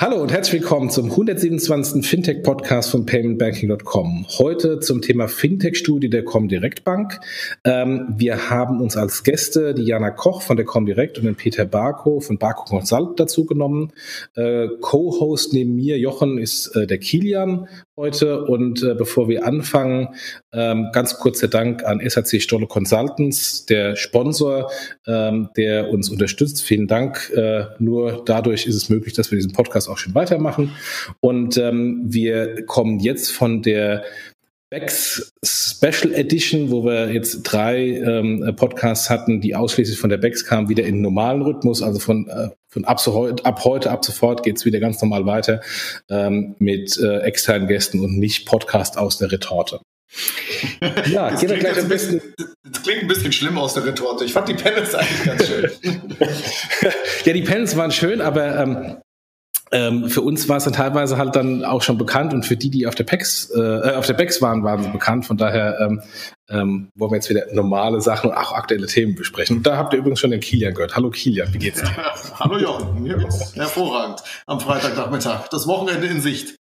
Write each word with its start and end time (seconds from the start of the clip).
Hallo 0.00 0.22
und 0.22 0.30
herzlich 0.30 0.62
willkommen 0.62 0.90
zum 0.90 1.06
127. 1.06 2.06
Fintech-Podcast 2.06 2.92
von 2.92 3.04
paymentbanking.com. 3.04 4.26
Heute 4.38 4.78
zum 4.78 5.02
Thema 5.02 5.26
Fintech-Studie 5.26 6.08
der 6.08 6.24
Comdirect 6.24 6.84
Bank. 6.84 7.18
Ähm, 7.64 8.14
wir 8.16 8.48
haben 8.48 8.80
uns 8.80 8.96
als 8.96 9.24
Gäste 9.24 9.74
die 9.74 9.82
Jana 9.82 10.12
Koch 10.12 10.42
von 10.42 10.56
der 10.56 10.64
Comdirect 10.64 11.18
und 11.18 11.24
den 11.24 11.34
Peter 11.34 11.64
Barko 11.64 12.20
von 12.20 12.38
Barko 12.38 12.62
Consult 12.62 13.18
dazu 13.18 13.44
genommen. 13.44 13.92
Äh, 14.36 14.68
Co-Host 14.80 15.52
neben 15.52 15.74
mir, 15.74 15.98
Jochen, 15.98 16.38
ist 16.38 16.76
äh, 16.76 16.86
der 16.86 16.98
Kilian 16.98 17.66
heute. 17.96 18.44
Und 18.44 18.84
äh, 18.84 18.94
bevor 18.94 19.28
wir 19.28 19.44
anfangen, 19.44 20.14
ähm, 20.52 20.90
ganz 20.92 21.18
kurzer 21.18 21.48
Dank 21.48 21.84
an 21.84 22.00
SAC 22.08 22.40
Stolle 22.40 22.68
Consultants, 22.68 23.66
der 23.66 23.96
Sponsor, 23.96 24.70
ähm, 25.08 25.48
der 25.56 25.90
uns 25.90 26.08
unterstützt. 26.08 26.62
Vielen 26.62 26.86
Dank. 26.86 27.32
Nur 27.78 28.22
dadurch 28.24 28.66
ist 28.66 28.76
es 28.76 28.88
möglich, 28.88 29.14
dass 29.14 29.30
wir 29.30 29.36
diesen 29.36 29.52
Podcast 29.52 29.87
auch 29.88 29.98
schon 29.98 30.14
weitermachen. 30.14 30.72
Und 31.20 31.56
ähm, 31.56 32.02
wir 32.04 32.64
kommen 32.66 33.00
jetzt 33.00 33.32
von 33.32 33.62
der 33.62 34.04
Becks 34.70 35.32
Special 35.42 36.12
Edition, 36.12 36.70
wo 36.70 36.84
wir 36.84 37.10
jetzt 37.10 37.42
drei 37.42 37.86
ähm, 37.86 38.54
Podcasts 38.56 39.08
hatten, 39.08 39.40
die 39.40 39.54
ausschließlich 39.54 39.98
von 39.98 40.10
der 40.10 40.18
Becks 40.18 40.44
kamen, 40.44 40.68
wieder 40.68 40.84
in 40.84 41.00
normalen 41.00 41.40
Rhythmus. 41.40 41.82
Also 41.82 41.98
von, 41.98 42.28
äh, 42.28 42.48
von 42.68 42.84
ab, 42.84 43.00
so 43.00 43.14
heute, 43.14 43.44
ab 43.46 43.64
heute, 43.64 43.90
ab 43.90 44.04
sofort 44.04 44.42
geht's 44.42 44.66
wieder 44.66 44.78
ganz 44.78 45.00
normal 45.00 45.24
weiter 45.24 45.62
ähm, 46.10 46.54
mit 46.58 46.98
äh, 46.98 47.20
externen 47.20 47.66
Gästen 47.66 48.00
und 48.00 48.18
nicht 48.18 48.46
Podcast 48.46 48.98
aus 48.98 49.18
der 49.18 49.32
Retorte. 49.32 49.80
Ja, 51.10 51.30
das 51.30 51.40
klingt, 51.40 51.60
gleich 51.60 51.76
ein 51.76 51.88
bisschen, 51.88 52.20
das 52.64 52.82
klingt 52.82 53.02
ein 53.02 53.08
bisschen 53.08 53.30
schlimm 53.30 53.58
aus 53.58 53.74
der 53.74 53.84
Retorte. 53.84 54.24
Ich 54.24 54.32
fand 54.32 54.48
die 54.48 54.54
Panels 54.54 54.94
eigentlich 54.94 55.24
ganz 55.24 55.46
schön. 55.46 55.70
ja, 57.24 57.32
die 57.32 57.42
Panels 57.42 57.76
waren 57.76 57.90
schön, 57.90 58.20
aber 58.20 58.58
ähm, 58.58 58.96
ähm, 59.70 60.08
für 60.08 60.22
uns 60.22 60.48
war 60.48 60.56
es 60.56 60.64
dann 60.64 60.72
teilweise 60.72 61.18
halt 61.18 61.36
dann 61.36 61.64
auch 61.64 61.82
schon 61.82 61.98
bekannt 61.98 62.32
und 62.32 62.44
für 62.44 62.56
die, 62.56 62.70
die 62.70 62.86
auf 62.86 62.94
der 62.94 63.04
PEX, 63.04 63.50
äh, 63.54 63.94
auf 63.94 64.06
der 64.06 64.14
PEX 64.14 64.40
waren, 64.40 64.64
waren 64.64 64.82
sie 64.82 64.90
bekannt. 64.90 65.26
Von 65.26 65.36
daher 65.36 65.78
ähm, 65.80 66.02
ähm, 66.50 66.88
wollen 66.94 67.12
wir 67.12 67.16
jetzt 67.16 67.28
wieder 67.28 67.44
normale 67.52 68.00
Sachen 68.00 68.30
und 68.30 68.36
auch 68.36 68.52
aktuelle 68.52 68.86
Themen 68.86 69.14
besprechen. 69.14 69.58
Und 69.58 69.66
da 69.66 69.76
habt 69.76 69.92
ihr 69.92 69.98
übrigens 69.98 70.20
schon 70.20 70.30
den 70.30 70.40
Kilian 70.40 70.74
gehört. 70.74 70.96
Hallo 70.96 71.10
Kilian, 71.10 71.52
wie 71.52 71.58
geht's 71.58 71.80
dir? 71.80 71.90
Hallo 72.38 72.58
Jochen, 72.58 73.02
mir 73.02 73.16
geht's 73.18 73.54
hervorragend 73.54 74.22
am 74.46 74.60
Freitagnachmittag. 74.60 75.48
Das 75.48 75.66
Wochenende 75.66 76.06
in 76.06 76.20
Sicht. 76.20 76.56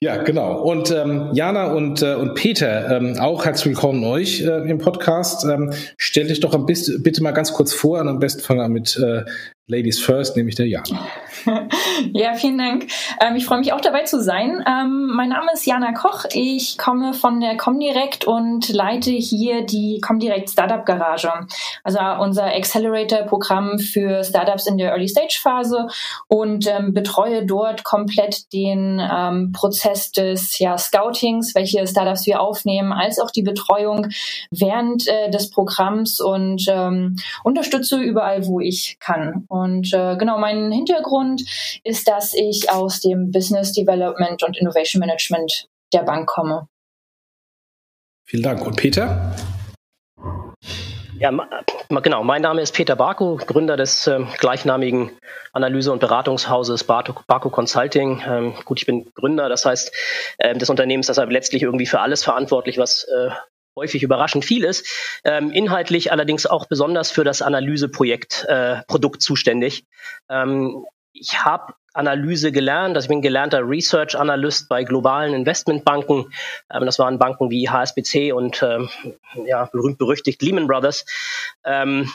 Ja, 0.00 0.22
genau. 0.22 0.60
Und 0.60 0.90
ähm, 0.90 1.30
Jana 1.32 1.72
und, 1.72 2.02
äh, 2.02 2.14
und 2.14 2.34
Peter, 2.34 2.96
ähm, 2.96 3.18
auch 3.18 3.44
herzlich 3.44 3.66
willkommen 3.66 4.04
euch 4.04 4.42
äh, 4.42 4.70
im 4.70 4.78
Podcast. 4.78 5.44
Ähm, 5.44 5.72
stellt 5.96 6.30
euch 6.30 6.40
doch 6.40 6.54
ein 6.54 6.66
bisschen, 6.66 7.02
bitte 7.02 7.22
mal 7.22 7.30
ganz 7.32 7.52
kurz 7.52 7.72
vor 7.72 8.00
und 8.00 8.08
am 8.08 8.18
besten 8.18 8.42
fangen 8.42 8.60
wir 8.60 8.68
mit 8.68 8.96
äh, 8.96 9.24
Ladies 9.66 10.00
First, 10.00 10.36
nämlich 10.36 10.56
der 10.56 10.66
Jana. 10.66 11.06
Ja, 12.12 12.34
vielen 12.34 12.58
Dank. 12.58 12.86
Ähm, 13.20 13.36
ich 13.36 13.44
freue 13.44 13.58
mich 13.58 13.72
auch 13.72 13.80
dabei 13.80 14.02
zu 14.04 14.22
sein. 14.22 14.64
Ähm, 14.66 15.10
mein 15.14 15.28
Name 15.28 15.52
ist 15.52 15.66
Jana 15.66 15.92
Koch. 15.92 16.24
Ich 16.32 16.78
komme 16.78 17.14
von 17.14 17.40
der 17.40 17.56
Comdirect 17.56 18.24
und 18.24 18.68
leite 18.70 19.10
hier 19.10 19.64
die 19.64 20.00
Comdirect 20.00 20.50
Startup 20.50 20.84
Garage. 20.84 21.30
Also 21.84 21.98
unser 22.20 22.46
Accelerator-Programm 22.46 23.78
für 23.78 24.24
Startups 24.24 24.66
in 24.66 24.78
der 24.78 24.90
Early 24.90 25.08
Stage 25.08 25.38
Phase 25.40 25.88
und 26.28 26.66
ähm, 26.66 26.94
betreue 26.94 27.44
dort 27.44 27.84
komplett 27.84 28.52
den 28.52 29.00
ähm, 29.00 29.52
Prozess 29.52 30.12
des 30.12 30.58
ja, 30.58 30.78
Scoutings, 30.78 31.54
welche 31.54 31.86
Startups 31.86 32.26
wir 32.26 32.40
aufnehmen, 32.40 32.92
als 32.92 33.18
auch 33.18 33.30
die 33.30 33.42
Betreuung 33.42 34.08
während 34.50 35.06
äh, 35.06 35.30
des 35.30 35.50
Programms 35.50 36.20
und 36.20 36.66
ähm, 36.68 37.16
unterstütze 37.44 37.98
überall, 37.98 38.46
wo 38.46 38.60
ich 38.60 38.96
kann. 39.00 39.44
Und 39.48 39.92
äh, 39.92 40.16
genau, 40.16 40.38
mein 40.38 40.72
Hintergrund 40.72 41.19
ist, 41.84 42.08
dass 42.08 42.34
ich 42.34 42.70
aus 42.70 43.00
dem 43.00 43.30
Business 43.30 43.72
Development 43.72 44.42
und 44.42 44.56
Innovation 44.56 45.00
Management 45.00 45.68
der 45.92 46.02
Bank 46.02 46.28
komme. 46.28 46.68
Vielen 48.24 48.42
Dank. 48.42 48.64
Und 48.64 48.76
Peter? 48.76 49.34
Ja, 51.18 51.30
genau. 52.02 52.24
Mein 52.24 52.40
Name 52.40 52.62
ist 52.62 52.74
Peter 52.74 52.96
Barko, 52.96 53.36
Gründer 53.36 53.76
des 53.76 54.06
äh, 54.06 54.20
gleichnamigen 54.38 55.10
Analyse- 55.52 55.92
und 55.92 55.98
Beratungshauses 55.98 56.84
Barco, 56.84 57.14
Barco 57.26 57.50
Consulting. 57.50 58.22
Ähm, 58.26 58.54
gut, 58.64 58.78
ich 58.78 58.86
bin 58.86 59.12
Gründer, 59.14 59.50
das 59.50 59.66
heißt, 59.66 59.92
äh, 60.38 60.56
des 60.56 60.70
Unternehmens, 60.70 61.08
das 61.08 61.18
ist 61.18 61.28
letztlich 61.28 61.62
irgendwie 61.62 61.84
für 61.84 62.00
alles 62.00 62.24
verantwortlich, 62.24 62.78
was 62.78 63.04
äh, 63.04 63.30
häufig 63.76 64.02
überraschend 64.02 64.46
viel 64.46 64.64
ist. 64.64 64.86
Ähm, 65.24 65.50
inhaltlich 65.50 66.10
allerdings 66.10 66.46
auch 66.46 66.66
besonders 66.66 67.10
für 67.10 67.24
das 67.24 67.42
Analyseprojekt 67.42 68.46
äh, 68.48 68.82
Produkt 68.86 69.20
zuständig. 69.20 69.84
Ähm, 70.30 70.86
ich 71.12 71.44
habe 71.44 71.74
Analyse 71.92 72.52
gelernt. 72.52 72.96
Also 72.96 73.06
ich 73.06 73.08
bin 73.08 73.22
gelernter 73.22 73.68
Research 73.68 74.16
Analyst 74.16 74.68
bei 74.68 74.84
globalen 74.84 75.34
Investmentbanken. 75.34 76.32
Ähm, 76.72 76.86
das 76.86 76.98
waren 76.98 77.18
Banken 77.18 77.50
wie 77.50 77.68
HSBC 77.68 78.32
und 78.32 78.62
ähm, 78.62 78.88
ja, 79.46 79.64
berühmt 79.66 79.98
berüchtigt 79.98 80.40
Lehman 80.42 80.66
Brothers. 80.66 81.04
Ähm, 81.64 82.10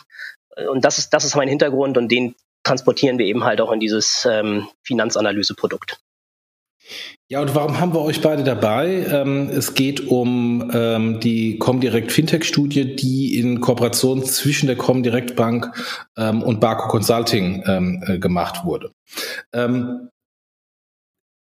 und 0.70 0.86
das 0.86 0.98
ist, 0.98 1.10
das 1.14 1.26
ist 1.26 1.36
mein 1.36 1.50
Hintergrund 1.50 1.98
und 1.98 2.10
den 2.10 2.36
transportieren 2.64 3.20
wir 3.20 3.26
eben 3.26 3.44
halt 3.44 3.62
auch 3.62 3.72
in 3.72 3.80
dieses 3.80 4.26
ähm, 4.30 4.68
Finanzanalyseprodukt. 4.84 6.00
Ja, 7.28 7.42
und 7.42 7.56
warum 7.56 7.80
haben 7.80 7.92
wir 7.96 8.02
euch 8.02 8.22
beide 8.22 8.44
dabei? 8.44 9.04
Ähm, 9.10 9.50
es 9.50 9.74
geht 9.74 10.10
um 10.10 10.70
ähm, 10.72 11.20
die 11.20 11.58
Comdirect 11.58 12.12
Fintech-Studie, 12.12 12.96
die 12.96 13.40
in 13.40 13.62
Kooperation 13.62 14.24
zwischen 14.24 14.68
der 14.68 14.76
Comdirect 14.76 15.36
Bank 15.36 15.72
ähm, 16.18 16.44
und 16.44 16.60
Barco 16.60 16.88
Consulting 16.88 17.64
ähm, 17.66 18.04
äh, 18.06 18.20
gemacht 18.20 18.64
wurde. 18.64 18.92
Ähm, 19.54 20.10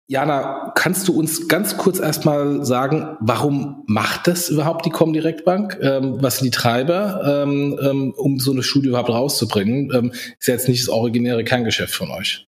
Jana, 0.07 0.73
kannst 0.75 1.07
du 1.07 1.19
uns 1.19 1.49
ganz 1.49 1.77
kurz 1.77 1.99
erstmal 1.99 2.65
sagen, 2.65 3.19
warum 3.21 3.85
macht 3.87 4.27
das 4.27 4.49
überhaupt 4.49 4.87
die 4.87 4.91
Comdirect 4.91 5.45
Bank? 5.45 5.79
Ähm, 5.83 6.17
was 6.23 6.39
sind 6.39 6.47
die 6.47 6.51
Treiber, 6.51 7.45
um 7.47 8.39
so 8.39 8.53
eine 8.53 8.63
Studie 8.63 8.89
überhaupt 8.89 9.09
rauszubringen? 9.09 10.13
ist 10.39 10.47
ja 10.47 10.55
jetzt 10.55 10.69
nicht 10.69 10.83
das 10.83 10.91
originäre 10.91 11.43
Kerngeschäft 11.43 11.95
von 11.95 12.11
euch. 12.11 12.47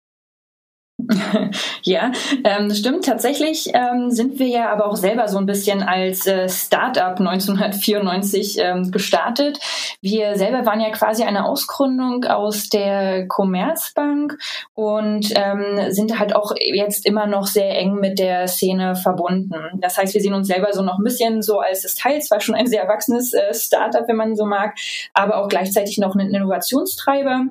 ja, 1.83 2.11
ähm, 2.43 2.73
stimmt. 2.73 3.05
Tatsächlich 3.05 3.71
ähm, 3.73 4.11
sind 4.11 4.39
wir 4.39 4.47
ja 4.47 4.71
aber 4.71 4.87
auch 4.87 4.95
selber 4.95 5.27
so 5.27 5.37
ein 5.37 5.45
bisschen 5.45 5.83
als 5.83 6.25
äh, 6.27 6.49
Startup 6.49 7.19
1994 7.19 8.57
ähm, 8.59 8.91
gestartet. 8.91 9.59
Wir 10.01 10.35
selber 10.35 10.65
waren 10.65 10.81
ja 10.81 10.89
quasi 10.91 11.23
eine 11.23 11.45
Ausgründung 11.45 12.25
aus 12.25 12.69
der 12.69 13.27
Commerzbank 13.27 14.37
und 14.73 15.33
ähm, 15.35 15.91
sind 15.91 16.19
halt 16.19 16.35
auch 16.35 16.53
jetzt 16.59 17.05
immer 17.05 17.27
noch 17.27 17.47
sehr 17.47 17.77
eng 17.77 17.95
mit 17.95 18.19
der 18.19 18.47
Szene 18.47 18.95
verbunden. 18.95 19.53
Das 19.79 19.97
heißt, 19.97 20.13
wir 20.13 20.21
sehen 20.21 20.33
uns 20.33 20.47
selber 20.47 20.73
so 20.73 20.81
noch 20.81 20.99
ein 20.99 21.03
bisschen 21.03 21.41
so 21.41 21.59
als 21.59 21.81
das 21.83 21.95
Teil, 21.95 22.21
zwar 22.21 22.39
schon 22.39 22.55
ein 22.55 22.67
sehr 22.67 22.83
erwachsenes 22.83 23.33
äh, 23.33 23.53
Startup, 23.53 24.07
wenn 24.07 24.15
man 24.15 24.35
so 24.35 24.45
mag, 24.45 24.75
aber 25.13 25.37
auch 25.37 25.47
gleichzeitig 25.47 25.97
noch 25.97 26.15
ein 26.15 26.33
Innovationstreiber. 26.33 27.47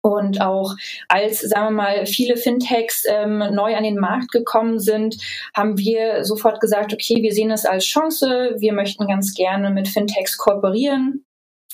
Und 0.00 0.40
auch 0.40 0.74
als, 1.08 1.40
sagen 1.40 1.66
wir 1.66 1.82
mal, 1.82 2.06
viele 2.06 2.36
Fintechs 2.36 3.04
ähm, 3.08 3.38
neu 3.52 3.76
an 3.76 3.82
den 3.82 3.98
Markt 3.98 4.30
gekommen 4.30 4.78
sind, 4.78 5.16
haben 5.54 5.76
wir 5.76 6.24
sofort 6.24 6.60
gesagt, 6.60 6.92
okay, 6.92 7.22
wir 7.22 7.32
sehen 7.32 7.50
es 7.50 7.66
als 7.66 7.84
Chance, 7.84 8.56
wir 8.58 8.72
möchten 8.72 9.06
ganz 9.06 9.34
gerne 9.34 9.70
mit 9.70 9.88
Fintechs 9.88 10.36
kooperieren 10.36 11.24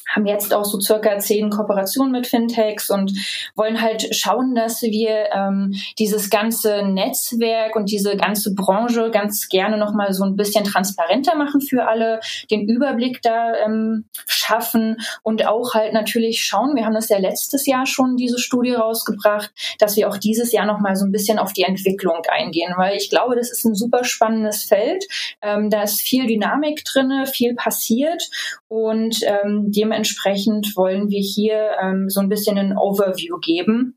haben 0.08 0.26
jetzt 0.26 0.52
auch 0.52 0.64
so 0.64 0.80
circa 0.80 1.18
zehn 1.18 1.50
Kooperationen 1.50 2.12
mit 2.12 2.26
Fintechs 2.26 2.90
und 2.90 3.12
wollen 3.54 3.80
halt 3.80 4.14
schauen, 4.14 4.54
dass 4.54 4.82
wir 4.82 5.32
ähm, 5.32 5.74
dieses 5.98 6.30
ganze 6.30 6.82
Netzwerk 6.82 7.76
und 7.76 7.90
diese 7.90 8.16
ganze 8.16 8.54
Branche 8.54 9.10
ganz 9.10 9.48
gerne 9.48 9.78
nochmal 9.78 10.12
so 10.12 10.24
ein 10.24 10.36
bisschen 10.36 10.64
transparenter 10.64 11.36
machen 11.36 11.60
für 11.60 11.88
alle, 11.88 12.20
den 12.50 12.68
Überblick 12.68 13.22
da 13.22 13.54
ähm, 13.64 14.04
schaffen 14.26 14.98
und 15.22 15.46
auch 15.46 15.74
halt 15.74 15.92
natürlich 15.92 16.42
schauen, 16.42 16.76
wir 16.76 16.84
haben 16.84 16.94
das 16.94 17.08
ja 17.08 17.18
letztes 17.18 17.66
Jahr 17.66 17.86
schon 17.86 18.16
diese 18.16 18.38
Studie 18.38 18.72
rausgebracht, 18.72 19.50
dass 19.78 19.96
wir 19.96 20.08
auch 20.08 20.18
dieses 20.18 20.52
Jahr 20.52 20.66
nochmal 20.66 20.96
so 20.96 21.04
ein 21.04 21.12
bisschen 21.12 21.38
auf 21.38 21.52
die 21.52 21.62
Entwicklung 21.62 22.22
eingehen, 22.28 22.74
weil 22.76 22.96
ich 22.96 23.10
glaube, 23.10 23.36
das 23.36 23.50
ist 23.50 23.64
ein 23.64 23.74
super 23.74 24.04
spannendes 24.04 24.64
Feld. 24.64 25.04
Ähm, 25.42 25.70
da 25.70 25.82
ist 25.82 26.00
viel 26.00 26.26
Dynamik 26.26 26.84
drinne, 26.84 27.26
viel 27.26 27.54
passiert 27.54 28.28
und 28.68 29.20
ähm, 29.22 29.70
dementsprechend 29.94 30.76
wollen 30.76 31.08
wir 31.08 31.20
hier 31.20 31.76
ähm, 31.80 32.10
so 32.10 32.20
ein 32.20 32.28
bisschen 32.28 32.58
ein 32.58 32.76
Overview 32.76 33.38
geben 33.40 33.96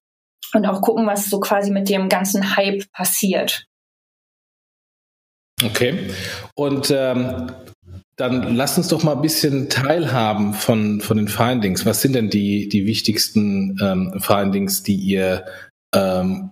und 0.54 0.66
auch 0.66 0.82
gucken, 0.82 1.08
was 1.08 1.30
so 1.30 1.40
quasi 1.40 1.72
mit 1.72 1.90
dem 1.90 2.08
ganzen 2.08 2.56
Hype 2.56 2.84
passiert. 2.92 3.66
Okay. 5.64 6.12
Und 6.56 6.92
ähm, 6.96 7.52
Dann 8.16 8.56
lass 8.56 8.78
uns 8.78 8.88
doch 8.88 9.04
mal 9.04 9.16
ein 9.16 9.22
bisschen 9.22 9.70
teilhaben 9.70 10.54
von, 10.54 11.02
von 11.02 11.18
den 11.18 11.28
Findings. 11.28 11.86
Was 11.86 12.02
sind 12.02 12.14
denn 12.14 12.30
die, 12.30 12.68
die 12.68 12.88
wichtigsten 12.88 13.78
ähm, 13.80 14.20
Findings, 14.20 14.82
die 14.82 14.96
ihr 14.96 15.46
ähm, 15.94 16.52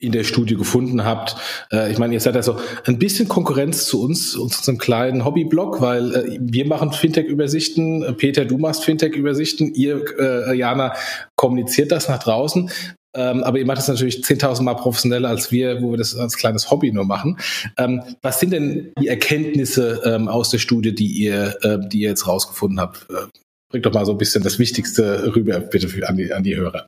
in 0.00 0.12
der 0.12 0.24
Studie 0.24 0.56
gefunden 0.56 1.04
habt. 1.04 1.36
Äh, 1.70 1.92
ich 1.92 1.98
meine, 1.98 2.14
ihr 2.14 2.20
seid 2.20 2.34
also 2.34 2.56
ein 2.84 2.98
bisschen 2.98 3.28
Konkurrenz 3.28 3.84
zu 3.84 4.02
uns, 4.02 4.34
unserem 4.34 4.78
kleinen 4.78 5.24
Hobbyblog, 5.24 5.80
weil 5.80 6.14
äh, 6.14 6.38
wir 6.40 6.66
machen 6.66 6.92
Fintech-Übersichten. 6.92 8.16
Peter, 8.16 8.44
du 8.46 8.58
machst 8.58 8.84
Fintech-Übersichten. 8.84 9.74
Ihr, 9.74 10.04
äh, 10.18 10.56
Jana, 10.56 10.94
kommuniziert 11.36 11.92
das 11.92 12.08
nach 12.08 12.18
draußen. 12.18 12.70
Ähm, 13.14 13.42
aber 13.42 13.58
ihr 13.58 13.66
macht 13.66 13.78
das 13.78 13.88
natürlich 13.88 14.24
10.000 14.24 14.62
Mal 14.62 14.74
professioneller 14.74 15.28
als 15.28 15.50
wir, 15.50 15.82
wo 15.82 15.90
wir 15.90 15.98
das 15.98 16.16
als 16.16 16.36
kleines 16.36 16.70
Hobby 16.70 16.92
nur 16.92 17.04
machen. 17.04 17.38
Ähm, 17.76 18.02
was 18.22 18.40
sind 18.40 18.52
denn 18.52 18.92
die 19.00 19.08
Erkenntnisse 19.08 20.00
ähm, 20.04 20.28
aus 20.28 20.50
der 20.50 20.58
Studie, 20.58 20.94
die 20.94 21.08
ihr, 21.08 21.56
äh, 21.62 21.78
die 21.88 22.02
ihr 22.02 22.10
jetzt 22.10 22.26
rausgefunden 22.26 22.80
habt? 22.80 23.08
Äh, 23.10 23.26
bringt 23.68 23.86
doch 23.86 23.92
mal 23.92 24.06
so 24.06 24.12
ein 24.12 24.18
bisschen 24.18 24.42
das 24.42 24.58
Wichtigste 24.58 25.34
rüber, 25.34 25.58
bitte, 25.60 25.88
an, 26.08 26.16
die, 26.16 26.32
an 26.32 26.42
die 26.42 26.56
Hörer. 26.56 26.86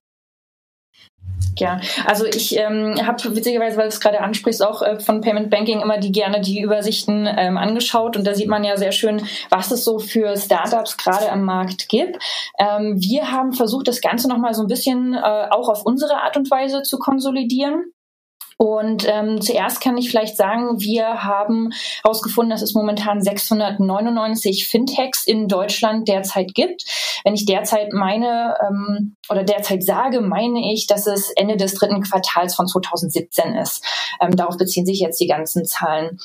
Ja, 1.58 1.80
also 2.06 2.24
ich 2.24 2.56
ähm, 2.56 2.96
habe 3.06 3.36
witzigerweise, 3.36 3.76
weil 3.76 3.84
du 3.84 3.88
es 3.88 4.00
gerade 4.00 4.20
ansprichst, 4.20 4.64
auch 4.64 4.82
äh, 4.82 4.98
von 5.00 5.20
Payment 5.20 5.50
Banking 5.50 5.80
immer 5.80 5.98
die 5.98 6.12
gerne 6.12 6.40
die 6.40 6.60
Übersichten 6.60 7.28
ähm, 7.36 7.58
angeschaut 7.58 8.16
und 8.16 8.26
da 8.26 8.34
sieht 8.34 8.48
man 8.48 8.64
ja 8.64 8.76
sehr 8.76 8.92
schön, 8.92 9.26
was 9.50 9.70
es 9.70 9.84
so 9.84 9.98
für 9.98 10.36
Startups 10.36 10.96
gerade 10.96 11.30
am 11.30 11.44
Markt 11.44 11.88
gibt. 11.88 12.18
Ähm, 12.58 12.96
wir 12.98 13.30
haben 13.30 13.52
versucht, 13.52 13.88
das 13.88 14.00
Ganze 14.00 14.28
nochmal 14.28 14.54
so 14.54 14.62
ein 14.62 14.68
bisschen 14.68 15.14
äh, 15.14 15.46
auch 15.50 15.68
auf 15.68 15.84
unsere 15.84 16.22
Art 16.22 16.36
und 16.36 16.50
Weise 16.50 16.82
zu 16.82 16.98
konsolidieren. 16.98 17.92
Und 18.56 19.06
ähm, 19.08 19.40
zuerst 19.40 19.80
kann 19.80 19.96
ich 19.96 20.10
vielleicht 20.10 20.36
sagen, 20.36 20.80
wir 20.80 21.24
haben 21.24 21.70
herausgefunden, 22.02 22.50
dass 22.50 22.62
es 22.62 22.74
momentan 22.74 23.20
699 23.22 24.68
Fintechs 24.68 25.26
in 25.26 25.48
Deutschland 25.48 26.08
derzeit 26.08 26.54
gibt. 26.54 26.84
Wenn 27.24 27.34
ich 27.34 27.46
derzeit 27.46 27.92
meine 27.92 28.56
ähm, 28.66 29.16
oder 29.28 29.44
derzeit 29.44 29.82
sage, 29.84 30.20
meine 30.20 30.72
ich, 30.72 30.86
dass 30.86 31.06
es 31.06 31.30
Ende 31.30 31.56
des 31.56 31.74
dritten 31.74 32.02
Quartals 32.02 32.54
von 32.54 32.66
2017 32.66 33.54
ist. 33.54 33.84
Ähm, 34.20 34.36
darauf 34.36 34.56
beziehen 34.56 34.86
sich 34.86 35.00
jetzt 35.00 35.20
die 35.20 35.26
ganzen 35.26 35.64
Zahlen. 35.64 36.18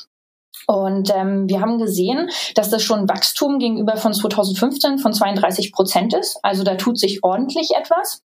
Und 0.66 1.10
ähm, 1.14 1.48
wir 1.48 1.62
haben 1.62 1.78
gesehen, 1.78 2.28
dass 2.54 2.68
das 2.68 2.82
schon 2.82 3.08
Wachstum 3.08 3.58
gegenüber 3.58 3.96
von 3.96 4.12
2015 4.12 4.98
von 4.98 5.14
32 5.14 5.72
Prozent 5.72 6.12
ist. 6.12 6.38
Also 6.42 6.62
da 6.62 6.74
tut 6.74 6.98
sich 6.98 7.24
ordentlich 7.24 7.70
etwas. 7.74 8.22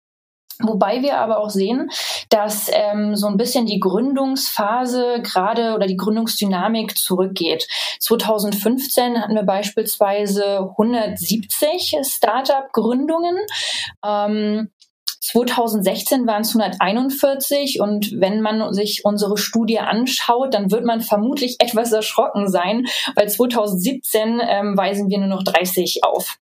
Wobei 0.61 1.03
wir 1.03 1.19
aber 1.19 1.38
auch 1.38 1.50
sehen, 1.50 1.91
dass 2.31 2.70
ähm, 2.73 3.14
so 3.14 3.26
ein 3.26 3.37
bisschen 3.37 3.67
die 3.67 3.79
Gründungsphase 3.79 5.20
gerade 5.23 5.75
oder 5.75 5.87
die 5.87 5.97
Gründungsdynamik 5.97 6.97
zurückgeht. 6.97 7.67
2015 8.00 9.20
hatten 9.20 9.35
wir 9.35 9.43
beispielsweise 9.43 10.70
170 10.70 11.97
Startup-Gründungen. 12.03 13.37
Ähm, 14.05 14.70
2016 15.20 16.26
waren 16.26 16.43
es 16.43 16.55
141 16.55 17.81
und 17.81 18.12
wenn 18.20 18.41
man 18.41 18.73
sich 18.73 19.05
unsere 19.05 19.37
Studie 19.37 19.81
anschaut, 19.81 20.55
dann 20.55 20.70
wird 20.70 20.85
man 20.85 21.00
vermutlich 21.00 21.56
etwas 21.59 21.93
erschrocken 21.93 22.49
sein, 22.49 22.87
weil 23.14 23.29
2017 23.29 24.41
ähm, 24.47 24.76
weisen 24.76 25.09
wir 25.11 25.19
nur 25.19 25.29
noch 25.29 25.43
30 25.43 26.05
auf. 26.05 26.38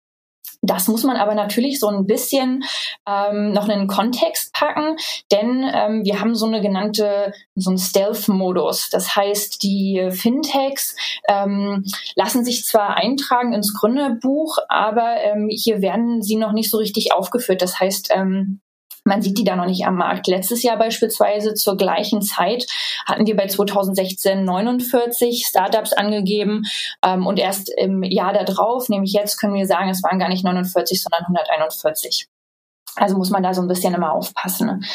Das 0.62 0.88
muss 0.88 1.04
man 1.04 1.16
aber 1.16 1.36
natürlich 1.36 1.80
so 1.80 1.88
ein 1.88 2.06
bisschen 2.06 2.64
ähm, 3.08 3.54
noch 3.54 3.70
in 3.70 3.80
den 3.80 3.88
Kontext 3.88 4.54
packen, 4.54 4.98
denn 5.32 5.70
ähm, 5.74 6.04
wir 6.04 6.20
haben 6.20 6.36
so 6.36 6.46
eine 6.48 6.62
genannte, 6.62 7.34
so 7.56 7.70
einen 7.70 7.80
Stealth-Modus. 7.80 8.90
Das 8.90 9.16
heißt, 9.16 9.64
die 9.64 10.10
Fintechs 10.12 10.96
ähm, 11.30 11.86
lassen 12.16 12.44
sich 12.44 12.66
zwar 12.66 12.98
eintragen 12.98 13.54
ins 13.54 13.74
Gründerbuch, 13.74 14.58
aber 14.68 15.16
ähm, 15.24 15.48
hier 15.50 15.82
werden 15.82 16.22
sie 16.22 16.36
noch 16.36 16.52
nicht 16.52 16.70
so 16.70 16.78
richtig 16.78 17.14
aufgeführt. 17.14 17.62
Das 17.62 17.80
heißt, 17.80 18.10
ähm, 18.14 18.60
man 19.10 19.22
sieht 19.22 19.38
die 19.38 19.44
da 19.44 19.58
noch 19.58 19.66
nicht 19.66 19.86
am 19.86 19.96
Markt. 19.96 20.28
Letztes 20.28 20.64
Jahr 20.64 20.78
beispielsweise 20.78 21.56
zur 21.56 21.76
gleichen 21.76 22.22
Zeit 22.22 22.66
hatten 23.06 23.26
wir 23.26 23.36
bei 23.36 23.48
2016 23.48 24.46
49 24.46 25.46
Startups 25.46 25.92
angegeben 25.92 26.64
ähm, 27.04 27.28
und 27.28 27.40
erst 27.40 27.70
im 27.76 28.04
Jahr 28.04 28.34
darauf, 28.34 28.88
nämlich 28.88 29.12
jetzt, 29.12 29.38
können 29.38 29.56
wir 29.56 29.66
sagen, 29.66 29.90
es 29.90 30.04
waren 30.04 30.20
gar 30.20 30.30
nicht 30.30 30.46
49, 30.46 31.02
sondern 31.02 31.24
141. 31.24 32.30
Also 32.96 33.18
muss 33.18 33.30
man 33.30 33.44
da 33.44 33.54
so 33.54 33.62
ein 33.62 33.68
bisschen 33.68 33.94
immer 33.94 34.14
aufpassen. 34.14 34.86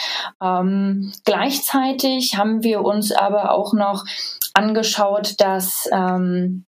Ähm, 0.43 1.12
gleichzeitig 1.25 2.37
haben 2.37 2.62
wir 2.62 2.82
uns 2.82 3.12
aber 3.12 3.52
auch 3.52 3.72
noch 3.72 4.05
angeschaut, 4.52 5.34
dass 5.38 5.88
ähm, 5.93 6.67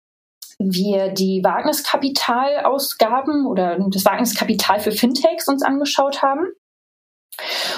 wir 0.59 1.09
die 1.09 1.41
Wagniskapitalausgaben 1.43 3.47
oder 3.47 3.77
das 3.89 4.05
Wagniskapital 4.05 4.79
für 4.79 4.91
Fintechs 4.91 5.47
uns 5.47 5.63
angeschaut 5.63 6.21
haben. 6.21 6.51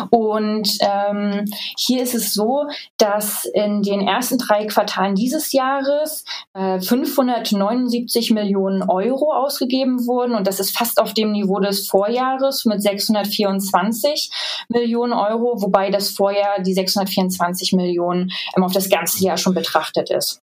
Und 0.09 0.69
ähm, 0.81 1.45
hier 1.77 2.03
ist 2.03 2.15
es 2.15 2.33
so, 2.33 2.65
dass 2.97 3.45
in 3.45 3.81
den 3.83 4.07
ersten 4.07 4.37
drei 4.37 4.65
Quartalen 4.65 5.15
dieses 5.15 5.51
Jahres 5.51 6.25
äh, 6.53 6.79
579 6.79 8.31
Millionen 8.31 8.83
Euro 8.89 9.33
ausgegeben 9.33 10.05
wurden. 10.07 10.35
Und 10.35 10.47
das 10.47 10.59
ist 10.59 10.75
fast 10.75 10.99
auf 10.99 11.13
dem 11.13 11.31
Niveau 11.31 11.59
des 11.59 11.87
Vorjahres 11.87 12.65
mit 12.65 12.81
624 12.81 14.31
Millionen 14.69 15.13
Euro, 15.13 15.61
wobei 15.61 15.89
das 15.89 16.09
Vorjahr 16.09 16.61
die 16.61 16.73
624 16.73 17.73
Millionen 17.73 18.31
ähm, 18.55 18.63
auf 18.63 18.73
das 18.73 18.89
ganze 18.89 19.23
Jahr 19.23 19.37
schon 19.37 19.53
betrachtet 19.53 20.09
ist. 20.09 20.41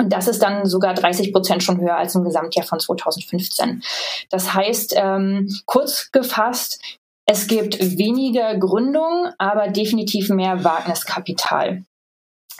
Und 0.00 0.12
das 0.12 0.28
ist 0.28 0.40
dann 0.42 0.64
sogar 0.64 0.94
30 0.94 1.32
Prozent 1.32 1.62
schon 1.64 1.80
höher 1.80 1.96
als 1.96 2.14
im 2.14 2.22
Gesamtjahr 2.22 2.64
von 2.64 2.78
2015. 2.78 3.82
Das 4.30 4.54
heißt, 4.54 4.94
ähm, 4.96 5.48
kurz 5.66 6.12
gefasst, 6.12 6.80
es 7.30 7.46
gibt 7.46 7.78
weniger 7.98 8.56
Gründung, 8.56 9.28
aber 9.36 9.68
definitiv 9.68 10.30
mehr 10.30 10.64
Wagniskapital. 10.64 11.84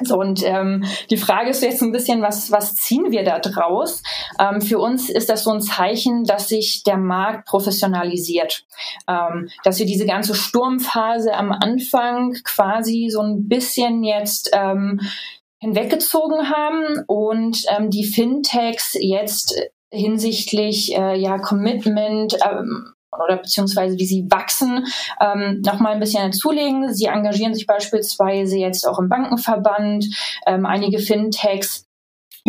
So, 0.01 0.19
und 0.19 0.45
ähm, 0.45 0.85
die 1.11 1.17
Frage 1.17 1.51
ist 1.51 1.63
jetzt 1.63 1.83
ein 1.83 1.91
bisschen, 1.91 2.21
was, 2.21 2.53
was 2.53 2.77
ziehen 2.77 3.11
wir 3.11 3.25
da 3.25 3.39
draus? 3.41 4.03
Ähm, 4.39 4.61
für 4.61 4.79
uns 4.79 5.09
ist 5.09 5.31
das 5.31 5.43
so 5.43 5.51
ein 5.51 5.63
Zeichen, 5.63 6.25
dass 6.25 6.49
sich 6.49 6.83
der 6.85 6.99
Markt 6.99 7.49
professionalisiert. 7.49 8.67
Ähm, 9.09 9.49
dass 9.65 9.79
wir 9.79 9.87
diese 9.87 10.07
ganze 10.07 10.35
Sturmphase 10.35 11.33
am 11.33 11.51
Anfang 11.51 12.37
quasi 12.45 13.09
so 13.11 13.23
ein 13.23 13.49
bisschen 13.49 14.05
jetzt 14.05 14.51
ähm, 14.53 15.01
hinweggezogen 15.61 16.51
haben 16.51 17.05
und 17.07 17.65
ähm, 17.75 17.89
die 17.89 18.05
Fintechs 18.05 18.97
jetzt 19.01 19.59
hinsichtlich 19.91 20.95
äh, 20.95 21.19
ja 21.19 21.39
Commitment, 21.39 22.37
ähm, 22.45 22.93
oder 23.25 23.37
beziehungsweise 23.37 23.99
wie 23.99 24.07
sie 24.07 24.27
wachsen, 24.31 24.87
ähm, 25.21 25.63
nochmal 25.65 25.95
ein 25.95 26.01
bisschen 26.01 26.33
zulegen. 26.33 26.93
Sie 26.95 27.07
engagieren 27.07 27.55
sich 27.55 27.67
beispielsweise 27.67 28.59
jetzt 28.59 28.87
auch 28.87 28.99
im 28.99 29.09
Bankenverband, 29.09 30.07
ähm, 30.47 30.67
einige 30.67 30.99
Fintechs 30.99 31.88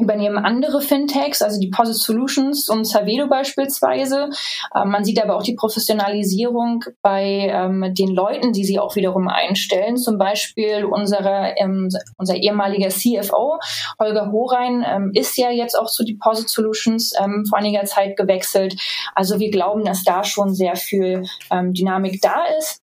übernehmen 0.01 0.38
andere 0.38 0.82
Fintechs, 0.82 1.41
also 1.41 1.60
die 1.60 1.70
Posit 1.70 1.96
Solutions 1.96 2.70
und 2.70 2.86
Savedo 2.86 3.27
beispielsweise. 3.27 4.29
Ähm, 4.75 4.89
man 4.89 5.03
sieht 5.03 5.22
aber 5.22 5.36
auch 5.36 5.44
die 5.44 5.56
Professionalisierung 5.56 6.84
bei 7.01 7.50
ähm, 7.51 7.94
den 7.94 8.10
Leuten, 8.10 8.53
die 8.53 8.65
sie 8.65 8.79
auch 8.79 8.96
wiederum 8.96 9.27
einstellen. 9.27 9.98
Zum 9.98 10.18
Beispiel 10.18 10.86
unsere, 10.86 11.53
ähm, 11.58 11.89
unser 12.18 12.36
ehemaliger 12.36 12.89
CFO, 12.89 13.60
Holger 14.00 14.32
Horein, 14.32 14.86
ähm, 14.88 15.12
ist 15.13 15.38
ja 15.38 15.51
jetzt 15.51 15.77
auch 15.77 15.89
zu 15.89 16.03
Deposit 16.03 16.50
Solutions 16.50 17.13
ähm, 17.22 17.46
vor 17.48 17.60
einiger 17.60 17.86
Zeit 17.86 18.18
gewechselt. 18.18 18.75
Also 19.15 19.39
wir 19.39 19.51
glauben, 19.51 19.84
dass 19.84 20.03
da 20.03 20.24
schon 20.24 20.53
sehr 20.53 20.75
viel 20.75 21.24
ähm, 21.51 21.74
Dynamik 21.74 22.22
da 22.22 22.46
ist 22.58 22.82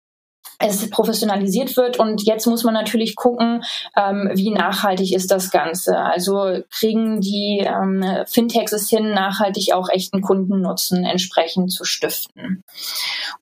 es 0.58 0.90
professionalisiert 0.90 1.76
wird 1.76 1.98
und 1.98 2.22
jetzt 2.22 2.46
muss 2.46 2.64
man 2.64 2.74
natürlich 2.74 3.14
gucken, 3.14 3.62
ähm, 3.96 4.30
wie 4.34 4.50
nachhaltig 4.50 5.14
ist 5.14 5.30
das 5.30 5.50
Ganze. 5.50 5.98
Also 5.98 6.62
kriegen 6.70 7.20
die 7.20 7.64
ähm, 7.64 8.04
Fintechs 8.26 8.72
es 8.72 8.90
hin, 8.90 9.10
nachhaltig 9.12 9.72
auch 9.72 9.88
echten 9.88 10.20
Kundennutzen 10.20 11.04
entsprechend 11.04 11.72
zu 11.72 11.84
stiften. 11.84 12.64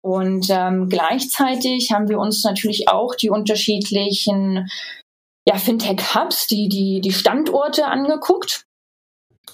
Und 0.03 0.49
ähm, 0.51 0.89
gleichzeitig 0.89 1.91
haben 1.93 2.09
wir 2.09 2.19
uns 2.19 2.45
natürlich 2.45 2.89
auch 2.89 3.15
die 3.15 3.31
unterschiedlichen 3.31 4.69
ja, 5.49 5.57
Fintech-Hubs, 5.57 6.49
die, 6.49 6.69
die, 6.69 7.01
die 7.01 7.13
Standorte 7.13 7.87
angeguckt. 7.87 8.67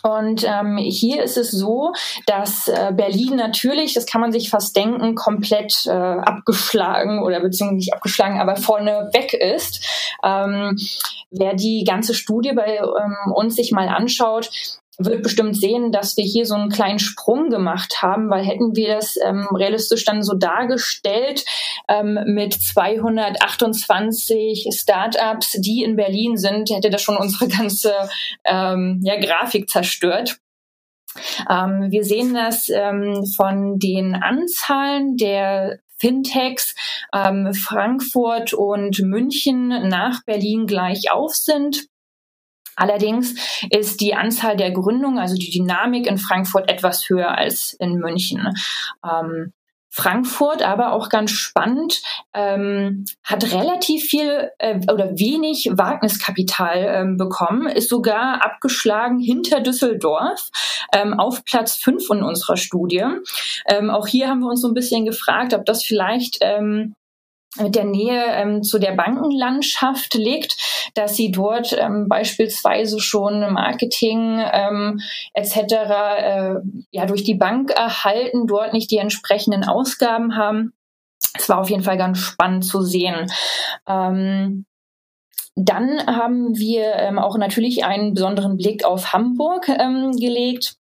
Und 0.03 0.45
ähm, 0.45 0.79
hier 0.79 1.23
ist 1.23 1.37
es 1.37 1.51
so, 1.51 1.93
dass 2.27 2.69
äh, 2.69 2.93
Berlin 2.93 3.37
natürlich, 3.37 3.95
das 3.95 4.07
kann 4.07 4.21
man 4.21 4.33
sich 4.33 4.51
fast 4.51 4.75
denken, 4.77 5.15
komplett 5.15 5.87
äh, 5.87 5.91
abgeschlagen 5.91 7.23
oder 7.23 7.41
beziehungsweise 7.41 7.77
nicht 7.77 7.95
abgeschlagen, 7.95 8.41
aber 8.41 8.57
vorne 8.57 9.11
weg 9.13 9.33
ist. 9.33 9.87
Ähm, 10.25 10.77
wer 11.31 11.55
die 11.55 11.85
ganze 11.85 12.15
Studie 12.15 12.53
bei 12.53 12.79
ähm, 12.79 13.33
uns 13.33 13.57
sich 13.57 13.73
mal 13.73 13.89
anschaut, 13.89 14.51
wird 14.99 15.23
bestimmt 15.23 15.57
sehen, 15.57 15.91
dass 15.91 16.17
wir 16.17 16.25
hier 16.25 16.45
so 16.45 16.55
einen 16.55 16.69
kleinen 16.69 16.99
Sprung 16.99 17.49
gemacht 17.49 18.03
haben, 18.03 18.29
weil 18.29 18.45
hätten 18.45 18.77
wir 18.77 18.95
das 18.95 19.17
ähm, 19.25 19.49
realistisch 19.55 20.05
dann 20.05 20.23
so 20.23 20.35
dargestellt 20.35 21.45
ähm, 21.89 22.19
mit 22.27 22.53
228 22.53 24.69
Startups, 24.73 25.53
die 25.53 25.83
in 25.83 25.97
Berlin 25.97 26.37
sind, 26.37 26.69
hätte 26.71 26.91
das 26.91 27.03
schon 27.03 27.17
unsere 27.17 27.49
ganze 27.49 27.95
ähm, 28.45 29.01
ja, 29.03 29.19
Grafik 29.19 29.71
zerstört. 29.71 30.37
Ähm, 31.49 31.91
wir 31.91 32.05
sehen 32.05 32.35
das 32.35 32.69
ähm, 32.69 33.25
von 33.27 33.79
den 33.79 34.15
Anzahlen 34.15 35.17
der 35.17 35.79
Fintechs 35.99 36.75
ähm, 37.15 37.55
Frankfurt 37.55 38.53
und 38.55 38.99
München 39.01 39.69
nach 39.89 40.25
Berlin 40.25 40.67
gleich 40.67 41.13
auf 41.13 41.35
sind. 41.35 41.87
Allerdings 42.77 43.35
ist 43.71 44.01
die 44.01 44.15
Anzahl 44.15 44.57
der 44.57 44.71
Gründungen, 44.71 45.19
also 45.19 45.35
die 45.35 45.51
Dynamik 45.51 46.07
in 46.07 46.19
Frankfurt 46.19 46.71
etwas 46.71 47.09
höher 47.09 47.37
als 47.37 47.75
in 47.75 47.95
München. 47.95 48.49
Ähm, 49.05 49.53
Frankfurt, 49.95 50.63
aber 50.63 50.95
auch 50.95 51.11
ganz 51.11 51.33
spannend, 51.33 52.01
ähm, 52.33 53.05
hat 53.23 53.53
relativ 53.53 54.05
viel 54.05 54.51
äh, 54.57 54.81
oder 54.91 55.19
wenig 55.19 55.69
Wagniskapital 55.71 56.87
ähm, 56.89 57.17
bekommen, 57.19 57.67
ist 57.67 57.91
sogar 57.91 58.43
abgeschlagen 58.43 59.21
hinter 59.21 59.61
Düsseldorf 59.61 60.49
ähm, 60.95 61.13
auf 61.21 61.45
Platz 61.45 61.77
fünf 61.77 62.09
in 62.09 62.23
unserer 62.23 62.57
Studie. 62.57 63.05
Ähm, 63.67 63.91
auch 63.91 64.07
hier 64.07 64.29
haben 64.29 64.41
wir 64.41 64.49
uns 64.49 64.63
so 64.63 64.69
ein 64.69 64.75
bisschen 64.75 65.05
gefragt, 65.05 65.53
ob 65.53 65.67
das 65.67 65.85
vielleicht 65.85 66.39
ähm, 66.41 66.95
mit 67.61 67.75
der 67.75 67.85
Nähe 67.85 68.25
ähm, 68.29 68.63
zu 68.63 68.79
der 68.79 68.93
Bankenlandschaft 68.93 70.15
liegt, 70.15 70.57
dass 70.95 71.17
sie 71.17 71.31
dort 71.31 71.77
ähm, 71.79 72.09
beispielsweise 72.09 72.99
schon 72.99 73.53
Marketing 73.53 74.43
ähm, 74.53 75.01
etc. 75.35 75.57
Äh, 75.57 76.55
ja 76.91 77.07
durch 77.07 77.25
die 77.25 77.35
Bank 77.35 77.71
erhalten, 77.71 78.47
dort 78.47 78.73
nicht 78.73 78.91
die 78.91 78.99
entsprechenden 78.99 79.65
Ausgaben 79.65 80.37
haben. 80.37 80.73
Es 81.35 81.49
war 81.49 81.59
auf 81.59 81.71
jeden 81.71 81.83
Fall 81.83 81.99
ganz 81.99 82.19
spannend 82.19 82.65
zu 82.65 82.83
sehen. 82.83 83.31
Ähm, 83.87 84.67
dann 85.55 86.07
haben 86.07 86.57
wir 86.57 86.95
ähm, 86.95 87.19
auch 87.19 87.37
natürlich 87.37 87.85
einen 87.85 88.15
besonderen 88.15 88.57
Blick 88.57 88.85
auf 88.85 89.13
Hamburg 89.13 89.69
ähm, 89.69 90.13
gelegt. 90.13 90.77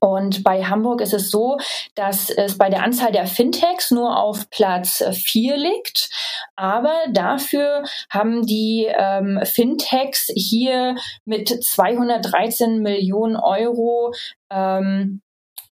Und 0.00 0.44
bei 0.44 0.64
Hamburg 0.64 1.00
ist 1.00 1.14
es 1.14 1.30
so, 1.30 1.58
dass 1.94 2.30
es 2.30 2.58
bei 2.58 2.68
der 2.68 2.82
Anzahl 2.82 3.12
der 3.12 3.26
Fintechs 3.26 3.90
nur 3.90 4.18
auf 4.18 4.50
Platz 4.50 5.02
vier 5.12 5.56
liegt. 5.56 6.10
Aber 6.56 6.94
dafür 7.12 7.84
haben 8.10 8.46
die 8.46 8.86
ähm, 8.88 9.40
Fintechs 9.44 10.30
hier 10.34 10.96
mit 11.24 11.48
213 11.48 12.82
Millionen 12.82 13.36
Euro 13.36 14.12
ähm, 14.50 15.22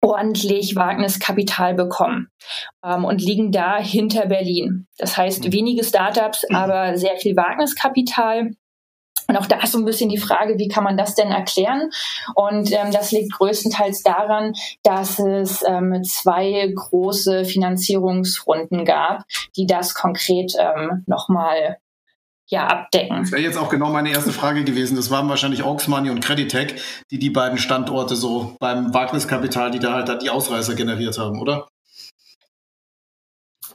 ordentlich 0.01 0.75
Wagniskapital 0.75 1.73
bekommen 1.73 2.29
ähm, 2.83 3.05
und 3.05 3.21
liegen 3.21 3.51
da 3.51 3.79
hinter 3.79 4.27
Berlin. 4.27 4.87
Das 4.97 5.17
heißt, 5.17 5.45
mhm. 5.45 5.53
wenige 5.53 5.83
Startups, 5.83 6.45
aber 6.53 6.97
sehr 6.97 7.17
viel 7.17 7.35
Wagniskapital. 7.35 8.51
Und 9.29 9.37
auch 9.37 9.45
da 9.45 9.61
ist 9.61 9.73
so 9.73 9.77
ein 9.77 9.85
bisschen 9.85 10.09
die 10.09 10.17
Frage, 10.17 10.57
wie 10.57 10.67
kann 10.67 10.83
man 10.83 10.97
das 10.97 11.13
denn 11.13 11.29
erklären? 11.29 11.91
Und 12.33 12.71
ähm, 12.71 12.91
das 12.91 13.11
liegt 13.11 13.31
größtenteils 13.33 14.01
daran, 14.01 14.53
dass 14.81 15.19
es 15.19 15.63
ähm, 15.65 16.03
zwei 16.03 16.73
große 16.75 17.45
Finanzierungsrunden 17.45 18.85
gab, 18.85 19.23
die 19.55 19.67
das 19.67 19.93
konkret 19.93 20.53
ähm, 20.59 21.03
nochmal 21.05 21.77
ja, 22.47 22.65
abdecken. 22.65 23.21
Das 23.21 23.31
wäre 23.31 23.43
jetzt 23.43 23.57
auch 23.57 23.69
genau 23.69 23.91
meine 23.91 24.09
erste 24.09 24.31
Frage 24.31 24.63
gewesen. 24.63 24.95
Das 24.95 25.11
waren 25.11 25.29
wahrscheinlich 25.29 25.61
Aux 25.63 25.87
Money 25.87 26.09
und 26.09 26.21
Creditec, 26.21 26.81
die 27.11 27.19
die 27.19 27.29
beiden 27.29 27.59
Standorte 27.59 28.15
so 28.15 28.55
beim 28.59 28.95
Wagniskapital, 28.95 29.69
die 29.69 29.77
da 29.77 29.93
halt 29.93 30.23
die 30.23 30.31
Ausreißer 30.31 30.73
generiert 30.73 31.19
haben, 31.19 31.39
oder? 31.39 31.67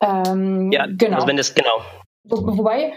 Ähm, 0.01 0.73
ja, 0.73 0.87
genau. 0.89 1.17
Also 1.17 1.29
wenn 1.29 1.37
das, 1.37 1.55
genau. 1.55 1.85
Wo, 2.25 2.59
wobei, 2.59 2.95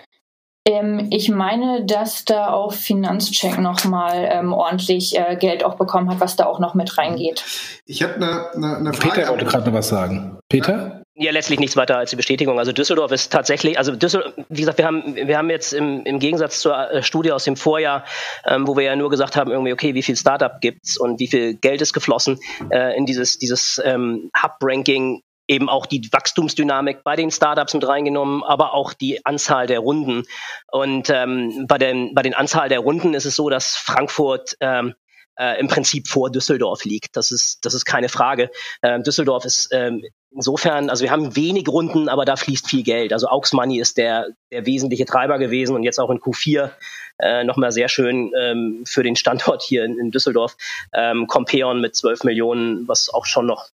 ähm, 0.67 1.07
ich 1.12 1.29
meine, 1.29 1.86
dass 1.86 2.25
da 2.25 2.51
auch 2.51 2.74
Finanzcheck 2.74 3.57
nochmal 3.57 4.27
ähm, 4.29 4.51
ordentlich 4.51 5.17
äh, 5.17 5.38
Geld 5.38 5.63
auch 5.63 5.75
bekommen 5.75 6.09
hat, 6.09 6.19
was 6.19 6.36
da 6.36 6.45
auch 6.45 6.59
noch 6.59 6.75
mit 6.75 6.97
reingeht. 6.97 7.43
Ich 7.86 8.01
hätte 8.01 8.15
eine, 8.15 8.51
eine, 8.53 8.77
eine 8.77 8.93
Frage. 8.93 9.15
Peter 9.15 9.29
wollte 9.29 9.45
gerade 9.45 9.69
noch 9.69 9.77
was 9.77 9.88
sagen. 9.88 10.38
Peter? 10.50 11.03
Ja, 11.19 11.31
letztlich 11.31 11.59
nichts 11.59 11.75
weiter 11.75 11.97
als 11.97 12.12
die 12.12 12.15
Bestätigung. 12.15 12.59
Also 12.59 12.74
Düsseldorf 12.74 13.12
ist 13.12 13.31
tatsächlich, 13.31 13.79
also 13.79 13.95
Düsseldorf, 13.95 14.33
wie 14.50 14.59
gesagt, 14.59 14.77
wir 14.77 14.86
haben, 14.86 15.15
wir 15.15 15.38
haben 15.38 15.50
jetzt 15.50 15.74
im, 15.74 16.03
im 16.03 16.19
Gegensatz 16.19 16.59
zur 16.59 16.91
äh, 16.91 17.01
Studie 17.01 17.31
aus 17.31 17.45
dem 17.45 17.55
Vorjahr, 17.55 18.03
ähm, 18.45 18.67
wo 18.67 18.75
wir 18.75 18.83
ja 18.83 18.95
nur 18.95 19.09
gesagt 19.09 19.36
haben, 19.36 19.50
irgendwie, 19.50 19.74
okay, 19.74 19.95
wie 19.95 20.03
viel 20.03 20.15
Startup 20.15 20.59
gibt's 20.62 20.97
und 20.97 21.19
wie 21.19 21.27
viel 21.27 21.55
Geld 21.55 21.81
ist 21.81 21.93
geflossen, 21.93 22.39
äh, 22.69 22.95
in 22.95 23.07
dieses, 23.07 23.39
dieses 23.39 23.81
ähm, 23.83 24.29
Hub-Ranking 24.43 25.24
eben 25.47 25.69
auch 25.69 25.85
die 25.85 26.09
Wachstumsdynamik 26.11 27.03
bei 27.03 27.15
den 27.15 27.31
Startups 27.31 27.73
mit 27.73 27.87
reingenommen, 27.87 28.43
aber 28.43 28.73
auch 28.73 28.93
die 28.93 29.25
Anzahl 29.25 29.67
der 29.67 29.79
Runden. 29.79 30.23
Und 30.71 31.09
ähm, 31.09 31.65
bei, 31.67 31.77
den, 31.77 32.13
bei 32.13 32.21
den 32.21 32.33
Anzahl 32.33 32.69
der 32.69 32.79
Runden 32.79 33.13
ist 33.13 33.25
es 33.25 33.35
so, 33.35 33.49
dass 33.49 33.75
Frankfurt 33.75 34.57
ähm, 34.59 34.93
äh, 35.39 35.59
im 35.59 35.67
Prinzip 35.67 36.07
vor 36.07 36.31
Düsseldorf 36.31 36.83
liegt. 36.83 37.15
Das 37.15 37.31
ist, 37.31 37.63
das 37.63 37.73
ist 37.73 37.85
keine 37.85 38.09
Frage. 38.09 38.49
Ähm, 38.81 39.03
Düsseldorf 39.03 39.45
ist 39.45 39.69
ähm, 39.71 40.03
insofern, 40.31 40.89
also 40.89 41.03
wir 41.03 41.11
haben 41.11 41.35
wenig 41.35 41.67
Runden, 41.69 42.09
aber 42.09 42.25
da 42.25 42.35
fließt 42.35 42.67
viel 42.67 42.83
Geld. 42.83 43.13
Also 43.13 43.27
Aux 43.29 43.53
Money 43.53 43.79
ist 43.79 43.97
der, 43.97 44.27
der 44.51 44.65
wesentliche 44.65 45.05
Treiber 45.05 45.37
gewesen 45.37 45.75
und 45.75 45.83
jetzt 45.83 45.99
auch 45.99 46.09
in 46.09 46.19
Q4 46.19 46.71
äh, 47.19 47.43
nochmal 47.43 47.71
sehr 47.71 47.89
schön 47.89 48.31
ähm, 48.37 48.83
für 48.85 49.03
den 49.03 49.15
Standort 49.15 49.63
hier 49.63 49.85
in, 49.85 49.97
in 49.97 50.11
Düsseldorf. 50.11 50.57
Ähm, 50.93 51.27
Compeon 51.27 51.81
mit 51.81 51.95
12 51.95 52.23
Millionen, 52.23 52.87
was 52.87 53.09
auch 53.13 53.25
schon 53.25 53.45
noch 53.45 53.69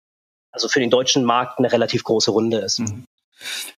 also 0.52 0.69
für 0.69 0.80
den 0.80 0.90
deutschen 0.90 1.25
Markt 1.25 1.59
eine 1.59 1.71
relativ 1.73 2.04
große 2.04 2.30
Runde 2.30 2.59
ist. 2.59 2.80
Mhm. 2.80 3.04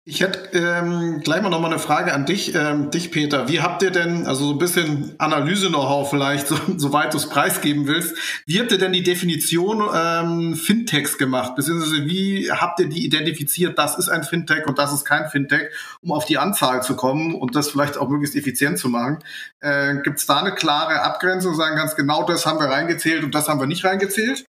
Ich 0.05 0.21
hätte 0.21 0.59
ähm, 0.59 1.21
gleich 1.21 1.41
mal 1.41 1.49
nochmal 1.49 1.71
eine 1.71 1.79
Frage 1.79 2.13
an 2.13 2.27
dich, 2.27 2.53
ähm, 2.57 2.91
dich 2.91 3.13
Peter. 3.13 3.49
Wie 3.49 3.61
habt 3.61 3.83
ihr 3.85 3.93
denn, 3.93 4.27
also 4.27 4.47
so 4.47 4.53
ein 4.53 4.59
bisschen 4.59 5.15
Analyse-Know-how 5.19 6.11
vielleicht, 6.11 6.49
so, 6.49 6.57
soweit 6.77 7.13
du 7.13 7.19
es 7.19 7.29
preisgeben 7.29 7.87
willst, 7.87 8.17
wie 8.45 8.59
habt 8.59 8.73
ihr 8.73 8.79
denn 8.79 8.93
die 8.93 9.05
Definition 9.05 9.89
ähm, 9.95 10.57
Fintechs 10.57 11.17
gemacht? 11.17 11.55
Beziehungsweise 11.55 12.07
wie 12.07 12.51
habt 12.51 12.81
ihr 12.81 12.89
die 12.89 13.05
identifiziert, 13.05 13.79
das 13.79 13.97
ist 13.97 14.09
ein 14.09 14.25
Fintech 14.25 14.67
und 14.67 14.79
das 14.79 14.93
ist 14.93 15.05
kein 15.05 15.31
Fintech, 15.31 15.71
um 16.01 16.11
auf 16.11 16.25
die 16.25 16.39
Anzahl 16.39 16.83
zu 16.83 16.97
kommen 16.97 17.35
und 17.35 17.55
das 17.55 17.71
vielleicht 17.71 17.97
auch 17.97 18.09
möglichst 18.09 18.35
effizient 18.35 18.79
zu 18.79 18.89
machen? 18.89 19.21
Äh, 19.61 19.99
Gibt 20.03 20.19
es 20.19 20.27
da 20.27 20.41
eine 20.41 20.53
klare 20.53 21.03
Abgrenzung, 21.03 21.55
sagen 21.55 21.77
ganz 21.77 21.95
genau, 21.95 22.25
das 22.25 22.47
haben 22.47 22.59
wir 22.59 22.67
reingezählt 22.67 23.23
und 23.23 23.33
das 23.37 23.49
haben 23.49 23.61
wir 23.61 23.69
nicht 23.69 23.85
reingezählt? 23.85 24.45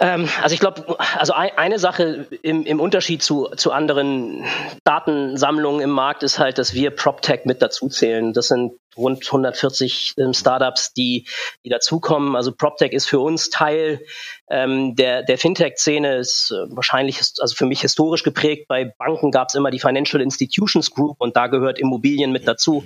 Ähm, 0.00 0.28
also 0.42 0.54
ich 0.54 0.60
glaube, 0.60 0.96
also 1.18 1.32
ein, 1.32 1.50
eine 1.56 1.78
Sache 1.78 2.26
im, 2.42 2.64
im 2.64 2.80
Unterschied 2.80 3.22
zu, 3.22 3.48
zu 3.56 3.72
anderen 3.72 4.44
Datensammlungen 4.84 5.80
im 5.80 5.90
Markt 5.90 6.22
ist 6.22 6.38
halt, 6.38 6.58
dass 6.58 6.74
wir 6.74 6.90
PropTech 6.90 7.44
mit 7.44 7.62
dazu 7.62 7.88
zählen. 7.88 8.32
Das 8.32 8.48
sind 8.48 8.72
rund 8.96 9.26
140 9.26 10.14
ähm, 10.18 10.32
Startups, 10.32 10.92
die, 10.92 11.26
die 11.64 11.68
dazukommen. 11.68 12.36
Also 12.36 12.52
PropTech 12.52 12.92
ist 12.92 13.06
für 13.06 13.20
uns 13.20 13.50
Teil 13.50 14.00
ähm, 14.48 14.94
der, 14.94 15.22
der 15.22 15.38
Fintech-Szene, 15.38 16.16
ist 16.16 16.52
äh, 16.52 16.74
wahrscheinlich, 16.74 17.18
also 17.40 17.54
für 17.54 17.66
mich 17.66 17.80
historisch 17.80 18.22
geprägt. 18.22 18.68
Bei 18.68 18.84
Banken 18.84 19.30
gab 19.30 19.48
es 19.48 19.54
immer 19.54 19.70
die 19.70 19.80
Financial 19.80 20.22
Institutions 20.22 20.90
Group 20.90 21.16
und 21.18 21.36
da 21.36 21.48
gehört 21.48 21.78
Immobilien 21.78 22.32
mit 22.32 22.46
dazu. 22.46 22.84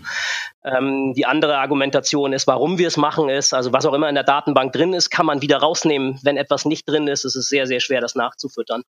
Ähm, 0.65 1.15
die 1.15 1.27
andere 1.27 1.59
Argumentation 1.59 2.33
ist, 2.33 2.47
warum 2.47 2.79
wir 2.79 2.89
es 2.89 2.97
machen, 2.97 3.29
ist, 3.29 3.53
also 3.53 3.73
was 3.73 3.87
auch 3.87 3.95
immer 3.95 4.09
in 4.09 4.15
der 4.15 4.25
Datenbank 4.25 4.73
drin 4.73 4.93
ist, 4.93 5.11
kann 5.11 5.27
man 5.27 5.43
wieder 5.43 5.59
rausnehmen. 5.59 6.19
Wenn 6.23 6.37
etwas 6.37 6.65
nicht 6.65 6.89
drin 6.89 7.09
ist, 7.09 7.25
ist 7.25 7.37
es 7.37 7.49
sehr, 7.49 7.67
sehr 7.67 7.81
schwer, 7.81 8.01
das 8.01 8.15
nachzufüttern. 8.15 8.83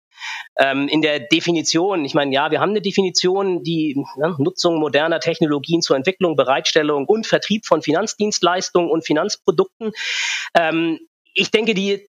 Ähm, 0.59 0.89
in 0.89 1.03
der 1.03 1.21
Definition, 1.21 2.05
ich 2.05 2.15
meine, 2.15 2.33
ja, 2.35 2.51
wir 2.51 2.61
haben 2.61 2.71
eine 2.71 2.83
Definition, 2.83 3.63
die 3.63 4.03
ne, 4.17 4.35
Nutzung 4.39 4.77
moderner 4.77 5.21
Technologien 5.21 5.83
zur 5.83 5.97
Entwicklung, 5.97 6.37
Bereitstellung 6.37 7.07
und 7.11 7.27
Vertrieb 7.27 7.67
von 7.67 7.83
Finanzdienstleistungen 7.83 8.91
und 8.91 9.05
Finanzprodukten. 9.05 9.93
Ähm, 10.55 11.01
ich 11.35 11.51
denke, 11.51 11.75
die 11.75 12.09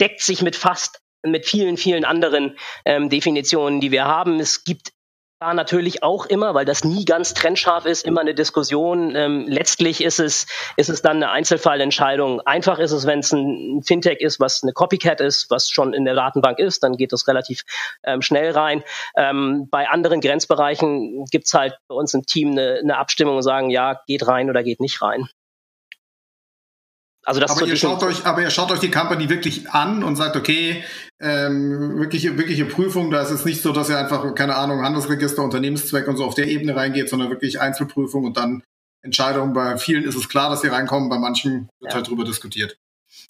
deckt 0.00 0.20
sich 0.22 0.42
mit 0.42 0.56
fast 0.56 1.00
mit 1.22 1.46
vielen, 1.46 1.76
vielen 1.76 2.04
anderen 2.04 2.56
ähm, 2.84 3.08
Definitionen, 3.08 3.80
die 3.80 3.90
wir 3.90 4.04
haben. 4.04 4.38
Es 4.38 4.64
gibt 4.64 4.92
da 5.38 5.52
natürlich 5.52 6.02
auch 6.02 6.24
immer, 6.26 6.54
weil 6.54 6.64
das 6.64 6.82
nie 6.82 7.04
ganz 7.04 7.34
trennscharf 7.34 7.84
ist, 7.84 8.06
immer 8.06 8.22
eine 8.22 8.34
Diskussion. 8.34 9.14
Ähm, 9.14 9.44
letztlich 9.46 10.02
ist 10.02 10.18
es, 10.18 10.46
ist 10.76 10.88
es 10.88 11.02
dann 11.02 11.16
eine 11.16 11.30
Einzelfallentscheidung. 11.30 12.40
Einfach 12.40 12.78
ist 12.78 12.92
es, 12.92 13.06
wenn 13.06 13.18
es 13.18 13.32
ein 13.32 13.82
Fintech 13.84 14.20
ist, 14.20 14.40
was 14.40 14.62
eine 14.62 14.72
Copycat 14.72 15.20
ist, 15.20 15.50
was 15.50 15.68
schon 15.68 15.92
in 15.92 16.06
der 16.06 16.14
Datenbank 16.14 16.58
ist, 16.58 16.82
dann 16.82 16.96
geht 16.96 17.12
das 17.12 17.28
relativ 17.28 17.64
ähm, 18.02 18.22
schnell 18.22 18.52
rein. 18.52 18.82
Ähm, 19.14 19.68
bei 19.70 19.88
anderen 19.88 20.22
Grenzbereichen 20.22 21.26
gibt's 21.30 21.52
halt 21.52 21.76
bei 21.88 21.94
uns 21.94 22.14
im 22.14 22.24
Team 22.24 22.52
eine, 22.52 22.78
eine 22.82 22.96
Abstimmung 22.96 23.36
und 23.36 23.42
sagen, 23.42 23.68
ja, 23.68 24.00
geht 24.06 24.26
rein 24.26 24.48
oder 24.48 24.62
geht 24.62 24.80
nicht 24.80 25.02
rein. 25.02 25.28
Also 27.26 27.40
das 27.40 27.50
aber, 27.50 27.66
ihr 27.66 27.76
schaut 27.76 28.04
euch, 28.04 28.24
aber 28.24 28.40
ihr 28.40 28.50
schaut 28.50 28.70
euch 28.70 28.78
die 28.78 28.90
Company 28.90 29.28
wirklich 29.28 29.68
an 29.70 30.04
und 30.04 30.14
sagt, 30.14 30.36
okay, 30.36 30.84
ähm, 31.20 31.98
wirkliche, 31.98 32.38
wirkliche 32.38 32.64
Prüfung, 32.66 33.10
da 33.10 33.20
ist 33.20 33.32
es 33.32 33.44
nicht 33.44 33.62
so, 33.62 33.72
dass 33.72 33.90
ihr 33.90 33.98
einfach, 33.98 34.32
keine 34.36 34.54
Ahnung, 34.54 34.82
Handelsregister, 34.82 35.42
Unternehmenszweck 35.42 36.06
und 36.06 36.16
so 36.16 36.24
auf 36.24 36.36
der 36.36 36.46
Ebene 36.46 36.76
reingeht, 36.76 37.08
sondern 37.08 37.28
wirklich 37.28 37.60
Einzelprüfung 37.60 38.24
und 38.24 38.36
dann 38.36 38.62
Entscheidungen. 39.02 39.54
Bei 39.54 39.76
vielen 39.76 40.04
ist 40.04 40.14
es 40.14 40.28
klar, 40.28 40.50
dass 40.50 40.60
sie 40.60 40.68
reinkommen, 40.68 41.08
bei 41.08 41.18
manchen 41.18 41.68
wird 41.80 41.90
ja. 41.90 41.94
halt 41.96 42.08
drüber 42.08 42.24
diskutiert. 42.24 42.78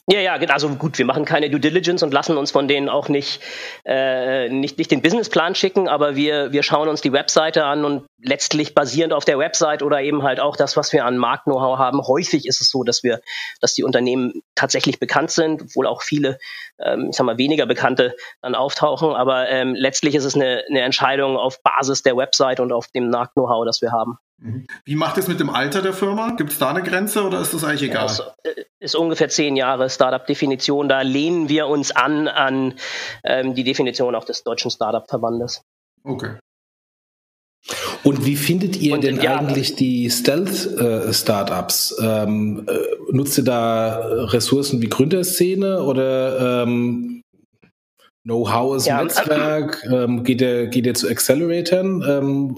Ja, 0.09 0.21
ja, 0.21 0.35
also 0.35 0.69
gut, 0.77 0.99
wir 0.99 1.05
machen 1.05 1.25
keine 1.25 1.51
Due 1.51 1.59
Diligence 1.59 2.05
und 2.05 2.15
lassen 2.15 2.37
uns 2.37 2.53
von 2.53 2.69
denen 2.69 2.89
auch 2.89 3.09
nicht, 3.09 3.43
äh, 3.85 4.49
nicht, 4.49 4.79
nicht 4.79 4.93
den 4.93 5.03
Businessplan 5.03 5.57
schicken, 5.57 5.89
aber 5.89 6.15
wir, 6.15 6.53
wir 6.53 6.63
schauen 6.63 6.89
uns 6.89 7.01
die 7.01 7.13
Webseite 7.13 7.65
an 7.65 7.85
und 7.85 8.07
letztlich 8.23 8.73
basierend 8.73 9.13
auf 9.13 9.25
der 9.25 9.37
Website 9.37 9.83
oder 9.83 10.01
eben 10.01 10.23
halt 10.23 10.39
auch 10.39 10.57
das, 10.57 10.77
was 10.77 10.93
wir 10.93 11.05
an 11.05 11.19
Markt-Know-how 11.19 11.79
haben. 11.79 12.07
Häufig 12.07 12.47
ist 12.47 12.61
es 12.61 12.71
so, 12.71 12.85
dass 12.85 13.03
wir, 13.03 13.21
dass 13.61 13.75
die 13.75 13.83
Unternehmen 13.83 14.43
tatsächlich 14.55 15.01
bekannt 15.01 15.33
sind, 15.33 15.63
obwohl 15.63 15.89
auch 15.89 16.03
viele, 16.03 16.39
ähm, 16.79 17.09
ich 17.11 17.17
sag 17.17 17.27
mal, 17.27 17.37
weniger 17.37 17.67
Bekannte 17.67 18.15
dann 18.43 18.55
auftauchen. 18.55 19.11
Aber 19.11 19.49
ähm, 19.49 19.75
letztlich 19.75 20.15
ist 20.15 20.25
es 20.25 20.37
eine, 20.37 20.63
eine 20.71 20.83
Entscheidung 20.83 21.37
auf 21.37 21.61
Basis 21.65 22.05
der 22.05 22.17
Website 22.17 22.61
und 22.61 22.71
auf 22.71 22.87
dem 22.95 23.11
Markt-Know-how, 23.11 23.65
das 23.67 23.83
wir 23.83 23.91
haben. 23.91 24.19
Mhm. 24.39 24.67
Wie 24.85 24.97
macht 24.97 25.17
es 25.19 25.29
mit 25.29 25.41
dem 25.41 25.49
Alter 25.49 25.83
der 25.83 25.93
Firma? 25.93 26.33
Gibt 26.37 26.53
es 26.53 26.59
da 26.59 26.71
eine 26.71 26.83
Grenze 26.83 27.25
oder 27.25 27.41
ist 27.41 27.55
das 27.55 27.65
eigentlich 27.65 27.91
egal? 27.91 28.07
Ja, 28.07 28.35
ist, 28.45 28.67
ist, 28.81 28.97
ungefähr 28.97 29.29
zehn 29.29 29.57
Jahre 29.57 29.89
Startup-Definition. 29.89 30.89
Da 30.89 31.01
lehnen 31.03 31.49
wir 31.49 31.69
uns 31.69 31.91
an 31.91 32.29
an 32.29 32.75
ähm, 33.25 33.55
die 33.55 33.65
Definition 33.65 34.15
auch 34.15 34.25
des 34.25 34.43
deutschen 34.43 34.71
Startup-Verbandes. 34.71 35.63
Okay. 36.05 36.39
Und 38.05 38.25
wie 38.25 38.37
findet 38.37 38.77
ihr 38.77 38.95
Und, 38.95 39.03
denn 39.03 39.21
ja, 39.21 39.37
eigentlich 39.39 39.75
die 39.75 40.11
Stealth-Startups? 40.11 41.97
Ähm, 42.01 42.65
äh, 42.69 43.13
nutzt 43.13 43.39
ihr 43.39 43.45
da 43.45 43.99
Ressourcen 44.27 44.81
wie 44.83 44.89
Gründerszene 44.89 45.83
oder 45.83 46.63
ähm, 46.63 47.23
Know-how 48.23 48.77
ist 48.77 48.87
ja, 48.87 49.03
Netzwerk? 49.03 49.83
Ähm, 49.91 50.23
geht, 50.23 50.41
ihr, 50.41 50.67
geht 50.67 50.87
ihr 50.87 50.95
zu 50.95 51.09
Acceleratoren? 51.09 52.55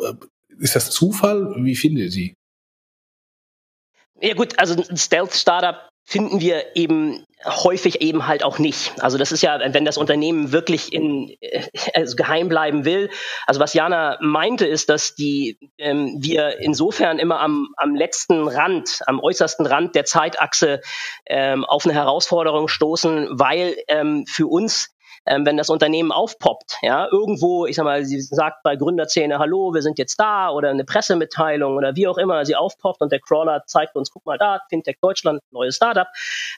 Ist 0.59 0.77
das 0.77 0.91
Zufall? 0.91 1.55
Wie 1.57 1.77
findet 1.77 2.05
ihr 2.05 2.11
die? 2.11 2.35
Ja 4.21 4.35
gut, 4.35 4.59
also 4.59 4.75
ein 4.75 4.97
Stealth-Startup 4.97 5.89
finden 6.05 6.41
wir 6.41 6.75
eben 6.75 7.25
häufig 7.45 8.01
eben 8.01 8.27
halt 8.27 8.43
auch 8.43 8.59
nicht. 8.59 8.93
Also 9.01 9.19
das 9.19 9.31
ist 9.31 9.43
ja, 9.43 9.61
wenn 9.73 9.85
das 9.85 9.99
Unternehmen 9.99 10.51
wirklich 10.53 10.93
in 10.93 11.37
also 11.95 12.17
geheim 12.17 12.49
bleiben 12.49 12.85
will. 12.85 13.11
Also 13.47 13.61
was 13.61 13.75
Jana 13.75 14.17
meinte, 14.21 14.67
ist, 14.67 14.89
dass 14.89 15.15
die 15.15 15.59
ähm, 15.77 16.17
wir 16.19 16.61
insofern 16.61 17.19
immer 17.19 17.41
am, 17.41 17.69
am 17.77 17.95
letzten 17.95 18.49
Rand, 18.49 19.03
am 19.07 19.21
äußersten 19.21 19.67
Rand 19.67 19.95
der 19.95 20.07
Zeitachse 20.07 20.81
ähm, 21.27 21.65
auf 21.65 21.85
eine 21.85 21.95
Herausforderung 21.95 22.69
stoßen, 22.69 23.29
weil 23.39 23.77
ähm, 23.87 24.25
für 24.27 24.47
uns 24.47 24.89
ähm, 25.29 25.47
wenn 25.47 25.57
das 25.57 25.71
Unternehmen 25.71 26.13
aufpoppt, 26.13 26.79
ja, 26.83 27.07
irgendwo, 27.11 27.67
ich 27.67 27.77
sag 27.77 27.85
mal, 27.85 28.05
sie 28.05 28.21
sagt 28.21 28.63
bei 28.63 28.77
Gründerzähne, 28.77 29.39
hallo, 29.39 29.75
wir 29.75 29.83
sind 29.83 29.99
jetzt 29.99 30.19
da 30.19 30.51
oder 30.51 30.71
eine 30.71 30.85
Pressemitteilung 30.85 31.77
oder 31.77 31.95
wie 31.97 32.09
auch 32.09 32.19
immer 32.19 32.45
sie 32.45 32.57
aufpoppt 32.57 33.01
und 33.01 33.13
der 33.13 33.21
Crawler 33.21 33.65
zeigt 33.67 33.95
uns, 33.97 34.11
guck 34.11 34.27
mal 34.27 34.39
da, 34.39 34.61
Fintech 34.69 34.97
Deutschland, 35.01 35.41
neues 35.51 35.77
Startup, 35.77 36.09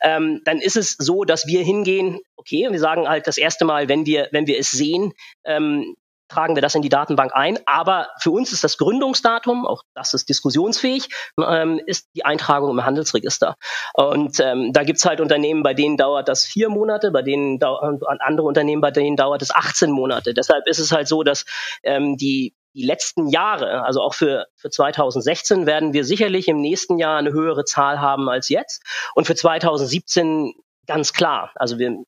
ähm, 0.02 0.40
dann 0.44 0.58
ist 0.58 0.76
es 0.76 0.96
so, 0.98 1.24
dass 1.24 1.46
wir 1.46 1.62
hingehen, 1.62 2.20
okay, 2.36 2.68
wir 2.70 2.78
sagen 2.80 3.08
halt 3.08 3.26
das 3.26 3.38
erste 3.38 3.64
Mal, 3.64 3.88
wenn 3.88 4.06
wir, 4.06 4.28
wenn 4.32 4.46
wir 4.46 4.58
es 4.58 4.70
sehen, 4.70 5.12
ähm, 5.44 5.96
tragen 6.30 6.54
wir 6.54 6.62
das 6.62 6.74
in 6.74 6.82
die 6.82 6.88
Datenbank 6.88 7.32
ein. 7.34 7.58
Aber 7.66 8.08
für 8.18 8.30
uns 8.30 8.52
ist 8.52 8.64
das 8.64 8.78
Gründungsdatum, 8.78 9.66
auch 9.66 9.82
das 9.94 10.14
ist 10.14 10.28
diskussionsfähig, 10.28 11.08
ähm, 11.38 11.80
ist 11.84 12.08
die 12.14 12.24
Eintragung 12.24 12.70
im 12.70 12.84
Handelsregister. 12.84 13.56
Und 13.94 14.40
ähm, 14.40 14.72
da 14.72 14.84
gibt's 14.84 15.04
halt 15.04 15.20
Unternehmen, 15.20 15.62
bei 15.62 15.74
denen 15.74 15.96
dauert 15.96 16.28
das 16.28 16.44
vier 16.44 16.68
Monate, 16.68 17.10
bei 17.10 17.22
denen 17.22 17.58
dauert 17.58 18.00
andere 18.20 18.46
Unternehmen, 18.46 18.80
bei 18.80 18.90
denen 18.90 19.16
dauert 19.16 19.42
es 19.42 19.54
18 19.54 19.90
Monate. 19.90 20.32
Deshalb 20.34 20.66
ist 20.66 20.78
es 20.78 20.92
halt 20.92 21.08
so, 21.08 21.22
dass 21.22 21.44
ähm, 21.82 22.16
die 22.16 22.54
die 22.74 22.84
letzten 22.84 23.26
Jahre, 23.26 23.82
also 23.84 24.00
auch 24.00 24.14
für, 24.14 24.46
für 24.54 24.70
2016, 24.70 25.66
werden 25.66 25.92
wir 25.92 26.04
sicherlich 26.04 26.46
im 26.46 26.60
nächsten 26.60 26.98
Jahr 26.98 27.18
eine 27.18 27.32
höhere 27.32 27.64
Zahl 27.64 28.00
haben 28.00 28.28
als 28.28 28.48
jetzt. 28.48 28.84
Und 29.16 29.26
für 29.26 29.34
2017 29.34 30.54
ganz 30.86 31.12
klar. 31.12 31.50
Also 31.56 31.78
wir 31.78 32.04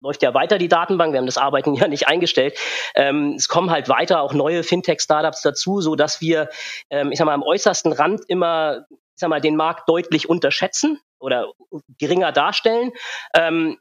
läuft 0.00 0.22
ja 0.22 0.34
weiter 0.34 0.58
die 0.58 0.68
Datenbank, 0.68 1.12
wir 1.12 1.18
haben 1.18 1.26
das 1.26 1.38
Arbeiten 1.38 1.74
ja 1.74 1.88
nicht 1.88 2.08
eingestellt. 2.08 2.58
Ähm, 2.94 3.34
es 3.36 3.48
kommen 3.48 3.70
halt 3.70 3.88
weiter 3.88 4.22
auch 4.22 4.34
neue 4.34 4.62
Fintech-Startups 4.62 5.42
dazu, 5.42 5.80
so 5.80 5.94
dass 5.94 6.20
wir, 6.20 6.48
ähm, 6.90 7.12
ich 7.12 7.18
sag 7.18 7.26
mal, 7.26 7.34
am 7.34 7.42
äußersten 7.42 7.92
Rand 7.92 8.22
immer, 8.28 8.86
ich 8.90 8.96
sag 9.16 9.30
mal, 9.30 9.40
den 9.40 9.56
Markt 9.56 9.88
deutlich 9.88 10.28
unterschätzen 10.28 11.00
oder 11.18 11.52
geringer 11.98 12.32
darstellen. 12.32 12.92
Ähm, 13.34 13.78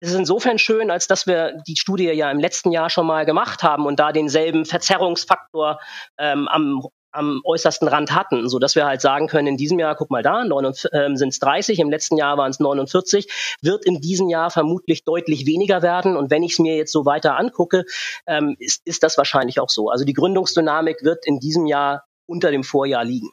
es 0.00 0.10
ist 0.10 0.18
insofern 0.18 0.58
schön, 0.58 0.90
als 0.90 1.08
dass 1.08 1.26
wir 1.26 1.60
die 1.66 1.76
Studie 1.76 2.04
ja 2.04 2.30
im 2.30 2.38
letzten 2.38 2.70
Jahr 2.70 2.88
schon 2.88 3.06
mal 3.06 3.24
gemacht 3.26 3.64
haben 3.64 3.86
und 3.86 3.98
da 3.98 4.12
denselben 4.12 4.64
Verzerrungsfaktor 4.64 5.80
ähm, 6.18 6.46
am 6.48 6.86
am 7.12 7.40
äußersten 7.44 7.88
Rand 7.88 8.14
hatten, 8.14 8.48
so 8.48 8.58
dass 8.58 8.74
wir 8.74 8.86
halt 8.86 9.00
sagen 9.00 9.28
können, 9.28 9.48
in 9.48 9.56
diesem 9.56 9.78
Jahr, 9.78 9.94
guck 9.94 10.10
mal 10.10 10.22
da, 10.22 10.42
ähm, 10.42 11.16
sind 11.16 11.28
es 11.28 11.38
30, 11.38 11.78
im 11.78 11.90
letzten 11.90 12.16
Jahr 12.16 12.38
waren 12.38 12.50
es 12.50 12.58
49, 12.58 13.58
wird 13.60 13.84
in 13.84 14.00
diesem 14.00 14.28
Jahr 14.28 14.50
vermutlich 14.50 15.04
deutlich 15.04 15.46
weniger 15.46 15.82
werden. 15.82 16.16
Und 16.16 16.30
wenn 16.30 16.42
ich 16.42 16.52
es 16.52 16.58
mir 16.58 16.76
jetzt 16.76 16.92
so 16.92 17.04
weiter 17.04 17.38
angucke, 17.38 17.84
ähm, 18.26 18.56
ist, 18.58 18.82
ist 18.84 19.02
das 19.02 19.18
wahrscheinlich 19.18 19.60
auch 19.60 19.70
so. 19.70 19.90
Also 19.90 20.04
die 20.04 20.14
Gründungsdynamik 20.14 21.02
wird 21.02 21.26
in 21.26 21.38
diesem 21.38 21.66
Jahr 21.66 22.04
unter 22.26 22.50
dem 22.50 22.64
Vorjahr 22.64 23.04
liegen. 23.04 23.30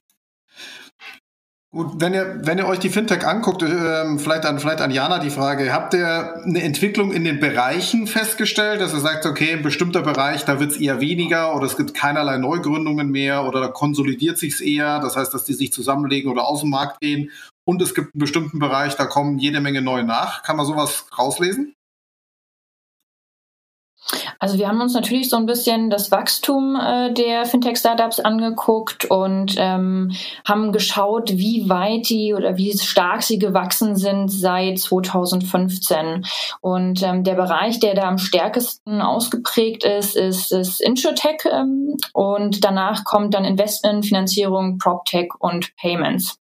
Gut, 1.72 2.02
wenn 2.02 2.16
ihr, 2.16 2.40
wenn 2.46 2.58
ihr 2.58 2.66
euch 2.66 2.80
die 2.80 2.90
Fintech 2.90 3.28
anguckt, 3.28 3.62
äh, 3.62 4.18
vielleicht, 4.18 4.44
an, 4.48 4.60
vielleicht 4.60 4.82
an 4.82 4.90
Jana 4.90 5.20
die 5.20 5.30
Frage, 5.30 5.72
habt 5.72 5.94
ihr 5.94 6.42
eine 6.44 6.64
Entwicklung 6.64 7.12
in 7.12 7.24
den 7.24 7.40
Bereichen 7.40 8.08
festgestellt, 8.08 8.82
dass 8.82 8.92
ihr 8.92 9.00
sagt, 9.00 9.28
okay, 9.28 9.54
ein 9.54 9.62
bestimmter 9.62 10.02
Bereich, 10.02 10.46
da 10.46 10.60
wird 10.60 10.72
es 10.72 10.78
eher 10.78 11.00
weniger 11.00 11.56
oder 11.56 11.68
es 11.68 11.78
gibt 11.78 11.94
keinerlei 11.94 12.38
Neugründungen 12.38 13.12
mehr 13.12 13.46
oder 13.46 13.62
da 13.62 13.68
konsolidiert 13.68 14.40
sich's 14.40 14.62
eher, 14.62 15.00
das 15.00 15.16
heißt, 15.16 15.32
dass 15.32 15.46
die 15.46 15.54
sich 15.54 15.72
zusammenlegen 15.72 16.32
oder 16.32 16.48
aus 16.48 16.62
dem 16.62 16.72
Markt 16.72 17.02
gehen 17.02 17.30
und 17.66 17.84
es 17.84 17.94
gibt 17.94 18.16
einen 18.16 18.20
bestimmten 18.20 18.58
Bereich, 18.58 18.96
da 18.96 19.06
kommen 19.06 19.38
jede 19.38 19.62
Menge 19.62 19.84
neu 19.84 20.02
nach. 20.02 20.42
Kann 20.42 20.58
man 20.58 20.66
sowas 20.66 21.06
rauslesen? 21.16 21.76
Also 24.40 24.58
wir 24.58 24.70
haben 24.70 24.80
uns 24.80 24.94
natürlich 24.94 25.30
so 25.30 25.36
ein 25.36 25.46
bisschen 25.46 25.90
das 25.90 26.12
Wachstum 26.12 26.78
äh, 26.78 27.14
der 27.14 27.46
Fintech-Startups 27.46 28.22
angeguckt 28.22 29.04
und 29.06 29.56
ähm, 29.58 30.14
haben 30.48 30.72
geschaut, 30.72 31.32
wie 31.34 31.68
weit 31.68 32.10
die 32.10 32.34
oder 32.34 32.56
wie 32.56 32.76
stark 32.78 33.22
sie 33.22 33.38
gewachsen 33.38 33.98
sind 33.98 34.30
seit 34.30 34.80
2015. 34.80 36.26
Und 36.62 37.04
ähm, 37.04 37.26
der 37.26 37.36
Bereich, 37.36 37.82
der 37.82 37.96
da 37.96 38.04
am 38.04 38.18
stärksten 38.18 39.02
ausgeprägt 39.02 39.84
ist, 39.84 40.16
ist, 40.16 40.54
ist 40.54 40.82
Insurtech 40.82 41.44
ähm, 41.52 41.98
und 42.14 42.64
danach 42.64 43.04
kommt 43.04 43.34
dann 43.34 43.44
Investment, 43.44 44.06
Finanzierung, 44.06 44.78
PropTech 44.78 45.34
und 45.40 45.76
Payments. 45.76 46.40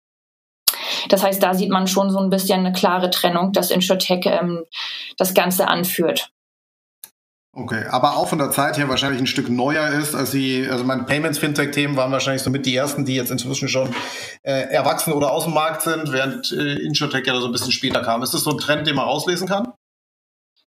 Das 1.08 1.24
heißt, 1.24 1.42
da 1.42 1.54
sieht 1.54 1.70
man 1.70 1.88
schon 1.88 2.10
so 2.10 2.20
ein 2.20 2.30
bisschen 2.30 2.60
eine 2.60 2.74
klare 2.74 3.10
Trennung, 3.10 3.54
dass 3.54 3.72
Insurtech 3.72 4.26
ähm, 4.26 4.66
das 5.18 5.34
Ganze 5.34 5.70
anführt. 5.70 6.32
Okay, 7.58 7.86
aber 7.90 8.18
auch 8.18 8.28
von 8.28 8.38
der 8.38 8.52
Zeit 8.52 8.78
her 8.78 8.90
wahrscheinlich 8.90 9.22
ein 9.22 9.28
Stück 9.28 9.48
neuer 9.48 9.88
ist, 9.88 10.14
als 10.14 10.32
sie, 10.32 10.68
also 10.70 10.84
meine 10.84 11.04
Payments-Fintech-Themen 11.04 11.96
waren 11.96 12.12
wahrscheinlich 12.12 12.44
so 12.44 12.50
mit 12.50 12.66
die 12.66 12.76
ersten, 12.76 13.06
die 13.06 13.16
jetzt 13.16 13.32
inzwischen 13.32 13.70
schon 13.70 13.96
äh, 14.44 14.74
erwachsen 14.74 15.14
oder 15.14 15.32
aus 15.32 15.46
dem 15.46 15.54
Markt 15.54 15.82
sind, 15.82 16.12
während 16.12 16.52
äh, 16.52 16.74
Insurtech 16.84 17.26
ja 17.26 17.40
so 17.40 17.46
ein 17.46 17.54
bisschen 17.54 17.72
später 17.72 18.02
kam. 18.02 18.22
Ist 18.24 18.34
das 18.34 18.44
so 18.44 18.52
ein 18.52 18.58
Trend, 18.58 18.88
den 18.88 18.96
man 18.96 19.06
rauslesen 19.06 19.48
kann? 19.48 19.72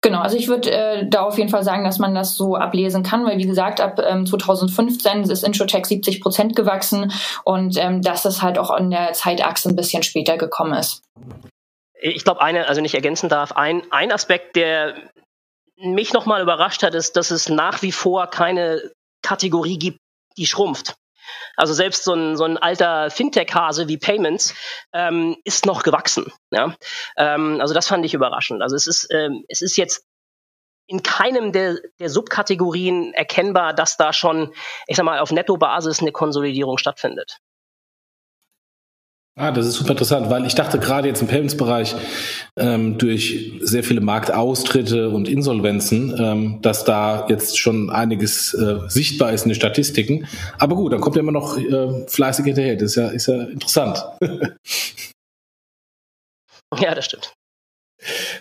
Genau, 0.02 0.20
also 0.20 0.36
ich 0.36 0.50
würde 0.50 0.72
äh, 0.72 1.08
da 1.10 1.22
auf 1.22 1.38
jeden 1.38 1.50
Fall 1.50 1.64
sagen, 1.64 1.86
dass 1.86 2.00
man 2.00 2.14
das 2.14 2.36
so 2.36 2.58
ablesen 2.58 3.02
kann, 3.02 3.26
weil 3.26 3.38
wie 3.38 3.48
gesagt, 3.48 3.80
ab 3.80 4.02
ähm, 4.06 4.26
2015 4.26 5.24
ist 5.24 5.46
Insurtech 5.46 5.86
70 5.86 6.20
Prozent 6.20 6.54
gewachsen 6.58 7.14
und 7.46 7.78
ähm, 7.78 8.02
dass 8.02 8.24
das 8.24 8.42
halt 8.42 8.58
auch 8.58 8.70
an 8.70 8.92
der 8.92 9.14
Zeitachse 9.14 9.70
ein 9.70 9.78
bisschen 9.78 10.04
später 10.04 10.36
gekommen 10.36 10.74
ist. 10.74 11.02
Ich 12.02 12.26
glaube, 12.26 12.42
eine, 12.42 12.68
also 12.68 12.82
nicht 12.82 12.96
ergänzen 12.96 13.30
darf, 13.30 13.54
ein, 13.54 13.84
ein 13.90 14.12
Aspekt, 14.12 14.58
der 14.58 14.96
mich 15.78 16.14
nochmal 16.14 16.42
überrascht 16.42 16.84
hat, 16.84 16.96
ist, 16.96 17.16
dass 17.16 17.32
es 17.32 17.50
nach 17.50 17.82
wie 17.82 17.92
vor 17.92 18.28
keine 18.28 18.92
Kategorie 19.22 19.78
gibt, 19.78 20.00
die 20.38 20.46
schrumpft. 20.46 20.96
Also 21.56 21.74
selbst 21.74 22.04
so 22.04 22.14
ein, 22.14 22.36
so 22.36 22.44
ein 22.44 22.58
alter 22.58 23.10
Fintech-Hase 23.10 23.88
wie 23.88 23.98
Payments 23.98 24.54
ähm, 24.92 25.38
ist 25.44 25.66
noch 25.66 25.84
gewachsen. 25.84 26.32
Ja? 26.52 26.76
Ähm, 27.18 27.60
also 27.62 27.74
das 27.74 27.88
fand 27.88 28.06
ich 28.06 28.14
überraschend. 28.14 28.62
Also 28.62 28.76
es 28.76 28.88
ist, 28.88 29.08
ähm, 29.12 29.46
es 29.48 29.62
ist 29.62 29.78
jetzt 29.78 30.06
in 30.88 31.02
keinem 31.02 31.52
der, 31.52 31.78
der 32.00 32.10
Subkategorien 32.10 33.14
erkennbar, 33.14 33.74
dass 33.74 33.98
da 33.98 34.12
schon, 34.12 34.54
ich 34.88 34.98
sag 34.98 35.06
mal, 35.06 35.20
auf 35.20 35.32
Netto-Basis 35.32 36.02
eine 36.02 36.12
Konsolidierung 36.12 36.78
stattfindet. 36.78 37.38
Ah, 39.36 39.52
das 39.52 39.66
ist 39.66 39.76
super 39.76 39.92
interessant, 39.92 40.30
weil 40.30 40.46
ich 40.46 40.54
dachte 40.54 40.78
gerade 40.78 41.08
jetzt 41.08 41.22
im 41.22 41.28
Payments-Bereich 41.28 41.96
ähm, 42.56 43.00
durch 43.00 43.54
sehr 43.62 43.84
viele 43.84 44.00
Marktaustritte 44.00 45.10
und 45.10 45.28
Insolvenzen, 45.28 46.16
ähm, 46.20 46.62
dass 46.62 46.86
da 46.86 47.26
jetzt 47.30 47.58
schon 47.58 47.90
einiges 47.90 48.54
äh, 48.54 48.82
sichtbar 48.90 49.34
ist 49.34 49.44
in 49.46 49.50
den 49.50 49.56
Statistiken. 49.56 50.28
Aber 50.60 50.76
gut, 50.76 50.94
dann 50.94 51.02
kommt 51.02 51.16
ja 51.16 51.24
immer 51.24 51.32
noch 51.32 51.58
äh, 51.58 52.08
fleißig 52.08 52.46
hinterher. 52.46 52.76
Das 52.76 52.92
ist 52.92 52.96
ja, 52.96 53.08
ist 53.08 53.26
ja 53.28 53.42
interessant. 53.46 54.06
ja, 56.80 56.94
das 56.94 57.06
stimmt. 57.06 57.34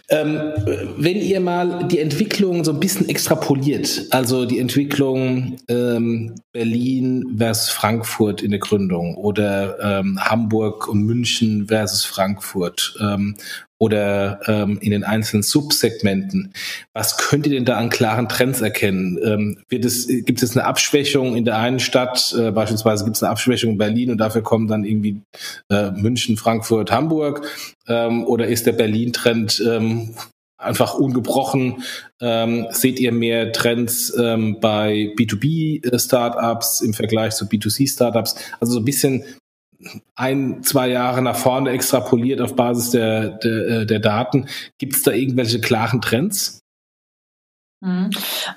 Ähm, 0.08 0.52
wenn 0.96 1.16
ihr 1.16 1.40
mal 1.40 1.86
die 1.88 1.98
Entwicklung 1.98 2.64
so 2.64 2.72
ein 2.72 2.80
bisschen 2.80 3.08
extrapoliert, 3.08 4.06
also 4.10 4.44
die 4.44 4.58
Entwicklung 4.58 5.56
ähm, 5.68 6.34
Berlin 6.52 7.36
versus 7.38 7.70
Frankfurt 7.70 8.42
in 8.42 8.50
der 8.50 8.60
Gründung 8.60 9.16
oder 9.16 9.78
ähm, 9.80 10.18
Hamburg 10.20 10.88
und 10.88 11.02
München 11.02 11.68
versus 11.68 12.04
Frankfurt 12.04 12.94
ähm, 13.00 13.36
oder 13.82 14.38
ähm, 14.46 14.78
in 14.80 14.92
den 14.92 15.02
einzelnen 15.02 15.42
Subsegmenten. 15.42 16.54
Was 16.92 17.16
könnt 17.16 17.46
ihr 17.46 17.52
denn 17.52 17.64
da 17.64 17.78
an 17.78 17.90
klaren 17.90 18.28
Trends 18.28 18.60
erkennen? 18.60 19.18
Ähm, 19.24 19.58
wird 19.68 19.84
es, 19.84 20.06
gibt 20.06 20.40
es 20.40 20.56
eine 20.56 20.66
Abschwächung 20.66 21.34
in 21.34 21.44
der 21.44 21.58
einen 21.58 21.80
Stadt, 21.80 22.32
äh, 22.38 22.52
beispielsweise 22.52 23.02
gibt 23.02 23.16
es 23.16 23.24
eine 23.24 23.32
Abschwächung 23.32 23.72
in 23.72 23.78
Berlin 23.78 24.12
und 24.12 24.18
dafür 24.18 24.42
kommen 24.42 24.68
dann 24.68 24.84
irgendwie 24.84 25.22
äh, 25.68 25.90
München, 25.90 26.36
Frankfurt, 26.36 26.92
Hamburg? 26.92 27.44
Ähm, 27.88 28.24
oder 28.24 28.46
ist 28.46 28.66
der 28.66 28.72
Berlin-Trend 28.74 29.60
ähm, 29.66 30.14
einfach 30.58 30.94
ungebrochen? 30.94 31.82
Ähm, 32.20 32.68
seht 32.70 33.00
ihr 33.00 33.10
mehr 33.10 33.50
Trends 33.50 34.16
ähm, 34.16 34.58
bei 34.60 35.12
B2B-Startups 35.18 36.82
im 36.82 36.94
Vergleich 36.94 37.34
zu 37.34 37.46
B2C-Startups? 37.46 38.36
Also 38.60 38.74
so 38.74 38.78
ein 38.78 38.84
bisschen 38.84 39.24
ein, 40.14 40.62
zwei 40.62 40.88
Jahre 40.88 41.22
nach 41.22 41.36
vorne 41.36 41.70
extrapoliert 41.70 42.40
auf 42.40 42.56
Basis 42.56 42.90
der, 42.90 43.30
der, 43.30 43.68
äh, 43.68 43.86
der 43.86 43.98
Daten. 43.98 44.48
Gibt 44.78 44.94
es 44.94 45.02
da 45.02 45.12
irgendwelche 45.12 45.60
klaren 45.60 46.00
Trends? 46.00 46.62
Mhm. 47.82 48.10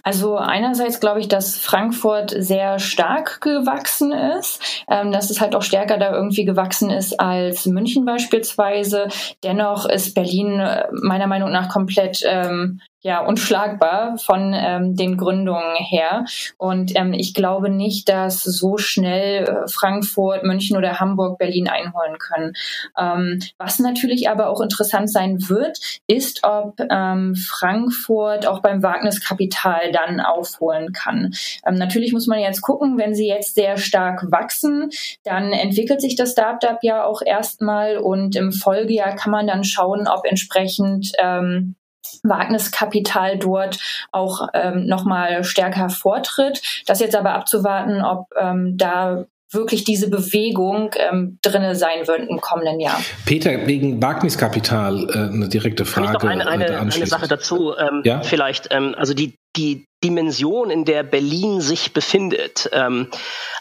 Also 0.04 0.38
einerseits 0.38 1.00
glaube 1.00 1.20
ich, 1.20 1.28
dass 1.28 1.58
Frankfurt 1.58 2.36
sehr 2.38 2.78
stark 2.78 3.42
gewachsen 3.42 4.12
ist, 4.12 4.86
ähm, 4.88 5.12
dass 5.12 5.32
es 5.32 5.42
halt 5.42 5.56
auch 5.56 5.64
stärker 5.64 5.98
da 5.98 6.14
irgendwie 6.14 6.46
gewachsen 6.46 6.92
ist 6.92 7.20
als 7.20 7.66
München 7.66 8.06
beispielsweise. 8.06 9.08
Dennoch 9.44 9.90
ist 9.90 10.14
Berlin 10.14 10.60
äh, 10.60 10.86
meiner 10.92 11.26
Meinung 11.26 11.52
nach 11.52 11.70
komplett 11.70 12.22
ähm, 12.24 12.82
ja 13.06 13.20
unschlagbar 13.20 14.18
von 14.18 14.52
ähm, 14.56 14.96
den 14.96 15.16
Gründungen 15.16 15.76
her. 15.76 16.26
Und 16.58 16.96
ähm, 16.96 17.14
ich 17.14 17.36
glaube 17.36 17.70
nicht, 17.70 18.10
dass 18.10 18.42
so 18.42 18.80
schnell 18.80 19.44
äh, 19.44 19.68
Frankfurt, 19.68 20.44
München 20.44 20.76
oder 20.76 21.00
Hamburg 21.00 21.38
Berlin 21.38 21.70
einholen 21.70 22.18
können. 22.18 22.54
Ähm, 22.98 23.40
was 23.60 23.78
natürlich 23.78 24.28
aber 24.28 24.50
auch 24.50 24.60
interessant 24.60 25.12
sein 25.12 25.38
wird, 25.50 25.78
ist, 26.08 26.44
ob 26.44 26.80
ähm, 26.90 27.36
Frankfurt 27.36 28.48
auch 28.48 28.64
beim 28.64 28.82
Wagniskapital 28.82 29.92
dann 29.92 30.20
aufholen 30.20 30.92
kann. 30.92 31.32
Ähm, 31.64 31.76
natürlich 31.76 32.12
muss 32.12 32.26
man 32.26 32.40
jetzt 32.40 32.62
gucken, 32.62 32.98
wenn 32.98 33.14
sie 33.14 33.28
jetzt 33.28 33.54
sehr 33.54 33.78
stark 33.78 34.32
wachsen, 34.32 34.90
dann 35.24 35.52
entwickelt 35.54 36.02
sich 36.02 36.16
das 36.16 36.32
Startup 36.32 36.80
ja 36.82 37.04
auch 37.04 37.22
erstmal 37.24 37.98
und 37.98 38.36
im 38.36 38.52
Folgejahr 38.52 39.16
kann 39.16 39.32
man 39.32 39.46
dann 39.46 39.64
schauen, 39.64 40.08
ob 40.08 40.26
entsprechend 40.26 41.12
ähm, 41.20 41.76
Wagniskapital 42.24 43.38
dort 43.38 43.80
auch 44.12 44.48
ähm, 44.54 44.86
nochmal 44.86 45.44
stärker 45.44 45.90
vortritt. 45.90 46.62
Das 46.86 47.00
jetzt 47.00 47.16
aber 47.16 47.34
abzuwarten, 47.34 48.02
ob 48.04 48.28
ähm, 48.38 48.78
da 48.78 49.26
wirklich 49.52 49.84
diese 49.84 50.10
Bewegung 50.10 50.92
ähm, 50.98 51.40
drinne 51.42 51.76
sein 51.76 52.08
wird 52.08 52.28
im 52.30 52.42
kommenden 52.42 52.80
Jahr. 52.80 53.00
Peter, 53.26 53.68
wegen 53.68 54.02
Wagniskapital 54.02 55.10
äh, 55.10 55.34
eine 55.34 55.48
direkte 55.48 55.86
Frage. 55.86 56.14
Noch 56.14 56.24
eine, 56.24 56.48
eine, 56.48 56.80
eine 56.80 57.08
Sache 57.08 57.28
dazu 57.28 57.74
ähm, 57.78 58.02
ja? 58.04 58.22
vielleicht. 58.22 58.68
Ähm, 58.72 58.96
also 58.98 59.14
die, 59.14 59.36
die 59.56 59.86
Dimension, 60.04 60.70
in 60.70 60.86
der 60.86 61.04
Berlin 61.04 61.62
sich 61.62 61.94
befindet. 61.94 62.70
Ähm, 62.74 63.10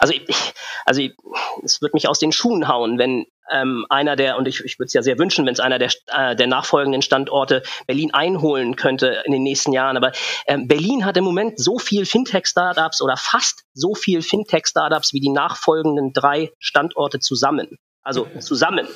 also 0.01 0.13
ich, 0.13 0.53
also 0.85 1.01
ich, 1.01 1.15
es 1.63 1.81
wird 1.81 1.95
mich 1.95 2.09
aus 2.09 2.19
den 2.19 2.33
Schuhen 2.33 2.69
hauen, 2.69 2.99
wenn 2.99 3.27
ähm, 3.51 3.87
einer 3.89 4.17
der, 4.17 4.37
und 4.37 4.49
ich, 4.49 4.61
ich 4.65 4.79
würde 4.79 4.87
es 4.87 4.93
ja 4.95 5.03
sehr 5.03 5.19
wünschen, 5.19 5.47
wenn 5.47 5.53
es 5.55 5.61
einer 5.61 5.79
der, 5.79 5.91
äh, 6.09 6.37
der 6.37 6.47
nachfolgenden 6.47 7.03
Standorte 7.03 7.63
Berlin 7.87 8.13
einholen 8.15 8.77
könnte 8.77 9.23
in 9.25 9.33
den 9.33 9.43
nächsten 9.43 9.73
Jahren. 9.73 9.97
Aber 9.97 10.13
ähm, 10.47 10.69
Berlin 10.69 11.05
hat 11.05 11.17
im 11.17 11.25
Moment 11.25 11.59
so 11.59 11.79
viel 11.79 12.07
Fintech-Startups 12.07 13.03
oder 13.03 13.17
fast 13.17 13.65
so 13.73 13.95
viel 13.95 14.23
Fintech-Startups 14.23 15.13
wie 15.13 15.21
die 15.21 15.31
nachfolgenden 15.31 16.13
drei 16.13 16.53
Standorte 16.59 17.21
zusammen. 17.21 17.79
Also 18.05 18.29
zusammen. 18.39 18.87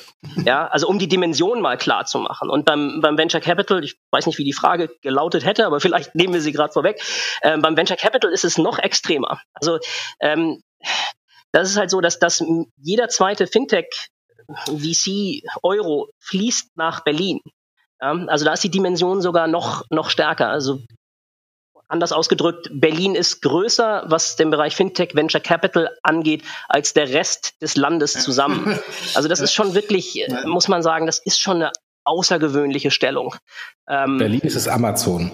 Ja, 0.45 0.67
also 0.67 0.87
um 0.87 0.99
die 0.99 1.07
Dimension 1.07 1.61
mal 1.61 1.77
klar 1.77 2.05
zu 2.05 2.19
machen. 2.19 2.51
Und 2.51 2.65
beim, 2.65 3.01
beim 3.01 3.17
Venture 3.17 3.41
Capital, 3.41 3.83
ich 3.83 3.97
weiß 4.11 4.27
nicht, 4.27 4.37
wie 4.37 4.43
die 4.43 4.53
Frage 4.53 4.91
gelautet 5.01 5.43
hätte, 5.45 5.65
aber 5.65 5.79
vielleicht 5.79 6.13
nehmen 6.13 6.33
wir 6.33 6.41
sie 6.41 6.51
gerade 6.51 6.71
vorweg. 6.71 7.01
Ähm, 7.41 7.63
beim 7.63 7.75
Venture 7.75 7.97
Capital 7.97 8.31
ist 8.31 8.45
es 8.45 8.59
noch 8.59 8.77
extremer. 8.77 9.41
Also 9.53 9.79
ähm, 10.19 10.61
das 11.51 11.71
ist 11.71 11.77
halt 11.77 11.89
so, 11.89 12.01
dass, 12.01 12.19
dass 12.19 12.43
jeder 12.77 13.09
zweite 13.09 13.47
Fintech 13.47 14.09
VC 14.65 15.43
Euro 15.63 16.09
fließt 16.19 16.75
nach 16.75 17.03
Berlin. 17.03 17.39
Ja, 18.01 18.11
also 18.27 18.45
da 18.45 18.53
ist 18.53 18.63
die 18.63 18.71
Dimension 18.71 19.21
sogar 19.21 19.47
noch, 19.47 19.83
noch 19.89 20.09
stärker. 20.09 20.49
Also 20.49 20.81
anders 21.89 22.11
ausgedrückt, 22.11 22.69
Berlin 22.71 23.15
ist 23.15 23.41
größer, 23.41 24.03
was 24.07 24.35
den 24.35 24.51
Bereich 24.51 24.75
Fintech, 24.75 25.15
Venture 25.15 25.41
Capital 25.41 25.89
angeht, 26.03 26.43
als 26.69 26.93
der 26.93 27.09
Rest 27.09 27.61
des 27.61 27.75
Landes 27.75 28.13
zusammen. 28.13 28.79
Also 29.15 29.27
das 29.27 29.39
ist 29.39 29.53
schon 29.53 29.73
wirklich, 29.73 30.23
muss 30.45 30.67
man 30.67 30.83
sagen, 30.83 31.07
das 31.07 31.17
ist 31.19 31.39
schon 31.41 31.57
eine 31.57 31.71
außergewöhnliche 32.05 32.91
Stellung. 32.91 33.35
Ähm, 33.87 34.17
Berlin 34.17 34.41
ist 34.41 34.55
es 34.55 34.67
Amazon. 34.67 35.31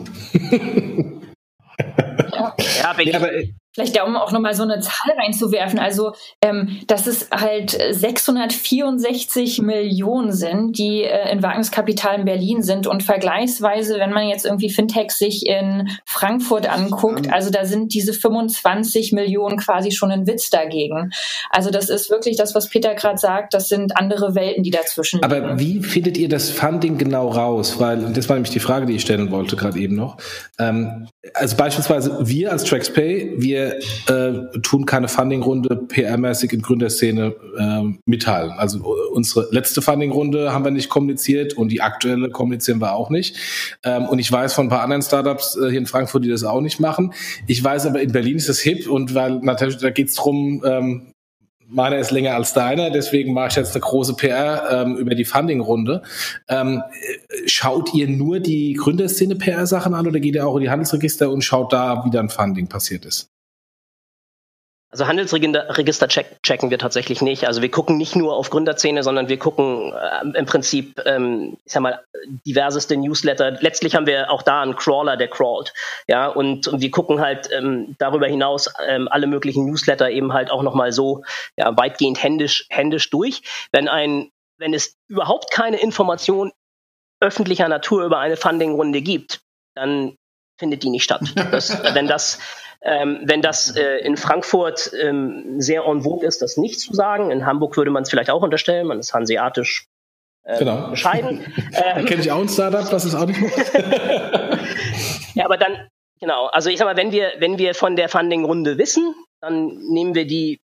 ja, 2.32 2.56
ja, 2.82 2.94
Berlin, 2.94 3.14
ja, 3.14 3.20
aber, 3.20 3.34
äh, 3.34 3.54
Vielleicht 3.76 3.98
ja, 3.98 4.06
um 4.06 4.16
auch 4.16 4.32
nochmal 4.32 4.54
so 4.54 4.64
eine 4.64 4.80
Zahl 4.80 5.12
reinzuwerfen. 5.18 5.80
Also, 5.80 6.14
ähm, 6.42 6.80
dass 6.88 7.08
es 7.08 7.30
halt 7.30 7.72
664 7.72 9.62
Millionen 9.62 10.32
sind, 10.32 10.78
die 10.78 11.04
äh, 11.04 11.30
in 11.30 11.44
Wagniskapital 11.44 12.20
in 12.20 12.24
Berlin 12.24 12.64
sind. 12.64 12.88
Und 12.88 13.04
vergleichsweise, 13.04 14.00
wenn 14.00 14.14
man 14.14 14.30
jetzt 14.30 14.46
irgendwie 14.46 14.70
Fintechs 14.70 15.20
sich 15.20 15.46
in 15.46 15.90
Frankfurt 16.06 16.70
anguckt, 16.70 17.30
also 17.34 17.50
da 17.52 17.66
sind 17.66 17.94
diese 17.94 18.14
25 18.14 19.12
Millionen 19.12 19.58
quasi 19.58 19.92
schon 19.92 20.10
ein 20.10 20.26
Witz 20.26 20.50
dagegen. 20.50 21.12
Also 21.50 21.70
das 21.70 21.90
ist 21.90 22.10
wirklich 22.10 22.38
das, 22.38 22.56
was 22.56 22.70
Peter 22.70 22.96
gerade 22.96 23.18
sagt, 23.18 23.54
das 23.54 23.68
sind 23.68 23.98
andere 23.98 24.36
Welten, 24.36 24.64
die 24.64 24.72
dazwischen 24.72 25.20
liegen. 25.20 25.34
Aber 25.34 25.60
wie 25.60 25.82
findet 25.82 26.18
ihr 26.18 26.30
das 26.30 26.50
Funding 26.50 26.98
genau 26.98 27.28
raus? 27.28 27.78
Weil 27.78 28.14
das 28.14 28.30
war 28.30 28.38
nämlich 28.38 28.54
die 28.54 28.62
Frage, 28.62 28.86
die 28.86 28.96
ich 28.96 29.02
stellen 29.02 29.32
wollte 29.32 29.58
gerade 29.58 29.78
eben 29.80 29.96
noch. 29.96 30.16
Ähm, 30.60 31.10
also 31.34 31.58
beispielsweise 31.58 32.20
wir 32.22 32.54
als 32.54 32.64
TraxPay, 32.64 33.34
wir 33.38 33.65
äh, 34.08 34.60
tun 34.62 34.86
keine 34.86 35.08
Funding-Runde 35.08 35.88
PR-mäßig 35.88 36.54
in 36.54 36.62
Gründerszene 36.62 37.36
äh, 37.58 37.98
mitteilen. 38.06 38.52
Also 38.52 38.96
unsere 39.12 39.48
letzte 39.52 39.82
Funding-Runde 39.82 40.54
haben 40.54 40.64
wir 40.64 40.72
nicht 40.72 40.90
kommuniziert 40.90 41.54
und 41.54 41.70
die 41.70 41.82
aktuelle 41.82 42.30
kommunizieren 42.30 42.80
wir 42.80 42.94
auch 42.94 43.10
nicht. 43.10 43.38
Ähm, 43.84 44.06
und 44.06 44.20
ich 44.20 44.32
weiß 44.32 44.54
von 44.54 44.68
ein 44.68 44.70
paar 44.70 44.82
anderen 44.82 45.02
Startups 45.02 45.58
äh, 45.58 45.70
hier 45.70 45.80
in 45.80 45.86
Frankfurt, 45.86 46.24
die 46.24 46.30
das 46.30 46.44
auch 46.44 46.62
nicht 46.62 46.80
machen. 46.80 47.14
Ich 47.48 47.64
weiß 47.64 47.86
aber, 47.86 48.02
in 48.02 48.12
Berlin 48.12 48.38
ist 48.38 48.50
das 48.50 48.60
hip 48.60 48.88
und 48.88 49.14
weil 49.16 49.40
natürlich, 49.40 49.78
da 49.78 49.90
geht 49.90 50.10
es 50.10 50.16
darum, 50.16 50.64
ähm, 50.66 51.14
meiner 51.68 51.98
ist 51.98 52.12
länger 52.12 52.36
als 52.36 52.54
deiner, 52.54 52.90
deswegen 52.90 53.34
mache 53.34 53.50
ich 53.50 53.56
jetzt 53.56 53.76
eine 53.76 53.82
große 53.82 54.16
PR 54.16 54.70
ähm, 54.72 54.98
über 54.98 55.16
die 55.16 55.26
Funding-Runde. 55.26 56.04
Ähm, 56.48 56.84
schaut 57.46 57.94
ihr 57.94 58.08
nur 58.08 58.40
die 58.40 58.74
Gründerszene 58.74 59.36
PR-Sachen 59.36 59.94
an 59.94 60.08
oder 60.08 60.20
geht 60.20 60.36
ihr 60.36 60.48
auch 60.48 60.56
in 60.56 60.64
die 60.64 60.70
Handelsregister 60.70 61.30
und 61.30 61.44
schaut 61.44 61.74
da, 61.74 62.04
wie 62.06 62.12
dann 62.12 62.30
Funding 62.30 62.68
passiert 62.68 63.06
ist? 63.06 63.30
Also 64.96 65.08
Handelsregister 65.08 66.08
check, 66.08 66.42
checken 66.42 66.70
wir 66.70 66.80
tatsächlich 66.80 67.22
nicht. 67.22 67.48
Also 67.48 67.62
wir 67.62 67.70
gucken 67.70 67.98
nicht 67.98 68.16
nur 68.16 68.34
auf 68.34 68.50
Gründerzähne, 68.50 69.04
sondern 69.04 69.28
wir 69.28 69.38
gucken 69.38 69.92
äh, 69.92 70.38
im 70.38 70.46
Prinzip, 70.46 71.02
ähm, 71.06 71.58
ich 71.66 71.74
sag 71.74 71.82
mal, 71.82 72.00
diverseste 72.46 72.96
Newsletter. 72.96 73.52
Letztlich 73.60 73.94
haben 73.94 74.06
wir 74.06 74.32
auch 74.32 74.42
da 74.42 74.62
einen 74.62 74.78
Crawler, 74.78 75.18
der 75.18 75.28
crawlt. 75.28 75.74
Ja, 76.08 76.30
und, 76.30 76.70
und 76.70 76.80
wir 76.80 76.92
gucken 76.92 77.20
halt 77.20 77.50
ähm, 77.52 77.98
darüber 77.98 78.28
hinaus 78.28 78.74
ähm, 78.88 79.10
alle 79.12 79.28
möglichen 79.28 79.66
Newsletter 79.66 80.10
eben 80.10 80.32
halt 80.32 80.50
auch 80.50 80.64
nochmal 80.64 80.94
so 80.94 81.26
ja, 81.58 81.76
weitgehend 81.76 82.24
händisch, 82.24 82.66
händisch 82.70 83.10
durch. 83.10 83.42
Wenn 83.74 83.90
ein, 83.90 84.32
wenn 84.60 84.74
es 84.74 84.96
überhaupt 85.10 85.52
keine 85.52 85.76
Information 85.82 86.54
öffentlicher 87.20 87.68
Natur 87.68 88.06
über 88.06 88.20
eine 88.20 88.38
Funding-Runde 88.38 89.02
gibt, 89.02 89.42
dann 89.76 90.16
findet 90.58 90.84
die 90.84 90.90
nicht 90.90 91.04
statt. 91.04 91.34
Das, 91.52 91.84
wenn 91.94 92.08
das 92.08 92.40
ähm, 92.86 93.22
wenn 93.24 93.42
das 93.42 93.76
äh, 93.76 93.98
in 93.98 94.16
Frankfurt 94.16 94.92
ähm, 95.02 95.60
sehr 95.60 95.86
en 95.86 96.04
vogue 96.04 96.26
ist, 96.26 96.44
das 96.44 96.56
nicht 96.56 96.80
zu 96.80 96.94
sagen. 96.94 97.32
In 97.32 97.46
Hamburg 97.46 97.76
würde 97.78 97.90
man 97.90 98.04
es 98.04 98.10
vielleicht 98.12 98.30
auch 98.30 98.44
unterstellen, 98.44 98.86
man 98.86 99.00
ist 99.00 99.14
hanseatisch 99.14 99.88
äh, 100.44 100.60
genau. 100.60 100.90
bescheiden. 100.90 101.46
Ähm, 101.74 102.06
Kenne 102.06 102.22
ich 102.22 102.32
auch 102.32 102.40
ein 102.40 102.48
Startup, 102.48 102.90
was 102.92 103.04
es 103.04 103.16
auch 103.16 103.26
nicht 103.26 103.42
ja, 105.34 105.44
aber 105.44 105.58
dann, 105.58 105.90
genau, 106.22 106.46
also 106.46 106.70
ich 106.70 106.78
sag 106.78 106.86
mal, 106.86 106.96
wenn 106.96 107.12
wir, 107.12 107.34
wenn 107.40 107.58
wir 107.58 107.74
von 107.76 107.98
der 107.98 108.08
Funding-Runde 108.08 108.78
wissen, 108.78 109.14
dann 109.42 109.76
nehmen 109.90 110.16
wir 110.16 110.26
die 110.26 110.60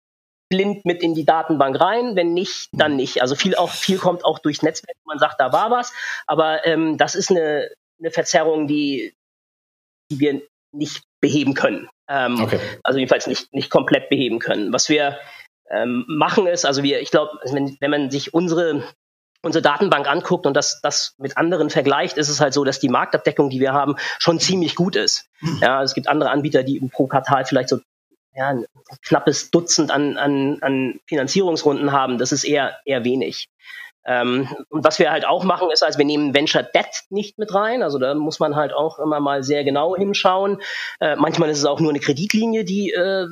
blind 0.49 0.85
mit 0.85 1.03
in 1.03 1.15
die 1.15 1.25
Datenbank 1.25 1.79
rein. 1.81 2.17
Wenn 2.17 2.35
nicht, 2.35 2.71
dann 2.73 2.97
nicht. 2.97 3.23
Also 3.23 3.37
viel 3.37 3.55
auch 3.55 3.71
viel 3.71 3.99
kommt 3.99 4.25
auch 4.25 4.41
durchs 4.41 4.63
Netzwerk. 4.63 4.97
Man 5.05 5.19
sagt, 5.19 5.39
da 5.39 5.53
war 5.53 5.71
was, 5.71 5.93
aber 6.27 6.67
ähm, 6.67 6.97
das 6.99 7.15
ist 7.15 7.31
eine, 7.31 7.71
eine 8.01 8.11
Verzerrung, 8.11 8.67
die, 8.67 9.15
die 10.11 10.19
wir 10.19 10.43
nicht 10.73 11.05
beheben 11.21 11.55
können. 11.55 11.89
Ähm, 12.09 12.41
okay. 12.41 12.61
Also 12.83 12.99
jedenfalls 12.99 13.27
nicht, 13.27 13.53
nicht 13.53 13.71
komplett 13.71 14.09
beheben 14.09 14.39
können. 14.39 14.73
Was 14.73 14.89
wir 14.89 15.19
ähm, 15.71 16.05
machen 16.09 16.47
ist, 16.47 16.65
also 16.65 16.83
wir, 16.83 17.01
ich 17.01 17.11
glaube, 17.11 17.39
wenn, 17.51 17.77
wenn 17.81 17.91
man 17.91 18.11
sich 18.11 18.35
unsere 18.35 18.85
unsere 19.43 19.63
Datenbank 19.63 20.09
anguckt 20.09 20.47
und 20.47 20.55
das, 20.55 20.81
das 20.83 21.15
mit 21.19 21.37
anderen 21.37 21.71
vergleicht, 21.71 22.19
ist 22.19 22.29
es 22.29 22.41
halt 22.41 22.53
so, 22.53 22.65
dass 22.65 22.81
die 22.81 22.89
Marktabdeckung, 22.89 23.49
die 23.49 23.61
wir 23.61 23.73
haben, 23.73 23.97
schon 24.19 24.41
ziemlich 24.41 24.75
gut 24.75 24.97
ist. 24.97 25.29
Ja, 25.61 25.83
es 25.83 25.95
gibt 25.95 26.09
andere 26.09 26.31
Anbieter, 26.31 26.63
die 26.63 26.81
pro 26.93 27.07
Quartal 27.07 27.45
vielleicht 27.45 27.69
so 27.69 27.79
ja, 28.35 28.49
ein 28.49 28.67
knappes 29.03 29.51
Dutzend 29.51 29.91
an, 29.91 30.19
an, 30.19 30.59
an 30.61 31.01
Finanzierungsrunden 31.07 31.93
haben. 31.93 32.19
Das 32.19 32.33
ist 32.33 32.45
eher, 32.45 32.77
eher 32.85 33.05
wenig. 33.05 33.49
Ähm, 34.07 34.49
und 34.69 34.85
was 34.85 34.99
wir 34.99 35.11
halt 35.11 35.27
auch 35.27 35.45
machen, 35.45 35.71
ist, 35.71 35.83
also 35.83 35.99
wir 35.99 36.07
nehmen 36.07 36.35
Venture 36.35 36.63
Debt 36.63 37.05
nicht 37.11 37.39
mit 37.39 37.55
rein. 37.55 37.83
Also 37.83 37.99
da 37.99 38.15
muss 38.15 38.39
man 38.39 38.57
halt 38.57 38.73
auch 38.73 38.99
immer 38.99 39.21
mal 39.21 39.43
sehr 39.43 39.65
genau 39.65 39.97
hinschauen. 39.97 40.63
Äh, 41.01 41.17
manchmal 41.17 41.51
ist 41.51 41.59
es 41.59 41.65
auch 41.65 41.81
nur 41.81 41.91
eine 41.91 42.01
Kreditlinie, 42.01 42.65
die 42.65 42.93
äh, 42.93 43.27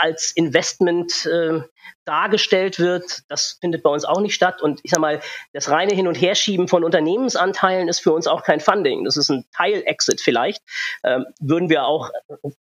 als 0.00 0.32
Investment 0.32 1.26
äh, 1.26 1.60
dargestellt 2.04 2.78
wird, 2.78 3.22
das 3.28 3.58
findet 3.60 3.82
bei 3.82 3.90
uns 3.90 4.04
auch 4.04 4.20
nicht 4.20 4.34
statt. 4.34 4.62
Und 4.62 4.80
ich 4.82 4.90
sag 4.90 5.00
mal, 5.00 5.20
das 5.52 5.70
reine 5.70 5.94
Hin- 5.94 6.08
und 6.08 6.16
Herschieben 6.16 6.68
von 6.68 6.84
Unternehmensanteilen 6.84 7.88
ist 7.88 8.00
für 8.00 8.12
uns 8.12 8.26
auch 8.26 8.42
kein 8.42 8.60
Funding. 8.60 9.04
Das 9.04 9.16
ist 9.16 9.30
ein 9.30 9.44
Teil-Exit 9.56 10.20
vielleicht. 10.20 10.62
Ähm, 11.02 11.26
würden 11.40 11.68
wir 11.68 11.86
auch, 11.86 12.10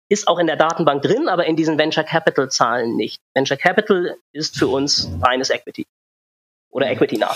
ist 0.10 0.28
auch 0.28 0.40
in 0.40 0.48
der 0.48 0.56
Datenbank 0.56 1.02
drin, 1.02 1.28
aber 1.28 1.46
in 1.46 1.56
diesen 1.56 1.78
Venture 1.78 2.04
Capital 2.04 2.50
Zahlen 2.50 2.96
nicht. 2.96 3.22
Venture 3.34 3.58
Capital 3.58 4.16
ist 4.32 4.58
für 4.58 4.68
uns 4.68 5.10
reines 5.22 5.50
Equity 5.50 5.86
oder 6.74 6.90
Equity 6.90 7.18
nah. 7.18 7.36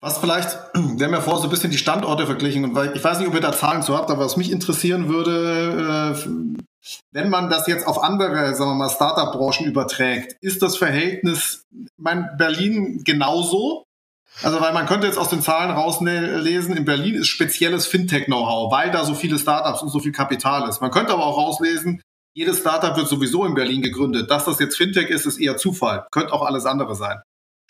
Was 0.00 0.18
vielleicht, 0.18 0.48
wir 0.74 1.06
haben 1.06 1.12
ja 1.12 1.20
vorher 1.20 1.42
so 1.42 1.48
ein 1.48 1.50
bisschen 1.50 1.70
die 1.70 1.78
Standorte 1.78 2.26
verglichen 2.26 2.64
und 2.64 2.74
weil 2.74 2.96
ich 2.96 3.04
weiß 3.04 3.18
nicht, 3.18 3.28
ob 3.28 3.34
ihr 3.34 3.40
da 3.40 3.52
Zahlen 3.52 3.82
zu 3.82 3.96
habt, 3.96 4.10
aber 4.10 4.24
was 4.24 4.36
mich 4.36 4.50
interessieren 4.50 5.08
würde, 5.08 6.14
äh, 6.14 6.28
wenn 7.12 7.28
man 7.28 7.50
das 7.50 7.66
jetzt 7.66 7.86
auf 7.86 8.02
andere, 8.02 8.54
sagen 8.54 8.70
wir 8.70 8.74
mal, 8.74 8.88
Startup-Branchen 8.88 9.66
überträgt, 9.66 10.36
ist 10.40 10.62
das 10.62 10.78
Verhältnis, 10.78 11.66
mein 11.98 12.30
Berlin 12.38 13.02
genauso? 13.04 13.84
Also, 14.42 14.60
weil 14.60 14.72
man 14.72 14.86
könnte 14.86 15.06
jetzt 15.06 15.18
aus 15.18 15.28
den 15.28 15.42
Zahlen 15.42 15.70
rauslesen, 15.70 16.74
in 16.74 16.84
Berlin 16.84 17.16
ist 17.16 17.26
spezielles 17.26 17.86
Fintech-Know-how, 17.86 18.72
weil 18.72 18.90
da 18.90 19.04
so 19.04 19.14
viele 19.14 19.38
Startups 19.38 19.82
und 19.82 19.90
so 19.90 19.98
viel 19.98 20.12
Kapital 20.12 20.66
ist. 20.68 20.80
Man 20.80 20.90
könnte 20.90 21.12
aber 21.12 21.26
auch 21.26 21.36
rauslesen, 21.36 22.00
jedes 22.32 22.60
Startup 22.60 22.96
wird 22.96 23.08
sowieso 23.08 23.44
in 23.44 23.54
Berlin 23.54 23.82
gegründet. 23.82 24.30
Dass 24.30 24.44
das 24.44 24.60
jetzt 24.60 24.76
Fintech 24.76 25.10
ist, 25.10 25.26
ist 25.26 25.38
eher 25.38 25.56
Zufall. 25.56 26.06
Könnte 26.10 26.32
auch 26.32 26.42
alles 26.42 26.64
andere 26.64 26.94
sein. 26.94 27.20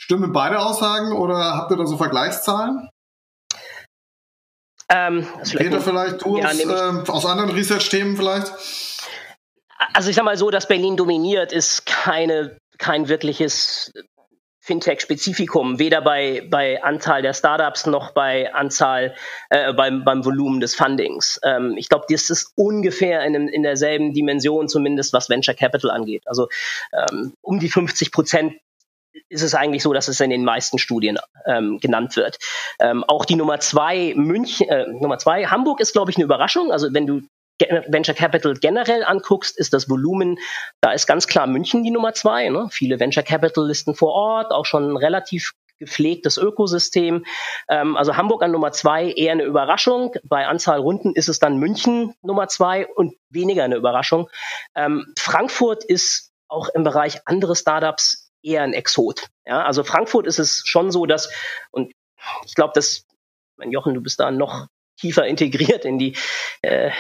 Stimmen 0.00 0.32
beide 0.32 0.58
Aussagen 0.60 1.12
oder 1.12 1.56
habt 1.56 1.70
ihr 1.70 1.76
da 1.76 1.84
so 1.84 1.98
Vergleichszahlen? 1.98 2.88
Ähm, 4.88 5.26
Peter, 5.54 5.78
vielleicht 5.78 6.24
du 6.24 6.38
ja, 6.38 6.48
aus, 6.48 6.58
äh, 6.58 7.10
aus 7.10 7.26
anderen 7.26 7.50
Research-Themen 7.50 8.16
vielleicht? 8.16 8.50
Also 9.92 10.08
ich 10.08 10.16
sag 10.16 10.24
mal 10.24 10.38
so, 10.38 10.50
dass 10.50 10.66
Berlin 10.66 10.96
dominiert, 10.96 11.52
ist 11.52 11.84
keine, 11.84 12.56
kein 12.78 13.08
wirkliches 13.08 13.92
Fintech-Spezifikum, 14.62 15.78
weder 15.78 16.00
bei, 16.00 16.48
bei 16.50 16.82
Anzahl 16.82 17.20
der 17.20 17.34
Startups 17.34 17.84
noch 17.84 18.12
bei 18.12 18.54
Anzahl, 18.54 19.14
äh, 19.50 19.74
beim, 19.74 20.02
beim 20.02 20.24
Volumen 20.24 20.60
des 20.60 20.74
Fundings. 20.74 21.38
Ähm, 21.44 21.74
ich 21.76 21.90
glaube, 21.90 22.06
das 22.08 22.30
ist 22.30 22.52
ungefähr 22.56 23.22
in, 23.24 23.48
in 23.48 23.62
derselben 23.62 24.14
Dimension, 24.14 24.66
zumindest 24.66 25.12
was 25.12 25.28
Venture 25.28 25.54
Capital 25.54 25.90
angeht. 25.90 26.22
Also 26.24 26.48
ähm, 26.92 27.34
um 27.42 27.60
die 27.60 27.68
50 27.68 28.12
Prozent 28.12 28.54
ist 29.28 29.42
es 29.42 29.54
eigentlich 29.54 29.82
so, 29.82 29.92
dass 29.92 30.08
es 30.08 30.20
in 30.20 30.30
den 30.30 30.44
meisten 30.44 30.78
Studien 30.78 31.18
ähm, 31.46 31.78
genannt 31.80 32.16
wird. 32.16 32.38
Ähm, 32.78 33.04
auch 33.04 33.24
die 33.24 33.36
Nummer 33.36 33.60
zwei 33.60 34.14
München, 34.16 34.68
äh, 34.68 34.86
Nummer 34.86 35.18
zwei 35.18 35.46
Hamburg 35.46 35.80
ist, 35.80 35.92
glaube 35.92 36.10
ich, 36.10 36.16
eine 36.16 36.24
Überraschung. 36.24 36.72
Also 36.72 36.92
wenn 36.92 37.06
du 37.06 37.22
Venture 37.88 38.14
Capital 38.14 38.54
generell 38.54 39.04
anguckst, 39.04 39.58
ist 39.58 39.74
das 39.74 39.90
Volumen, 39.90 40.38
da 40.80 40.92
ist 40.92 41.06
ganz 41.06 41.26
klar 41.26 41.46
München 41.46 41.82
die 41.84 41.90
Nummer 41.90 42.14
zwei. 42.14 42.48
Ne? 42.48 42.68
Viele 42.70 42.98
Venture 43.00 43.22
Capitalisten 43.22 43.94
vor 43.94 44.12
Ort, 44.12 44.52
auch 44.52 44.64
schon 44.64 44.96
relativ 44.96 45.52
gepflegtes 45.78 46.36
Ökosystem. 46.36 47.24
Ähm, 47.68 47.96
also 47.96 48.16
Hamburg 48.16 48.42
an 48.42 48.52
Nummer 48.52 48.72
zwei 48.72 49.10
eher 49.10 49.32
eine 49.32 49.44
Überraschung. 49.44 50.14
Bei 50.22 50.46
Anzahl 50.46 50.78
Runden 50.78 51.14
ist 51.14 51.28
es 51.28 51.38
dann 51.38 51.56
München 51.56 52.14
Nummer 52.22 52.48
zwei 52.48 52.86
und 52.86 53.14
weniger 53.30 53.64
eine 53.64 53.76
Überraschung. 53.76 54.28
Ähm, 54.74 55.12
Frankfurt 55.18 55.84
ist 55.84 56.30
auch 56.48 56.68
im 56.68 56.84
Bereich 56.84 57.20
andere 57.26 57.56
Startups 57.56 58.19
eher 58.42 58.62
ein 58.62 58.72
Exot. 58.72 59.26
Ja, 59.44 59.64
also 59.64 59.84
Frankfurt 59.84 60.26
ist 60.26 60.38
es 60.38 60.62
schon 60.64 60.90
so, 60.90 61.06
dass, 61.06 61.30
und 61.70 61.92
ich 62.46 62.54
glaube, 62.54 62.72
dass, 62.74 63.06
mein 63.56 63.72
Jochen, 63.72 63.94
du 63.94 64.00
bist 64.00 64.20
da 64.20 64.30
noch 64.30 64.66
tiefer 64.98 65.26
integriert 65.26 65.84
in 65.84 65.98
die, 65.98 66.16
äh, 66.62 66.90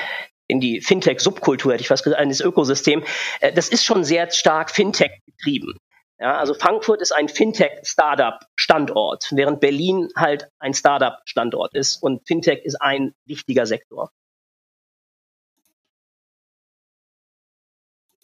in 0.46 0.60
die 0.60 0.80
Fintech-Subkultur, 0.80 1.72
hätte 1.72 1.82
ich 1.82 1.88
fast 1.88 2.04
gesagt, 2.04 2.20
eines 2.20 2.40
Ökosystem. 2.40 3.04
Äh, 3.40 3.52
das 3.52 3.68
ist 3.68 3.84
schon 3.84 4.04
sehr 4.04 4.30
stark 4.30 4.70
Fintech 4.70 5.20
getrieben. 5.26 5.76
Ja, 6.18 6.36
also 6.36 6.52
Frankfurt 6.52 7.00
ist 7.00 7.12
ein 7.12 7.28
Fintech-Startup-Standort, 7.28 9.28
während 9.30 9.60
Berlin 9.60 10.10
halt 10.14 10.48
ein 10.58 10.74
Startup-Standort 10.74 11.74
ist 11.74 12.02
und 12.02 12.26
Fintech 12.26 12.62
ist 12.64 12.80
ein 12.80 13.14
wichtiger 13.24 13.64
Sektor. 13.64 14.10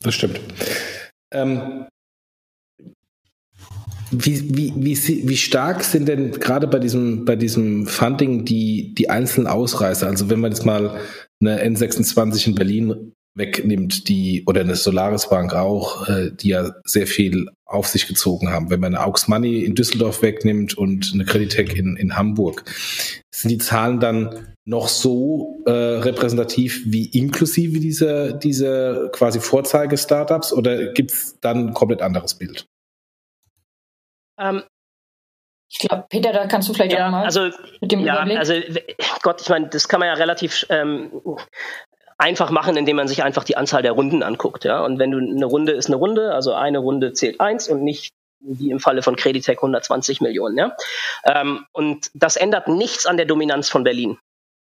Das 0.00 0.14
stimmt. 0.14 0.40
Ähm, 1.32 1.88
wie, 4.24 4.56
wie, 4.56 4.72
wie, 4.76 5.28
wie 5.28 5.36
stark 5.36 5.84
sind 5.84 6.08
denn 6.08 6.32
gerade 6.32 6.66
bei 6.66 6.78
diesem, 6.78 7.24
bei 7.24 7.36
diesem 7.36 7.86
Funding 7.86 8.44
die, 8.44 8.94
die 8.94 9.10
einzelnen 9.10 9.46
Ausreißer? 9.46 10.06
Also 10.06 10.30
wenn 10.30 10.40
man 10.40 10.52
jetzt 10.52 10.64
mal 10.64 11.00
eine 11.40 11.62
N26 11.62 12.48
in 12.48 12.54
Berlin 12.54 13.12
wegnimmt, 13.36 14.08
die 14.08 14.44
oder 14.46 14.62
eine 14.62 14.76
Solaris 14.76 15.28
Bank 15.28 15.54
auch, 15.54 16.08
äh, 16.08 16.30
die 16.32 16.48
ja 16.48 16.72
sehr 16.84 17.06
viel 17.06 17.48
auf 17.66 17.86
sich 17.86 18.06
gezogen 18.06 18.50
haben. 18.50 18.70
Wenn 18.70 18.80
man 18.80 18.94
eine 18.94 19.06
Aux 19.06 19.28
Money 19.28 19.64
in 19.64 19.74
Düsseldorf 19.74 20.22
wegnimmt 20.22 20.76
und 20.78 21.10
eine 21.12 21.24
Creditec 21.24 21.76
in, 21.76 21.96
in 21.96 22.16
Hamburg, 22.16 22.64
sind 23.34 23.50
die 23.50 23.58
Zahlen 23.58 24.00
dann 24.00 24.46
noch 24.64 24.88
so 24.88 25.62
äh, 25.66 25.70
repräsentativ 25.70 26.82
wie 26.86 27.06
inklusive 27.06 27.78
dieser, 27.78 28.32
dieser 28.32 29.10
quasi 29.10 29.40
Vorzeige-Startups 29.40 30.52
oder 30.52 30.92
gibt 30.92 31.12
es 31.12 31.36
dann 31.40 31.68
ein 31.68 31.74
komplett 31.74 32.02
anderes 32.02 32.34
Bild? 32.34 32.66
Ähm, 34.38 34.62
ich 35.68 35.78
glaube, 35.80 36.06
Peter, 36.08 36.32
da 36.32 36.46
kannst 36.46 36.68
du 36.68 36.74
vielleicht 36.74 36.92
ja, 36.92 37.06
auch 37.06 37.10
mal 37.10 37.24
also, 37.24 37.50
mit 37.80 37.90
dem 37.90 38.00
ja, 38.00 38.14
Überblick. 38.14 38.38
Also 38.38 38.54
Gott, 39.22 39.40
ich 39.40 39.48
meine, 39.48 39.68
das 39.68 39.88
kann 39.88 40.00
man 40.00 40.08
ja 40.08 40.14
relativ 40.14 40.64
ähm, 40.68 41.10
einfach 42.18 42.50
machen, 42.50 42.76
indem 42.76 42.96
man 42.96 43.08
sich 43.08 43.22
einfach 43.22 43.44
die 43.44 43.56
Anzahl 43.56 43.82
der 43.82 43.92
Runden 43.92 44.22
anguckt. 44.22 44.64
Ja? 44.64 44.84
Und 44.84 44.98
wenn 44.98 45.10
du 45.10 45.18
eine 45.18 45.46
Runde 45.46 45.72
ist 45.72 45.86
eine 45.86 45.96
Runde, 45.96 46.32
also 46.34 46.54
eine 46.54 46.78
Runde 46.78 47.12
zählt 47.12 47.40
eins 47.40 47.68
und 47.68 47.82
nicht 47.82 48.12
wie 48.40 48.70
im 48.70 48.80
Falle 48.80 49.02
von 49.02 49.16
Creditec 49.16 49.58
120 49.58 50.20
Millionen. 50.20 50.56
Ja? 50.56 50.76
Ähm, 51.24 51.66
und 51.72 52.10
das 52.14 52.36
ändert 52.36 52.68
nichts 52.68 53.06
an 53.06 53.16
der 53.16 53.26
Dominanz 53.26 53.68
von 53.68 53.82
Berlin. 53.82 54.18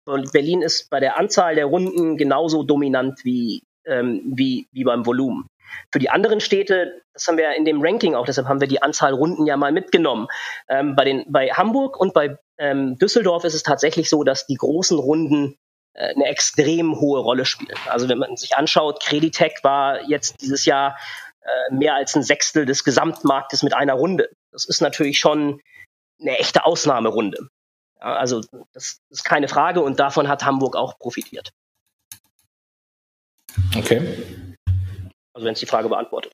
Und 0.07 0.33
Berlin 0.33 0.63
ist 0.63 0.89
bei 0.89 1.01
der 1.01 1.19
Anzahl 1.19 1.55
der 1.55 1.67
Runden 1.67 2.17
genauso 2.17 2.63
dominant 2.63 3.25
wie, 3.25 3.63
ähm, 3.85 4.23
wie, 4.25 4.67
wie 4.73 4.85
beim 4.85 5.05
Volumen. 5.05 5.47
Für 5.93 5.99
die 5.99 6.11
anderen 6.11 6.41
Städte, 6.41 7.03
das 7.13 7.27
haben 7.27 7.39
wir 7.39 7.55
in 7.55 7.65
dem 7.65 7.81
Ranking 7.83 8.15
auch, 8.15 8.27
deshalb 8.27 8.49
haben 8.49 8.61
wir 8.61 8.69
die 8.69 8.83
Anzahl 8.83 9.13
Runden 9.13 9.47
ja 9.47 9.57
mal 9.57 9.73
mitgenommen. 9.73 10.29
Ähm, 10.69 10.97
bei, 10.97 11.05
den, 11.05 11.25
bei 11.29 11.49
Hamburg 11.49 11.99
und 11.99 12.15
bei 12.15 12.39
ähm, 12.59 12.97
Düsseldorf 12.99 13.45
ist 13.45 13.55
es 13.55 13.63
tatsächlich 13.63 14.11
so, 14.11 14.25
dass 14.25 14.47
die 14.47 14.57
großen 14.57 14.99
Runden 14.99 15.57
äh, 15.95 16.15
eine 16.15 16.27
extrem 16.27 17.01
hohe 17.01 17.21
Rolle 17.21 17.45
spielen. 17.45 17.79
Also 17.87 18.09
wenn 18.09 18.19
man 18.19 18.37
sich 18.37 18.57
anschaut, 18.57 19.03
Creditec 19.03 19.63
war 19.63 20.03
jetzt 20.09 20.41
dieses 20.41 20.65
Jahr 20.65 20.97
äh, 21.43 21.75
mehr 21.75 21.95
als 21.95 22.15
ein 22.15 22.23
Sechstel 22.23 22.67
des 22.67 22.85
Gesamtmarktes 22.85 23.63
mit 23.63 23.75
einer 23.75 23.95
Runde. 23.95 24.31
Das 24.53 24.65
ist 24.65 24.81
natürlich 24.81 25.19
schon 25.19 25.61
eine 26.21 26.39
echte 26.39 26.65
Ausnahmerunde. 26.65 27.49
Also 28.01 28.43
das 28.73 29.01
ist 29.11 29.25
keine 29.25 29.49
Frage 29.49 29.81
und 29.81 29.99
davon 29.99 30.29
hat 30.29 30.45
Hamburg 30.45 30.77
auch 30.77 30.99
profitiert. 30.99 31.51
Okay. 33.77 34.48
Also 35.39 35.47
wenn 35.47 35.53
es 35.53 35.61
die 35.61 35.67
Frage 35.67 35.89
beantwortet. 35.89 36.33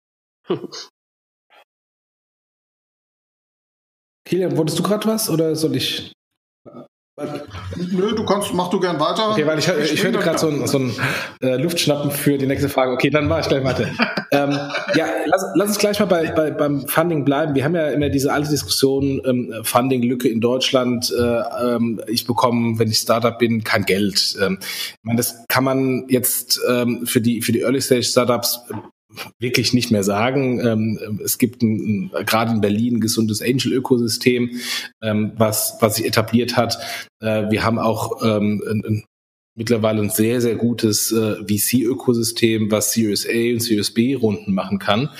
Kilian, 4.27 4.57
wolltest 4.57 4.79
du 4.79 4.83
gerade 4.83 5.07
was 5.07 5.29
oder 5.29 5.55
soll 5.55 5.77
ich? 5.77 6.11
Nö, 7.17 8.13
du 8.13 8.25
kannst, 8.25 8.53
mach 8.55 8.71
du 8.71 8.81
gern 8.81 8.99
weiter. 8.99 9.31
Okay, 9.31 9.47
weil 9.47 9.61
ich, 9.61 9.69
ich, 9.69 9.93
ich 9.93 10.03
hörte 10.03 10.19
gerade 10.19 10.37
so 10.37 10.49
ein, 10.49 10.67
so 10.67 10.79
ein 10.79 10.93
äh, 11.43 11.57
Luftschnappen 11.57 12.11
für 12.11 12.37
die 12.39 12.47
nächste 12.47 12.69
Frage. 12.69 12.91
Okay, 12.91 13.09
dann 13.09 13.31
war 13.31 13.39
ich 13.39 13.47
gleich 13.47 13.63
weiter. 13.63 13.87
ähm, 14.33 14.51
ja, 14.97 15.07
lass, 15.27 15.45
lass 15.55 15.69
uns 15.69 15.79
gleich 15.79 16.01
mal 16.01 16.07
bei, 16.07 16.33
bei, 16.33 16.51
beim 16.51 16.89
Funding 16.89 17.25
bleiben. 17.25 17.55
Wir 17.55 17.63
haben 17.65 17.77
ja 17.77 17.91
immer 17.91 18.09
diese 18.09 18.33
alte 18.33 18.51
Diskussion, 18.51 19.23
ähm, 19.25 19.55
Funding-Lücke 19.63 20.29
in 20.29 20.41
Deutschland. 20.41 21.15
Äh, 21.17 21.23
ähm, 21.23 22.01
ich 22.09 22.27
bekomme, 22.27 22.81
wenn 22.81 22.89
ich 22.89 22.99
Startup 22.99 23.39
bin, 23.39 23.63
kein 23.63 23.85
Geld. 23.85 24.37
Ähm, 24.43 24.59
ich 24.61 24.99
meine, 25.05 25.19
das 25.19 25.47
kann 25.47 25.63
man 25.63 26.07
jetzt 26.09 26.61
ähm, 26.69 27.07
für 27.07 27.21
die 27.21 27.43
für 27.43 27.53
die 27.53 27.61
Early-Stage-Startups 27.61 28.67
wirklich 29.39 29.73
nicht 29.73 29.91
mehr 29.91 30.05
sagen. 30.05 30.61
Ähm, 30.65 31.21
es 31.25 31.39
gibt 31.39 31.63
ein, 31.63 32.11
gerade 32.27 32.53
in 32.53 32.61
Berlin 32.61 32.97
ein 32.97 33.01
gesundes 33.01 33.43
Angel-Ökosystem, 33.43 34.51
ähm, 35.03 35.33
was, 35.37 35.77
was 35.81 35.97
sich 35.97 36.07
etabliert 36.07 36.57
hat. 36.57 36.79
Äh, 37.21 37.51
wir 37.51 37.65
haben 37.65 37.79
auch 37.79 38.23
ähm, 38.25 38.63
ein, 38.69 38.85
ein, 38.85 39.05
mittlerweile 39.57 40.03
ein 40.03 40.11
sehr, 40.11 40.41
sehr 40.41 40.57
gutes 40.57 41.13
äh, 41.13 41.37
VC-Ökosystem, 41.45 42.71
was 42.71 42.93
Series 42.93 43.27
A 43.27 43.53
und 43.53 43.61
Series 43.61 43.93
B-Runden 43.93 44.55
machen 44.55 44.79
kann. 44.79 45.11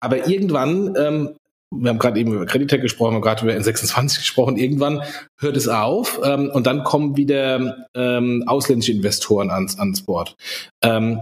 Aber 0.00 0.28
irgendwann 0.28 1.34
wir 1.76 1.90
haben 1.90 1.98
gerade 1.98 2.20
eben 2.20 2.32
über 2.32 2.46
Creditec 2.46 2.82
gesprochen, 2.82 3.12
wir 3.12 3.14
haben 3.16 3.22
gerade 3.22 3.44
über 3.44 3.52
N26 3.54 4.18
gesprochen. 4.18 4.56
Irgendwann 4.56 5.02
hört 5.38 5.56
es 5.56 5.68
auf 5.68 6.20
ähm, 6.22 6.50
und 6.52 6.66
dann 6.66 6.84
kommen 6.84 7.16
wieder 7.16 7.86
ähm, 7.94 8.44
ausländische 8.46 8.92
Investoren 8.92 9.50
ans, 9.50 9.78
ans 9.78 10.02
Board. 10.02 10.36
Ähm, 10.82 11.18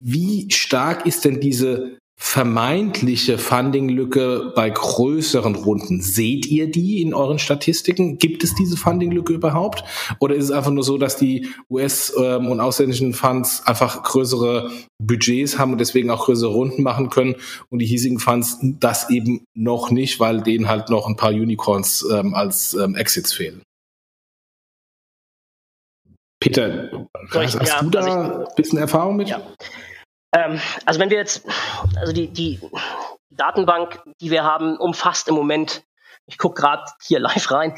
wie 0.00 0.50
stark 0.50 1.06
ist 1.06 1.24
denn 1.24 1.40
diese 1.40 1.98
vermeintliche 2.16 3.38
Funding-Lücke 3.38 4.52
bei 4.54 4.70
größeren 4.70 5.56
Runden. 5.56 6.00
Seht 6.00 6.46
ihr 6.46 6.70
die 6.70 7.02
in 7.02 7.12
euren 7.12 7.38
Statistiken? 7.38 8.18
Gibt 8.18 8.44
es 8.44 8.54
diese 8.54 8.76
Funding-Lücke 8.76 9.32
überhaupt? 9.34 9.84
Oder 10.20 10.36
ist 10.36 10.44
es 10.44 10.50
einfach 10.50 10.70
nur 10.70 10.84
so, 10.84 10.96
dass 10.96 11.16
die 11.16 11.48
US- 11.68 12.14
ähm, 12.16 12.46
und 12.46 12.60
ausländischen 12.60 13.14
Funds 13.14 13.66
einfach 13.66 14.04
größere 14.04 14.70
Budgets 15.02 15.58
haben 15.58 15.72
und 15.72 15.80
deswegen 15.80 16.10
auch 16.10 16.26
größere 16.26 16.52
Runden 16.52 16.82
machen 16.82 17.10
können 17.10 17.34
und 17.68 17.80
die 17.80 17.86
hiesigen 17.86 18.20
Funds 18.20 18.58
das 18.62 19.10
eben 19.10 19.44
noch 19.54 19.90
nicht, 19.90 20.20
weil 20.20 20.40
denen 20.40 20.68
halt 20.68 20.90
noch 20.90 21.08
ein 21.08 21.16
paar 21.16 21.32
Unicorns 21.32 22.06
ähm, 22.10 22.32
als 22.34 22.74
ähm, 22.74 22.94
Exits 22.94 23.32
fehlen? 23.32 23.62
Peter, 26.44 26.90
hast, 27.32 27.58
hast 27.58 27.68
ja, 27.70 27.80
du 27.80 27.88
da 27.88 28.00
also 28.00 28.40
ein 28.40 28.54
bisschen 28.54 28.78
Erfahrung 28.78 29.16
mit? 29.16 29.30
Ja. 29.30 29.40
Ähm, 30.32 30.60
also 30.84 31.00
wenn 31.00 31.08
wir 31.08 31.16
jetzt, 31.16 31.42
also 31.96 32.12
die, 32.12 32.28
die 32.28 32.60
Datenbank, 33.30 34.02
die 34.20 34.30
wir 34.30 34.44
haben, 34.44 34.76
umfasst 34.76 35.26
im 35.28 35.36
Moment, 35.36 35.84
ich 36.26 36.36
gucke 36.36 36.60
gerade 36.60 36.84
hier 37.02 37.18
live 37.20 37.50
rein, 37.50 37.74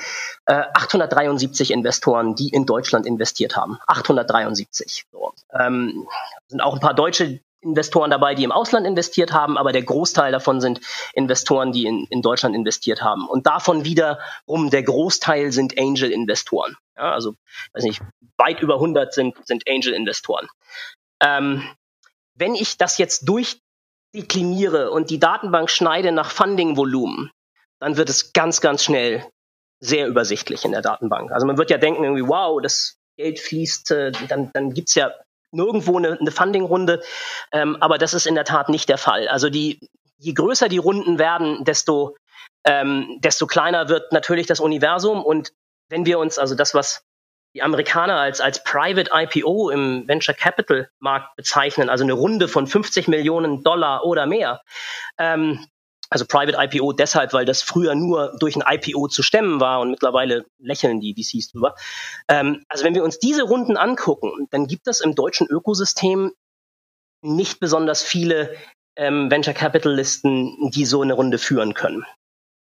äh, 0.46 0.64
873 0.74 1.70
Investoren, 1.70 2.34
die 2.34 2.48
in 2.48 2.66
Deutschland 2.66 3.06
investiert 3.06 3.56
haben. 3.56 3.78
873. 3.86 5.04
So. 5.12 5.32
Ähm, 5.52 6.08
sind 6.48 6.60
auch 6.60 6.74
ein 6.74 6.80
paar 6.80 6.94
deutsche 6.94 7.38
Investoren 7.60 8.10
dabei, 8.10 8.34
die 8.34 8.44
im 8.44 8.52
Ausland 8.52 8.86
investiert 8.86 9.32
haben, 9.32 9.58
aber 9.58 9.72
der 9.72 9.82
Großteil 9.82 10.30
davon 10.30 10.60
sind 10.60 10.80
Investoren, 11.14 11.72
die 11.72 11.86
in, 11.86 12.06
in 12.10 12.22
Deutschland 12.22 12.54
investiert 12.54 13.02
haben. 13.02 13.28
Und 13.28 13.46
davon 13.46 13.84
wiederum 13.84 14.70
der 14.70 14.82
Großteil 14.82 15.52
sind 15.52 15.78
Angel-Investoren. 15.78 16.76
Ja, 16.96 17.12
also, 17.12 17.34
weiß 17.72 17.84
nicht, 17.84 18.02
weit 18.36 18.60
über 18.60 18.74
100 18.74 19.12
sind, 19.12 19.36
sind 19.46 19.64
Angel-Investoren. 19.68 20.48
Ähm, 21.20 21.68
wenn 22.34 22.54
ich 22.54 22.76
das 22.76 22.98
jetzt 22.98 23.28
durchdekliniere 23.28 24.90
und 24.90 25.10
die 25.10 25.18
Datenbank 25.18 25.70
schneide 25.70 26.12
nach 26.12 26.30
Funding-Volumen, 26.30 27.30
dann 27.80 27.96
wird 27.96 28.08
es 28.08 28.32
ganz, 28.32 28.60
ganz 28.60 28.84
schnell 28.84 29.26
sehr 29.80 30.06
übersichtlich 30.06 30.64
in 30.64 30.72
der 30.72 30.82
Datenbank. 30.82 31.32
Also 31.32 31.46
man 31.46 31.58
wird 31.58 31.70
ja 31.70 31.78
denken, 31.78 32.04
irgendwie, 32.04 32.26
wow, 32.26 32.60
das 32.62 32.98
Geld 33.16 33.40
fließt, 33.40 33.90
äh, 33.90 34.12
dann, 34.28 34.50
dann 34.52 34.72
gibt's 34.72 34.94
ja 34.94 35.12
nirgendwo 35.56 35.98
eine, 35.98 36.18
eine 36.20 36.30
Funding-Runde, 36.30 37.02
ähm, 37.52 37.76
aber 37.80 37.98
das 37.98 38.14
ist 38.14 38.26
in 38.26 38.34
der 38.34 38.44
Tat 38.44 38.68
nicht 38.68 38.88
der 38.88 38.98
Fall. 38.98 39.28
Also 39.28 39.50
die, 39.50 39.80
je 40.18 40.32
größer 40.32 40.68
die 40.68 40.78
Runden 40.78 41.18
werden, 41.18 41.64
desto, 41.64 42.16
ähm, 42.64 43.18
desto 43.20 43.46
kleiner 43.46 43.88
wird 43.88 44.12
natürlich 44.12 44.46
das 44.46 44.60
Universum 44.60 45.24
und 45.24 45.52
wenn 45.88 46.06
wir 46.06 46.18
uns, 46.18 46.38
also 46.38 46.54
das, 46.54 46.74
was 46.74 47.04
die 47.54 47.62
Amerikaner 47.62 48.16
als, 48.18 48.40
als 48.42 48.62
Private 48.64 49.10
IPO 49.14 49.70
im 49.70 50.06
Venture 50.06 50.34
Capital 50.34 50.90
Markt 50.98 51.36
bezeichnen, 51.36 51.88
also 51.88 52.04
eine 52.04 52.12
Runde 52.12 52.48
von 52.48 52.66
50 52.66 53.08
Millionen 53.08 53.62
Dollar 53.62 54.04
oder 54.04 54.26
mehr. 54.26 54.60
Ähm, 55.18 55.66
also 56.10 56.24
Private 56.26 56.56
IPO 56.58 56.92
deshalb, 56.92 57.32
weil 57.32 57.44
das 57.44 57.62
früher 57.62 57.94
nur 57.94 58.36
durch 58.38 58.56
ein 58.56 58.64
IPO 58.66 59.08
zu 59.08 59.22
stemmen 59.22 59.60
war 59.60 59.80
und 59.80 59.90
mittlerweile 59.90 60.46
lächeln 60.58 61.00
die 61.00 61.14
VCs 61.14 61.52
drüber. 61.52 61.74
Ähm, 62.28 62.64
also 62.68 62.84
wenn 62.84 62.94
wir 62.94 63.04
uns 63.04 63.18
diese 63.18 63.42
Runden 63.42 63.76
angucken, 63.76 64.46
dann 64.50 64.66
gibt 64.66 64.86
es 64.88 65.00
im 65.00 65.14
deutschen 65.14 65.46
Ökosystem 65.48 66.32
nicht 67.22 67.60
besonders 67.60 68.02
viele 68.02 68.54
ähm, 68.96 69.30
Venture 69.30 69.54
Capitalisten, 69.54 70.70
die 70.70 70.84
so 70.84 71.02
eine 71.02 71.14
Runde 71.14 71.38
führen 71.38 71.74
können. 71.74 72.04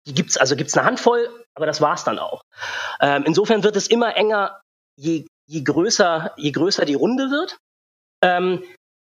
Die 0.08 0.14
gibt's 0.14 0.38
also 0.38 0.56
gibt's 0.56 0.78
eine 0.78 0.86
Handvoll, 0.88 1.30
aber 1.54 1.66
das 1.66 1.82
war's 1.82 2.04
dann 2.04 2.20
auch. 2.20 2.42
Ähm, 3.02 3.24
insofern 3.26 3.64
wird 3.64 3.76
es 3.76 3.88
immer 3.88 4.16
enger 4.16 4.62
je, 4.98 5.26
je, 5.48 5.62
größer, 5.62 6.34
je 6.38 6.52
größer 6.52 6.86
die 6.86 6.96
Runde 6.96 7.30
wird. 7.30 7.58
Ähm, 8.24 8.64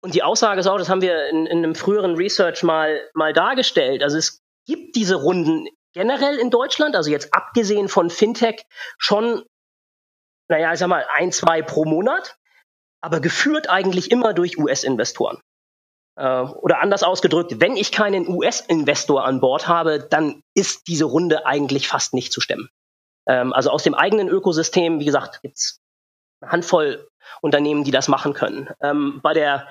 und 0.07 0.13
die 0.13 0.23
Aussage 0.23 0.61
ist 0.61 0.67
auch, 0.67 0.77
das 0.77 0.87
haben 0.87 1.01
wir 1.01 1.27
in, 1.27 1.45
in 1.47 1.57
einem 1.57 1.75
früheren 1.75 2.15
Research 2.15 2.63
mal, 2.63 3.01
mal 3.13 3.33
dargestellt. 3.33 4.01
Also 4.01 4.17
es 4.17 4.41
gibt 4.65 4.95
diese 4.95 5.15
Runden 5.15 5.67
generell 5.93 6.39
in 6.39 6.49
Deutschland, 6.49 6.95
also 6.95 7.11
jetzt 7.11 7.33
abgesehen 7.33 7.89
von 7.89 8.09
Fintech, 8.09 8.63
schon, 8.97 9.43
naja, 10.47 10.71
ich 10.71 10.79
sag 10.79 10.87
mal, 10.87 11.05
ein, 11.13 11.33
zwei 11.33 11.61
pro 11.61 11.83
Monat, 11.83 12.37
aber 13.01 13.19
geführt 13.19 13.69
eigentlich 13.69 14.09
immer 14.09 14.33
durch 14.33 14.57
US-Investoren. 14.57 15.41
Äh, 16.15 16.43
oder 16.43 16.79
anders 16.79 17.03
ausgedrückt, 17.03 17.59
wenn 17.59 17.75
ich 17.75 17.91
keinen 17.91 18.29
US-Investor 18.29 19.25
an 19.25 19.41
Bord 19.41 19.67
habe, 19.67 19.99
dann 19.99 20.41
ist 20.53 20.87
diese 20.87 21.03
Runde 21.03 21.45
eigentlich 21.45 21.89
fast 21.89 22.13
nicht 22.13 22.31
zu 22.31 22.39
stemmen. 22.39 22.69
Ähm, 23.27 23.51
also 23.51 23.71
aus 23.71 23.83
dem 23.83 23.93
eigenen 23.93 24.29
Ökosystem, 24.29 25.01
wie 25.01 25.05
gesagt, 25.05 25.41
gibt's 25.41 25.81
eine 26.39 26.53
Handvoll 26.53 27.09
Unternehmen, 27.41 27.83
die 27.83 27.91
das 27.91 28.07
machen 28.07 28.33
können. 28.33 28.69
Ähm, 28.81 29.19
bei 29.21 29.33
der 29.33 29.67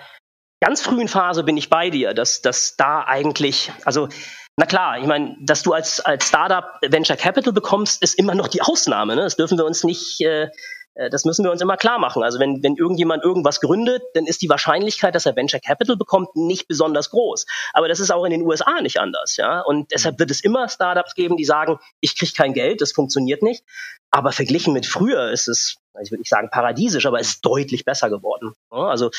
ganz 0.61 0.81
frühen 0.81 1.09
Phase 1.09 1.45
bin 1.45 1.57
ich 1.57 1.71
bei 1.71 1.91
dir, 1.91 2.15
dass, 2.15 2.43
dass 2.43 2.77
da 2.77 3.05
eigentlich, 3.05 3.73
also 3.85 4.09
na 4.57 4.67
klar, 4.67 4.99
ich 4.99 5.07
meine, 5.07 5.37
dass 5.41 5.63
du 5.63 5.75
als, 5.75 6.01
als 6.01 6.29
Startup 6.29 6.81
Venture 6.83 7.17
Capital 7.17 7.53
bekommst, 7.53 8.03
ist 8.03 8.19
immer 8.19 8.35
noch 8.35 8.49
die 8.49 8.63
Ausnahme. 8.63 9.15
Ne? 9.15 9.23
Das 9.23 9.37
dürfen 9.37 9.59
wir 9.59 9.67
uns 9.67 9.85
nicht, 9.85 10.21
äh, 10.23 10.49
äh, 10.95 11.11
das 11.11 11.27
müssen 11.27 11.45
wir 11.45 11.53
uns 11.53 11.61
immer 11.61 11.77
klar 11.77 11.99
machen. 11.99 12.23
Also 12.23 12.41
wenn, 12.41 12.63
wenn 12.63 12.75
irgendjemand 12.77 13.23
irgendwas 13.23 13.61
gründet, 13.61 14.03
dann 14.15 14.27
ist 14.27 14.41
die 14.41 14.49
Wahrscheinlichkeit, 14.49 15.15
dass 15.15 15.27
er 15.27 15.37
Venture 15.37 15.61
Capital 15.61 15.97
bekommt, 15.97 16.35
nicht 16.37 16.69
besonders 16.69 17.11
groß. 17.11 17.45
Aber 17.75 17.87
das 17.87 18.01
ist 18.01 18.11
auch 18.11 18.25
in 18.25 18.31
den 18.31 18.43
USA 18.43 18.81
nicht 18.81 18.99
anders. 18.99 19.37
Ja? 19.37 19.61
Und 19.61 19.93
deshalb 19.93 20.19
wird 20.19 20.31
es 20.31 20.43
immer 20.43 20.71
Startups 20.71 21.15
geben, 21.15 21.37
die 21.37 21.45
sagen, 21.45 21.79
ich 22.01 22.17
kriege 22.17 22.33
kein 22.35 22.55
Geld, 22.55 22.81
das 22.81 22.93
funktioniert 22.93 23.43
nicht. 23.43 23.63
Aber 24.11 24.33
verglichen 24.33 24.73
mit 24.73 24.87
früher 24.87 25.31
ist 25.31 25.49
es, 25.49 25.77
ich 26.01 26.11
würde 26.11 26.21
nicht 26.21 26.31
sagen 26.31 26.49
paradiesisch, 26.51 27.05
aber 27.05 27.21
es 27.21 27.29
ist 27.29 27.45
deutlich 27.45 27.85
besser 27.85 28.09
geworden. 28.09 28.55
Ja? 28.73 28.89
Also 28.89 29.11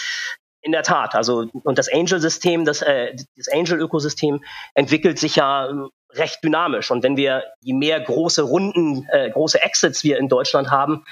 in 0.61 0.71
der 0.71 0.83
Tat, 0.83 1.15
also 1.15 1.47
und 1.63 1.77
das 1.77 1.91
Angel-System, 1.91 2.65
das, 2.65 2.81
äh, 2.81 3.15
das 3.35 3.47
Angel-Ökosystem 3.47 4.43
entwickelt 4.73 5.19
sich 5.19 5.35
ja 5.35 5.69
recht 6.13 6.43
dynamisch. 6.43 6.91
Und 6.91 7.03
wenn 7.03 7.17
wir 7.17 7.43
je 7.61 7.73
mehr 7.73 7.99
große 7.99 8.41
Runden, 8.41 9.07
äh, 9.11 9.29
große 9.29 9.61
Exits 9.61 10.03
wir 10.03 10.17
in 10.17 10.29
Deutschland 10.29 10.71
haben, 10.71 11.05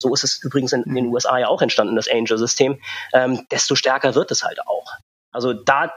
so 0.00 0.12
ist 0.12 0.24
es 0.24 0.42
übrigens 0.42 0.72
in, 0.72 0.82
in 0.84 0.94
den 0.94 1.06
mhm. 1.06 1.12
USA 1.12 1.38
ja 1.38 1.48
auch 1.48 1.62
entstanden, 1.62 1.96
das 1.96 2.08
Angel-System, 2.08 2.80
ähm, 3.12 3.46
desto 3.50 3.74
stärker 3.74 4.14
wird 4.14 4.30
es 4.30 4.44
halt 4.44 4.60
auch. 4.66 4.92
Also 5.32 5.52
da 5.52 5.92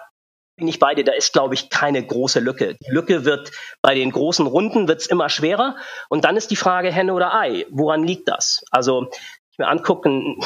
bin 0.58 0.68
ich 0.68 0.80
bei 0.80 0.96
dir, 0.96 1.04
da 1.04 1.12
ist, 1.12 1.34
glaube 1.34 1.54
ich, 1.54 1.70
keine 1.70 2.04
große 2.04 2.40
Lücke. 2.40 2.76
Die 2.76 2.92
Lücke 2.92 3.26
wird 3.26 3.52
bei 3.82 3.94
den 3.94 4.12
großen 4.12 4.48
Runden 4.48 4.88
wird's 4.88 5.06
immer 5.06 5.30
schwerer. 5.30 5.76
Und 6.10 6.26
dann 6.26 6.36
ist 6.36 6.50
die 6.50 6.56
Frage 6.56 6.92
Henne 6.92 7.14
oder 7.14 7.36
Ei. 7.36 7.66
Woran 7.70 8.04
liegt 8.04 8.28
das? 8.28 8.64
Also, 8.72 9.08
ich 9.52 9.60
mir 9.60 9.68
angucken, 9.68 10.40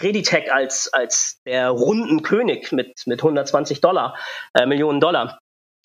Creditec 0.00 0.50
als, 0.50 0.92
als 0.92 1.40
der 1.44 1.68
Rundenkönig 1.68 2.72
mit, 2.72 3.02
mit 3.06 3.20
120 3.20 3.80
Dollar, 3.80 4.16
äh, 4.54 4.66
Millionen 4.66 5.00
Dollar. 5.00 5.38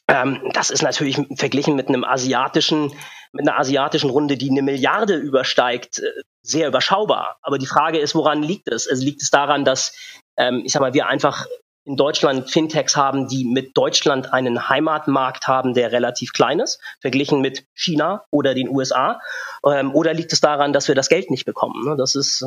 Ähm, 0.08 0.52
das 0.54 0.70
ist 0.70 0.84
natürlich 0.84 1.20
verglichen 1.36 1.76
mit 1.76 1.90
einem 1.90 2.04
asiatischen, 2.04 2.94
mit 3.34 3.48
einer 3.48 3.60
asiatischen 3.60 4.10
Runde, 4.10 4.38
die 4.38 4.50
eine 4.50 4.62
Milliarde 4.62 5.16
übersteigt, 5.16 6.00
äh, 6.00 6.24
sehr 6.42 6.68
überschaubar. 6.68 7.38
Aber 7.42 7.58
die 7.58 7.66
Frage 7.66 8.00
ist, 8.00 8.16
woran 8.16 8.42
liegt 8.42 8.70
es? 8.70 8.88
Also 8.88 9.04
liegt 9.04 9.22
es 9.22 9.32
daran, 9.32 9.66
dass, 9.66 9.94
ähm, 10.38 10.62
ich 10.66 10.72
sag 10.72 10.82
mal, 10.82 10.94
wir 10.94 11.08
einfach 11.08 11.46
in 11.86 11.98
Deutschland 11.98 12.50
Fintechs 12.50 12.96
haben, 12.96 13.28
die 13.28 13.46
mit 13.46 13.78
Deutschland 13.78 14.34
einen 14.34 14.70
Heimatmarkt 14.70 15.48
haben, 15.48 15.74
der 15.74 15.92
relativ 15.92 16.34
klein 16.34 16.60
ist, 16.60 16.82
verglichen 17.00 17.42
mit 17.42 17.66
China 17.76 18.24
oder 18.32 18.54
den 18.54 18.70
USA? 18.70 19.20
Ähm, 19.68 19.94
oder 19.94 20.14
liegt 20.14 20.34
es 20.34 20.40
daran, 20.40 20.74
dass 20.74 20.88
wir 20.88 20.96
das 20.96 21.10
Geld 21.10 21.30
nicht 21.30 21.46
bekommen? 21.46 21.84
Ne? 21.86 21.96
Das 21.98 22.16
ist, 22.16 22.44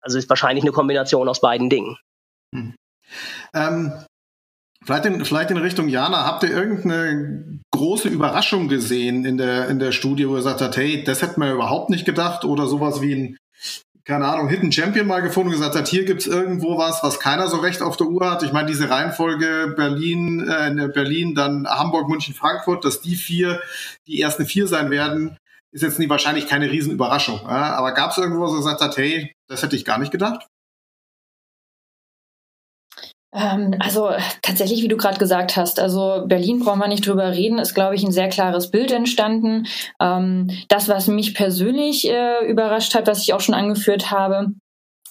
also 0.00 0.18
ist 0.18 0.28
wahrscheinlich 0.28 0.64
eine 0.64 0.72
Kombination 0.72 1.28
aus 1.28 1.40
beiden 1.40 1.70
Dingen. 1.70 1.96
Hm. 2.54 2.74
Ähm, 3.54 3.92
Vielleicht 4.84 5.04
in, 5.06 5.24
vielleicht 5.24 5.50
in 5.50 5.56
Richtung 5.56 5.88
Jana, 5.88 6.24
habt 6.24 6.44
ihr 6.44 6.50
irgendeine 6.50 7.60
große 7.72 8.08
Überraschung 8.08 8.68
gesehen 8.68 9.24
in 9.24 9.36
der, 9.36 9.68
in 9.68 9.78
der 9.78 9.92
Studie, 9.92 10.28
wo 10.28 10.36
ihr 10.36 10.42
sagt 10.42 10.62
habt, 10.62 10.76
hey, 10.76 11.04
das 11.04 11.20
hätten 11.20 11.42
wir 11.42 11.52
überhaupt 11.52 11.90
nicht 11.90 12.06
gedacht 12.06 12.44
oder 12.44 12.66
sowas 12.66 13.02
wie 13.02 13.14
ein, 13.14 13.36
keine 14.04 14.26
Ahnung, 14.26 14.48
Hidden 14.48 14.72
Champion 14.72 15.06
mal 15.06 15.20
gefunden 15.20 15.48
und 15.48 15.56
gesagt 15.56 15.74
hat, 15.74 15.88
hier 15.88 16.04
gibt's 16.04 16.26
irgendwo 16.26 16.78
was, 16.78 17.02
was 17.02 17.20
keiner 17.20 17.48
so 17.48 17.58
recht 17.58 17.82
auf 17.82 17.98
der 17.98 18.06
Uhr 18.06 18.30
hat. 18.30 18.42
Ich 18.42 18.52
meine, 18.52 18.68
diese 18.68 18.88
Reihenfolge 18.88 19.74
Berlin, 19.76 20.48
äh, 20.48 20.88
Berlin, 20.88 21.34
dann 21.34 21.66
Hamburg, 21.68 22.08
München, 22.08 22.34
Frankfurt, 22.34 22.84
dass 22.84 23.02
die 23.02 23.16
vier 23.16 23.60
die 24.06 24.22
ersten 24.22 24.46
vier 24.46 24.68
sein 24.68 24.90
werden, 24.90 25.36
ist 25.72 25.82
jetzt 25.82 25.98
nie 25.98 26.08
wahrscheinlich 26.08 26.46
keine 26.46 26.70
Riesenüberraschung. 26.70 27.40
Ja? 27.42 27.74
Aber 27.74 27.92
gab's 27.92 28.18
irgendwo, 28.18 28.40
wo 28.40 28.52
ihr 28.52 28.56
gesagt 28.56 28.80
habt, 28.80 28.96
hey, 28.96 29.34
das 29.48 29.62
hätte 29.62 29.76
ich 29.76 29.84
gar 29.84 29.98
nicht 29.98 30.12
gedacht? 30.12 30.46
Ähm, 33.34 33.76
also 33.78 34.10
tatsächlich, 34.42 34.82
wie 34.82 34.88
du 34.88 34.96
gerade 34.96 35.18
gesagt 35.18 35.56
hast, 35.56 35.80
also 35.80 36.24
Berlin 36.26 36.60
brauchen 36.60 36.80
wir 36.80 36.88
nicht 36.88 37.06
drüber 37.06 37.30
reden, 37.32 37.58
ist, 37.58 37.74
glaube 37.74 37.94
ich, 37.94 38.02
ein 38.02 38.12
sehr 38.12 38.28
klares 38.28 38.70
Bild 38.70 38.90
entstanden. 38.90 39.66
Ähm, 40.00 40.50
das, 40.68 40.88
was 40.88 41.08
mich 41.08 41.34
persönlich 41.34 42.08
äh, 42.08 42.46
überrascht 42.46 42.94
hat, 42.94 43.06
was 43.06 43.22
ich 43.22 43.34
auch 43.34 43.40
schon 43.40 43.54
angeführt 43.54 44.10
habe, 44.10 44.52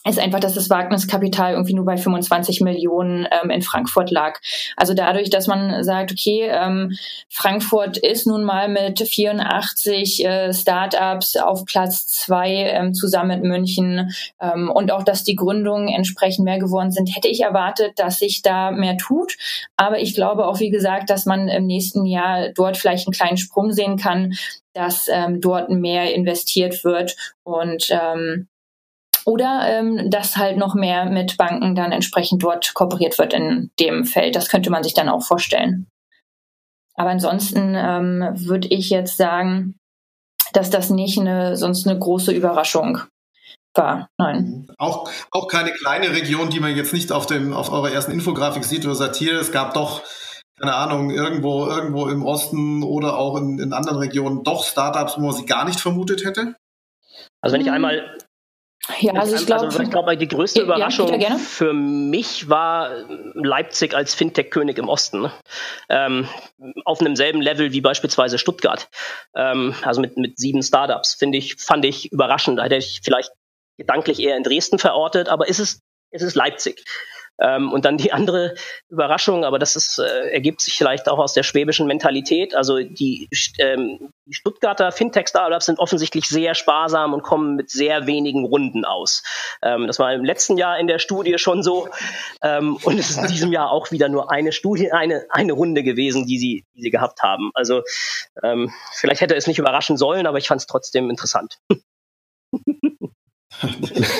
ist 0.09 0.19
einfach, 0.19 0.39
dass 0.39 0.53
das 0.53 0.69
Wagniskapital 0.69 1.53
irgendwie 1.53 1.73
nur 1.73 1.85
bei 1.85 1.97
25 1.97 2.61
Millionen 2.61 3.27
ähm, 3.43 3.49
in 3.49 3.61
Frankfurt 3.61 4.11
lag. 4.11 4.39
Also 4.75 4.93
dadurch, 4.93 5.29
dass 5.29 5.47
man 5.47 5.83
sagt, 5.83 6.11
okay, 6.11 6.49
ähm, 6.51 6.95
Frankfurt 7.29 7.97
ist 7.97 8.27
nun 8.27 8.43
mal 8.43 8.69
mit 8.69 8.99
84 8.99 10.25
äh, 10.25 10.53
Startups 10.53 11.35
auf 11.37 11.65
Platz 11.65 12.07
zwei 12.07 12.51
ähm, 12.53 12.93
zusammen 12.93 13.27
mit 13.27 13.43
München 13.43 14.11
ähm, 14.41 14.69
und 14.69 14.91
auch, 14.91 15.03
dass 15.03 15.23
die 15.23 15.35
Gründungen 15.35 15.89
entsprechend 15.89 16.45
mehr 16.45 16.59
geworden 16.59 16.91
sind, 16.91 17.15
hätte 17.15 17.27
ich 17.27 17.41
erwartet, 17.41 17.93
dass 17.97 18.19
sich 18.19 18.41
da 18.41 18.71
mehr 18.71 18.97
tut. 18.97 19.35
Aber 19.75 19.99
ich 19.99 20.15
glaube 20.15 20.45
auch, 20.47 20.59
wie 20.59 20.69
gesagt, 20.69 21.09
dass 21.09 21.25
man 21.25 21.47
im 21.47 21.65
nächsten 21.65 22.05
Jahr 22.05 22.49
dort 22.53 22.77
vielleicht 22.77 23.07
einen 23.07 23.13
kleinen 23.13 23.37
Sprung 23.37 23.71
sehen 23.71 23.97
kann, 23.97 24.33
dass 24.73 25.07
ähm, 25.09 25.41
dort 25.41 25.69
mehr 25.69 26.13
investiert 26.13 26.83
wird 26.83 27.15
und 27.43 27.87
ähm, 27.89 28.47
oder 29.27 29.63
ähm, 29.65 30.09
dass 30.09 30.37
halt 30.37 30.55
noch 30.55 30.73
mehr 30.73 31.03
mit 31.05 31.35
Banken 31.35 31.75
dann 31.75 31.91
entsprechend 31.91 32.41
dort 32.41 32.73
kooperiert 32.73 33.19
wird 33.19 33.33
in 33.33 33.71
dem 33.77 34.05
Feld. 34.05 34.37
Das 34.37 34.47
könnte 34.47 34.69
man 34.69 34.83
sich 34.83 34.93
dann 34.93 35.09
auch 35.09 35.21
vorstellen. 35.21 35.87
Aber 36.95 37.09
ansonsten 37.09 37.75
ähm, 37.75 38.23
würde 38.35 38.69
ich 38.69 38.89
jetzt 38.89 39.17
sagen, 39.17 39.75
dass 40.53 40.69
das 40.69 40.89
nicht 40.89 41.19
eine, 41.19 41.57
sonst 41.57 41.85
eine 41.85 41.99
große 41.99 42.31
Überraschung 42.31 43.01
war. 43.75 44.07
Nein. 44.17 44.65
Auch, 44.77 45.11
auch 45.31 45.49
keine 45.49 45.71
kleine 45.71 46.11
Region, 46.11 46.49
die 46.49 46.61
man 46.61 46.77
jetzt 46.77 46.93
nicht 46.93 47.11
auf, 47.11 47.25
dem, 47.25 47.51
auf 47.51 47.69
eurer 47.69 47.91
ersten 47.91 48.13
Infografik 48.13 48.63
sieht 48.63 48.85
oder 48.85 48.95
Satire. 48.95 49.35
Es 49.35 49.51
gab 49.51 49.73
doch, 49.73 50.03
keine 50.57 50.73
Ahnung, 50.73 51.11
irgendwo, 51.11 51.67
irgendwo 51.67 52.07
im 52.07 52.23
Osten 52.23 52.81
oder 52.81 53.17
auch 53.17 53.35
in, 53.35 53.59
in 53.59 53.73
anderen 53.73 53.97
Regionen 53.97 54.45
doch 54.45 54.63
Startups, 54.63 55.17
wo 55.17 55.21
man 55.21 55.35
sie 55.35 55.45
gar 55.45 55.65
nicht 55.65 55.81
vermutet 55.81 56.23
hätte. 56.23 56.55
Also 57.41 57.53
wenn 57.53 57.61
ich 57.61 57.67
hm. 57.67 57.73
einmal 57.73 58.17
ja, 58.99 59.13
also 59.13 59.35
ich 59.35 59.45
glaube, 59.45 59.65
also 59.65 59.81
ich 59.81 59.89
glaube, 59.89 60.17
die 60.17 60.27
größte 60.27 60.61
Überraschung 60.61 61.19
ja, 61.19 61.37
für 61.37 61.73
mich 61.73 62.49
war 62.49 62.91
Leipzig 63.33 63.93
als 63.93 64.15
Fintech-König 64.15 64.77
im 64.77 64.87
Osten. 64.87 65.29
Ähm, 65.89 66.27
auf 66.85 67.01
einem 67.01 67.15
selben 67.15 67.41
Level 67.41 67.73
wie 67.73 67.81
beispielsweise 67.81 68.37
Stuttgart. 68.37 68.87
Ähm, 69.35 69.75
also 69.81 69.99
mit, 69.99 70.17
mit 70.17 70.37
sieben 70.39 70.63
Startups, 70.63 71.15
finde 71.15 71.37
ich, 71.37 71.55
fand 71.55 71.85
ich 71.85 72.11
überraschend. 72.11 72.59
Da 72.59 72.63
hätte 72.63 72.77
ich 72.77 73.01
vielleicht 73.03 73.31
gedanklich 73.77 74.19
eher 74.19 74.37
in 74.37 74.43
Dresden 74.43 74.79
verortet, 74.79 75.27
aber 75.29 75.47
ist 75.47 75.59
es, 75.59 75.81
ist 76.11 76.23
es 76.23 76.35
Leipzig. 76.35 76.83
Ähm, 77.39 77.71
und 77.71 77.85
dann 77.85 77.97
die 77.97 78.11
andere 78.13 78.55
Überraschung, 78.89 79.45
aber 79.45 79.59
das 79.59 79.75
ist, 79.75 79.99
äh, 79.99 80.29
ergibt 80.29 80.61
sich 80.61 80.75
vielleicht 80.75 81.07
auch 81.09 81.19
aus 81.19 81.33
der 81.33 81.43
schwäbischen 81.43 81.87
Mentalität. 81.87 82.55
Also 82.55 82.79
die, 82.79 83.29
ähm, 83.59 84.11
die 84.25 84.33
Stuttgarter 84.33 84.91
Fintech-Startups 84.91 85.65
sind 85.65 85.79
offensichtlich 85.79 86.27
sehr 86.27 86.55
sparsam 86.55 87.13
und 87.13 87.23
kommen 87.23 87.55
mit 87.55 87.69
sehr 87.69 88.07
wenigen 88.07 88.45
Runden 88.45 88.85
aus. 88.85 89.23
Ähm, 89.61 89.87
das 89.87 89.99
war 89.99 90.13
im 90.13 90.23
letzten 90.23 90.57
Jahr 90.57 90.79
in 90.79 90.87
der 90.87 90.99
Studie 90.99 91.37
schon 91.37 91.63
so. 91.63 91.89
Ähm, 92.41 92.77
und 92.83 92.99
es 92.99 93.11
ist 93.11 93.17
in 93.17 93.27
diesem 93.27 93.51
Jahr 93.51 93.71
auch 93.71 93.91
wieder 93.91 94.09
nur 94.09 94.31
eine 94.31 94.51
Studie, 94.51 94.91
eine, 94.91 95.25
eine 95.29 95.53
Runde 95.53 95.83
gewesen, 95.83 96.25
die 96.25 96.39
sie, 96.39 96.65
die 96.75 96.81
sie 96.81 96.89
gehabt 96.91 97.21
haben. 97.21 97.51
Also 97.53 97.83
ähm, 98.43 98.71
vielleicht 98.93 99.21
hätte 99.21 99.35
es 99.35 99.47
nicht 99.47 99.59
überraschen 99.59 99.97
sollen, 99.97 100.27
aber 100.27 100.37
ich 100.37 100.47
fand 100.47 100.61
es 100.61 100.67
trotzdem 100.67 101.09
interessant. 101.09 101.57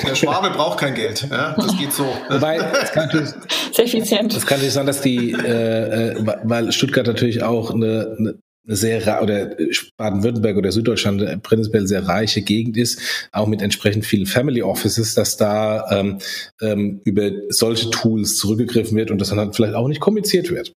Der 0.06 0.14
Schwabe 0.14 0.50
braucht 0.50 0.80
kein 0.80 0.94
Geld. 0.94 1.26
Ja, 1.30 1.54
das 1.56 1.76
geht 1.76 1.92
so. 1.92 2.06
Wobei, 2.28 2.58
das 2.58 2.92
kann 2.92 3.06
natürlich, 3.06 3.30
Sehr 3.72 3.84
effizient. 3.84 4.34
Das 4.34 4.46
kann 4.46 4.58
natürlich 4.58 4.74
sein, 4.74 4.86
dass 4.86 5.00
die, 5.00 5.32
äh, 5.32 6.12
äh 6.12 6.26
weil 6.44 6.72
Stuttgart 6.72 7.06
natürlich 7.06 7.42
auch 7.42 7.70
eine, 7.72 8.16
eine 8.18 8.38
sehr 8.68 9.22
oder 9.22 9.56
Baden-Württemberg 9.96 10.56
oder 10.56 10.72
Süddeutschland 10.72 11.42
prinzipiell 11.42 11.86
sehr 11.86 12.06
reiche 12.06 12.42
Gegend 12.42 12.76
ist, 12.76 13.28
auch 13.32 13.46
mit 13.46 13.62
entsprechend 13.62 14.04
vielen 14.04 14.26
Family 14.26 14.62
Offices, 14.62 15.14
dass 15.14 15.36
da 15.36 15.90
ähm, 15.90 16.18
ähm, 16.60 17.00
über 17.04 17.30
solche 17.48 17.90
Tools 17.90 18.36
zurückgegriffen 18.36 18.96
wird 18.96 19.10
und 19.10 19.20
das 19.20 19.30
dann 19.30 19.38
halt 19.38 19.56
vielleicht 19.56 19.74
auch 19.74 19.88
nicht 19.88 20.00
kommuniziert 20.00 20.50
wird. 20.50 20.72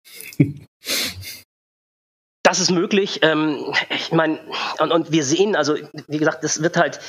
Das 2.44 2.60
ist 2.60 2.72
möglich. 2.72 3.20
Ähm, 3.22 3.58
ich 3.96 4.12
meine, 4.12 4.40
und, 4.80 4.92
und 4.92 5.12
wir 5.12 5.24
sehen, 5.24 5.56
also 5.56 5.76
wie 6.08 6.18
gesagt, 6.18 6.44
das 6.44 6.62
wird 6.64 6.78
halt 6.78 7.00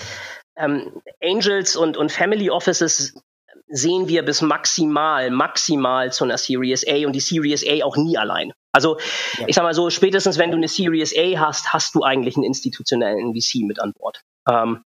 ähm, 0.61 1.03
Angels 1.23 1.77
und, 1.77 1.97
und 1.97 2.13
Family 2.13 2.51
Offices 2.51 3.15
sehen 3.69 4.09
wir 4.09 4.25
bis 4.25 4.43
maximal, 4.43 5.31
maximal 5.31 6.13
zu 6.13 6.25
einer 6.25 6.39
Series 6.39 6.87
A 6.87 7.07
und 7.07 7.13
die 7.13 7.21
Series 7.21 7.65
A 7.67 7.85
auch 7.85 7.97
nie 7.97 8.19
allein. 8.19 8.53
Also 8.73 8.99
ja. 9.39 9.47
ich 9.47 9.55
sag 9.55 9.63
mal 9.63 9.75
so, 9.75 9.91
spätestens 9.91 10.39
wenn 10.39 10.51
du 10.51 10.57
eine 10.57 10.69
Series 10.69 11.17
A 11.17 11.39
hast, 11.39 11.73
hast 11.73 11.95
du 11.95 12.03
eigentlich 12.03 12.37
einen 12.37 12.45
institutionellen 12.45 13.35
VC 13.35 13.63
mit 13.63 13.81
an 13.81 13.93
Bord. 13.93 14.21
Ähm, 14.49 14.85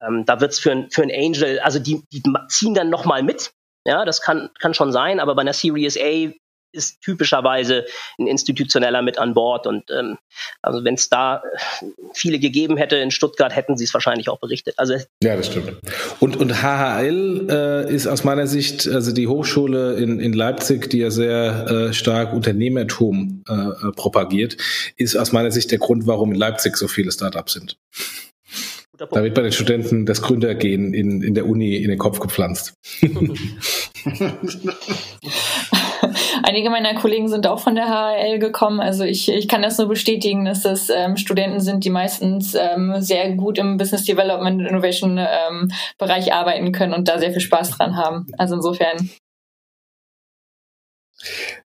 ähm, 0.00 0.24
da 0.24 0.40
wird's 0.40 0.58
für, 0.58 0.72
ein, 0.72 0.90
für 0.90 1.02
ein 1.02 1.10
Angel, 1.10 1.60
also 1.60 1.78
die, 1.78 2.02
die 2.12 2.22
ziehen 2.48 2.74
dann 2.74 2.90
nochmal 2.90 3.22
mit. 3.22 3.52
Ja, 3.86 4.04
das 4.04 4.20
kann, 4.20 4.50
kann 4.60 4.74
schon 4.74 4.92
sein, 4.92 5.20
aber 5.20 5.34
bei 5.34 5.42
einer 5.42 5.52
Series 5.52 5.96
A 5.96 6.32
ist 6.72 7.00
typischerweise 7.00 7.84
ein 8.18 8.26
institutioneller 8.26 9.02
mit 9.02 9.18
an 9.18 9.34
Bord. 9.34 9.66
Und 9.66 9.90
ähm, 9.90 10.18
also 10.62 10.84
wenn 10.84 10.94
es 10.94 11.08
da 11.08 11.42
viele 12.14 12.38
gegeben 12.38 12.76
hätte 12.76 12.96
in 12.96 13.10
Stuttgart, 13.10 13.54
hätten 13.54 13.76
sie 13.76 13.84
es 13.84 13.94
wahrscheinlich 13.94 14.28
auch 14.28 14.38
berichtet. 14.38 14.74
Also 14.76 14.94
ja, 15.22 15.36
das 15.36 15.46
stimmt. 15.46 15.74
Und, 16.20 16.36
und 16.36 16.62
HHL 16.62 17.46
äh, 17.50 17.94
ist 17.94 18.06
aus 18.06 18.24
meiner 18.24 18.46
Sicht, 18.46 18.86
also 18.88 19.12
die 19.12 19.26
Hochschule 19.26 19.94
in, 19.94 20.20
in 20.20 20.32
Leipzig, 20.32 20.90
die 20.90 20.98
ja 20.98 21.10
sehr 21.10 21.66
äh, 21.68 21.92
stark 21.92 22.32
Unternehmertum 22.32 23.44
äh, 23.48 23.52
äh 23.52 23.92
propagiert, 23.96 24.56
ist 24.96 25.16
aus 25.16 25.32
meiner 25.32 25.50
Sicht 25.50 25.70
der 25.70 25.78
Grund, 25.78 26.06
warum 26.06 26.32
in 26.32 26.38
Leipzig 26.38 26.76
so 26.76 26.88
viele 26.88 27.12
Startups 27.12 27.54
sind. 27.54 27.78
Da 28.98 29.22
wird 29.22 29.34
bei 29.34 29.42
den 29.42 29.52
Studenten 29.52 30.06
das 30.06 30.22
Gründergehen 30.22 30.92
in, 30.92 31.22
in 31.22 31.34
der 31.34 31.46
Uni 31.46 31.76
in 31.76 31.88
den 31.88 31.98
Kopf 31.98 32.18
gepflanzt. 32.18 32.74
Einige 36.48 36.70
meiner 36.70 36.94
Kollegen 36.94 37.28
sind 37.28 37.46
auch 37.46 37.60
von 37.60 37.74
der 37.74 37.90
HL 37.90 38.38
gekommen. 38.38 38.80
Also 38.80 39.04
ich, 39.04 39.28
ich 39.28 39.48
kann 39.48 39.60
das 39.60 39.76
nur 39.76 39.86
bestätigen, 39.86 40.46
dass 40.46 40.62
das 40.62 40.88
ähm, 40.88 41.18
Studenten 41.18 41.60
sind, 41.60 41.84
die 41.84 41.90
meistens 41.90 42.54
ähm, 42.54 43.02
sehr 43.02 43.32
gut 43.32 43.58
im 43.58 43.76
Business 43.76 44.06
Development 44.06 44.66
Innovation 44.66 45.18
ähm, 45.18 45.70
Bereich 45.98 46.32
arbeiten 46.32 46.72
können 46.72 46.94
und 46.94 47.06
da 47.06 47.18
sehr 47.18 47.32
viel 47.32 47.42
Spaß 47.42 47.72
dran 47.72 47.98
haben. 47.98 48.28
Also 48.38 48.54
insofern 48.54 49.10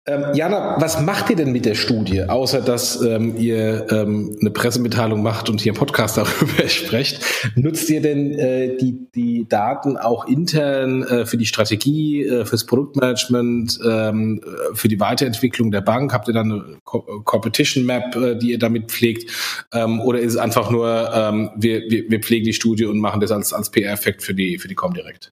ähm, 0.06 0.26
Jana, 0.34 0.76
was 0.82 1.00
macht 1.00 1.30
ihr 1.30 1.38
denn 1.38 1.54
mit 1.54 1.64
der 1.64 1.76
Studie, 1.76 2.24
außer 2.24 2.60
dass 2.60 3.02
ähm, 3.02 3.38
ihr 3.38 3.88
ähm, 3.90 4.36
eine 4.42 4.52
Pressemitteilung 4.52 5.24
macht 5.24 5.50
und 5.50 5.62
hier 5.62 5.72
im 5.72 5.78
Podcast 5.78 6.18
darüber 6.18 6.68
sprecht? 6.68 7.22
Nutzt 7.56 7.90
ihr 7.90 8.02
denn 8.02 8.38
äh, 8.38 8.76
die, 8.76 9.08
die 9.16 9.48
Daten 9.48 9.96
auch 9.96 10.28
intern 10.28 11.04
äh, 11.04 11.26
für 11.26 11.38
die 11.38 11.46
Strategie, 11.46 12.26
äh, 12.26 12.44
fürs 12.44 12.66
Produktmanagement, 12.66 13.80
ähm, 13.86 14.42
äh, 14.44 14.76
für 14.76 14.90
die 14.90 15.00
Weiterentwicklung 15.00 15.72
der 15.72 15.82
Bank? 15.82 16.12
Habt 16.12 16.28
ihr 16.28 16.34
dann 16.34 16.52
eine 16.52 16.78
Co 16.84 17.02
Competition 17.24 17.86
Map, 17.86 18.14
äh, 18.18 18.36
die 18.36 18.52
ihr 18.52 18.60
damit 18.60 18.92
pflegt? 18.92 19.32
Ähm, 19.72 20.02
oder 20.02 20.20
ist 20.20 20.34
es 20.34 20.38
einfach 20.38 20.70
nur, 20.70 21.12
ähm, 21.14 21.52
wir, 21.56 21.82
wir, 21.90 22.10
wir 22.10 22.20
pflegen 22.20 22.46
die 22.46 22.54
Studie 22.54 22.86
und 22.86 23.00
machen 23.00 23.22
das 23.22 23.32
als, 23.32 23.54
als 23.54 23.70
PR-Effekt 23.70 24.22
für 24.22 24.34
die, 24.34 24.58
für 24.58 24.68
die 24.68 24.76
Comdirect? 24.76 25.32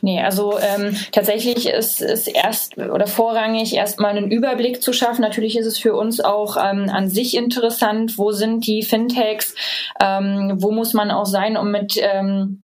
Nee, 0.00 0.20
also 0.20 0.58
ähm, 0.58 0.96
tatsächlich 1.12 1.68
ist 1.68 2.02
es 2.02 2.26
erst 2.26 2.76
oder 2.78 3.06
vorrangig 3.06 3.74
erstmal 3.74 4.16
einen 4.16 4.30
Überblick 4.30 4.82
zu 4.82 4.92
schaffen. 4.92 5.22
Natürlich 5.22 5.56
ist 5.56 5.66
es 5.66 5.78
für 5.78 5.94
uns 5.94 6.20
auch 6.20 6.56
ähm, 6.56 6.90
an 6.90 7.08
sich 7.08 7.36
interessant, 7.36 8.18
wo 8.18 8.32
sind 8.32 8.66
die 8.66 8.82
Fintechs, 8.82 9.54
ähm, 10.00 10.56
wo 10.58 10.72
muss 10.72 10.94
man 10.94 11.10
auch 11.10 11.26
sein, 11.26 11.56
um 11.56 11.70
mit 11.70 11.96
ähm, 12.00 12.62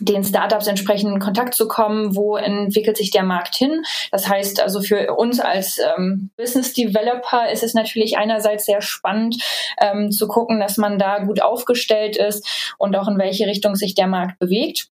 den 0.00 0.24
Startups 0.24 0.66
entsprechend 0.66 1.12
in 1.12 1.20
Kontakt 1.20 1.54
zu 1.54 1.68
kommen, 1.68 2.16
wo 2.16 2.36
entwickelt 2.36 2.96
sich 2.96 3.10
der 3.10 3.22
Markt 3.22 3.54
hin. 3.54 3.82
Das 4.10 4.28
heißt 4.28 4.60
also 4.60 4.80
für 4.80 5.14
uns 5.14 5.40
als 5.40 5.78
ähm, 5.78 6.30
Business 6.36 6.72
Developer 6.72 7.50
ist 7.50 7.62
es 7.62 7.74
natürlich 7.74 8.16
einerseits 8.16 8.64
sehr 8.64 8.80
spannend 8.80 9.36
ähm, 9.80 10.10
zu 10.10 10.26
gucken, 10.26 10.58
dass 10.58 10.78
man 10.78 10.98
da 10.98 11.18
gut 11.18 11.42
aufgestellt 11.42 12.16
ist 12.16 12.74
und 12.78 12.96
auch 12.96 13.08
in 13.08 13.18
welche 13.18 13.46
Richtung 13.46 13.76
sich 13.76 13.94
der 13.94 14.06
Markt 14.06 14.38
bewegt 14.38 14.89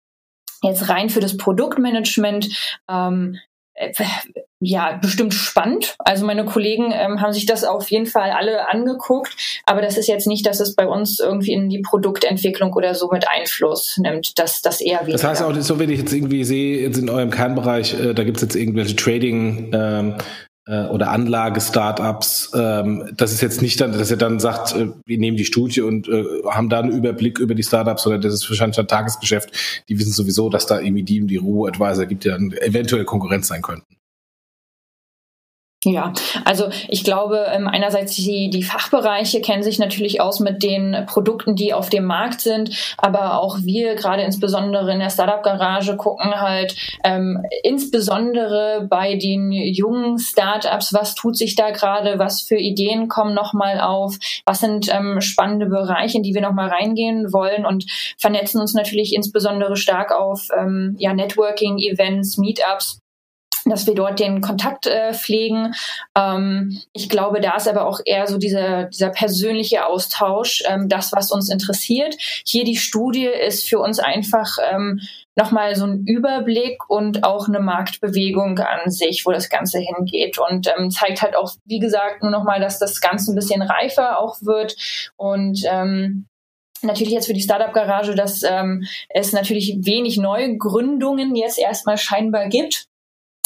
jetzt 0.63 0.89
rein 0.89 1.09
für 1.11 1.21
das 1.21 1.37
Produktmanagement 1.37 2.49
ähm, 2.89 3.39
äh, 3.75 3.93
ja, 4.61 4.99
bestimmt 5.01 5.35
spannend. 5.35 5.97
Also 5.99 6.25
meine 6.25 6.45
Kollegen 6.45 6.93
ähm, 6.93 7.21
haben 7.21 7.33
sich 7.33 7.47
das 7.47 7.65
auf 7.65 7.91
jeden 7.91 8.07
Fall 8.07 8.31
alle 8.31 8.69
angeguckt, 8.69 9.35
aber 9.67 9.83
das 9.83 9.99
ist 9.99 10.07
jetzt 10.07 10.27
nicht, 10.27 10.47
dass 10.47 10.61
es 10.61 10.77
bei 10.77 10.87
uns 10.87 11.19
irgendwie 11.19 11.53
in 11.53 11.69
die 11.69 11.81
Produktentwicklung 11.81 12.73
oder 12.75 12.95
so 12.95 13.09
mit 13.11 13.27
Einfluss 13.29 13.99
nimmt. 13.99 14.39
Das, 14.39 14.63
das 14.63 14.81
eher 14.81 15.01
weniger. 15.01 15.13
Das 15.13 15.25
heißt 15.25 15.43
auch, 15.43 15.55
so 15.55 15.79
wenn 15.79 15.91
ich 15.91 15.99
jetzt 15.99 16.13
irgendwie 16.13 16.45
sehe, 16.45 16.81
jetzt 16.81 16.99
in 16.99 17.11
eurem 17.11 17.31
Kernbereich, 17.31 17.95
äh, 17.95 18.15
da 18.15 18.23
gibt 18.23 18.37
es 18.37 18.43
jetzt 18.43 18.55
irgendwelche 18.55 18.95
Trading 18.95 19.71
ähm, 19.73 20.15
äh, 20.67 20.87
oder 20.87 21.11
Anlage-Startups. 21.11 22.53
Ähm, 22.55 23.11
das 23.17 23.33
ist 23.33 23.41
jetzt 23.41 23.63
nicht 23.63 23.81
dann, 23.81 23.93
dass 23.93 24.11
er 24.11 24.17
dann 24.17 24.41
sagt, 24.41 24.75
äh, 24.75 24.89
wir 25.05 25.19
nehmen 25.19 25.37
die 25.37 25.45
Studie 25.45 25.81
und 25.81 26.09
äh, 26.09 26.25
haben 26.49 26.69
da 26.69 26.81
einen 26.81 26.93
Überblick 26.93 27.39
über 27.39 27.55
die 27.55 27.63
Startups, 27.63 28.05
sondern 28.05 28.23
das 28.23 28.35
ist 28.35 28.49
wahrscheinlich 28.49 28.79
ein 28.79 28.89
Tagesgeschäft. 28.89 29.85
Die 29.89 29.99
wissen 29.99 30.13
sowieso, 30.13 30.49
dass 30.49 30.67
da 30.67 30.81
irgendwie 30.81 31.03
die, 31.03 31.27
die 31.27 31.37
Ruhe-Advisor 31.37 32.07
gibt, 32.07 32.25
die 32.25 32.29
dann 32.29 32.53
eventuell 32.53 33.05
Konkurrenz 33.05 33.49
sein 33.49 33.63
könnten. 33.63 33.97
Ja, 35.85 36.13
also 36.45 36.69
ich 36.87 37.03
glaube, 37.03 37.47
ähm, 37.51 37.67
einerseits 37.67 38.15
die, 38.15 38.51
die 38.51 38.63
Fachbereiche 38.63 39.41
kennen 39.41 39.65
sich 39.65 39.81
natürlich 39.81 40.21
aus 40.21 40.39
mit 40.39 40.63
den 40.63 41.07
Produkten, 41.07 41.57
die 41.57 41.75
auf 41.75 41.91
dem 41.91 42.05
Markt 42.05 42.41
sind, 42.41 42.71
aber 42.99 43.41
auch 43.41 43.59
wir, 43.63 43.97
gerade 43.97 44.23
insbesondere 44.23 44.93
in 44.93 45.01
der 45.01 45.11
Startup-Garage, 45.11 45.97
gucken 45.97 46.41
halt 46.41 46.77
ähm, 47.03 47.45
insbesondere 47.65 48.87
bei 48.89 49.17
den 49.17 49.51
jungen 49.51 50.21
Startups, 50.21 50.95
was 50.95 51.17
tut 51.17 51.37
sich 51.37 51.57
da 51.57 51.71
gerade, 51.71 52.21
was 52.21 52.43
für 52.43 52.57
Ideen 52.57 53.09
kommen 53.09 53.35
nochmal 53.35 53.81
auf, 53.81 54.17
was 54.47 54.61
sind 54.61 54.89
ähm, 54.89 55.21
spannende 55.21 55.67
Bereiche, 55.67 56.19
in 56.19 56.23
die 56.23 56.35
wir 56.35 56.43
nochmal 56.43 56.69
reingehen 56.69 57.33
wollen 57.33 57.67
und 57.67 57.87
vernetzen 58.19 58.61
uns 58.61 58.75
natürlich 58.75 59.17
insbesondere 59.17 59.77
stark 59.77 60.13
auf 60.13 60.47
ähm, 60.57 60.95
ja, 61.01 61.13
Networking-Events, 61.13 62.39
Meetups 62.39 63.02
dass 63.65 63.87
wir 63.87 63.95
dort 63.95 64.19
den 64.19 64.41
Kontakt 64.41 64.87
äh, 64.87 65.13
pflegen. 65.15 65.75
Ähm, 66.17 66.81
ich 66.93 67.09
glaube, 67.09 67.41
da 67.41 67.57
ist 67.57 67.69
aber 67.69 67.87
auch 67.87 68.01
eher 68.05 68.27
so 68.27 68.39
dieser, 68.39 68.85
dieser 68.85 69.11
persönliche 69.11 69.87
Austausch, 69.87 70.63
ähm, 70.67 70.89
das, 70.89 71.13
was 71.13 71.31
uns 71.31 71.49
interessiert. 71.51 72.17
Hier 72.45 72.65
die 72.65 72.77
Studie 72.77 73.27
ist 73.27 73.69
für 73.69 73.79
uns 73.79 73.99
einfach 73.99 74.57
ähm, 74.73 75.01
nochmal 75.37 75.75
so 75.77 75.87
ein 75.87 76.05
Überblick 76.07 76.89
und 76.91 77.25
auch 77.25 77.49
eine 77.49 77.61
Marktbewegung 77.61 78.59
an 78.59 78.91
sich, 78.91 79.25
wo 79.25 79.33
das 79.33 79.49
Ganze 79.49 79.79
hingeht 79.79 80.39
und 80.39 80.69
ähm, 80.77 80.91
zeigt 80.91 81.23
halt 81.23 81.37
auch, 81.37 81.53
wie 81.65 81.79
gesagt, 81.79 82.23
nur 82.23 82.31
nochmal, 82.31 82.61
dass 82.61 82.79
das 82.79 83.01
Ganze 83.01 83.33
ein 83.33 83.37
bisschen 83.37 83.63
reifer 83.63 84.19
auch 84.19 84.43
wird 84.43 84.77
und 85.17 85.63
ähm, 85.65 86.27
Natürlich 86.85 87.13
jetzt 87.13 87.27
für 87.27 87.33
die 87.33 87.41
Startup-Garage, 87.41 88.17
dass 88.17 88.43
ähm, 88.43 88.85
es 89.09 89.33
natürlich 89.33 89.79
wenig 89.83 90.17
Neugründungen 90.17 91.37
jetzt 91.37 91.59
erstmal 91.59 91.97
scheinbar 91.97 92.49
gibt. 92.49 92.89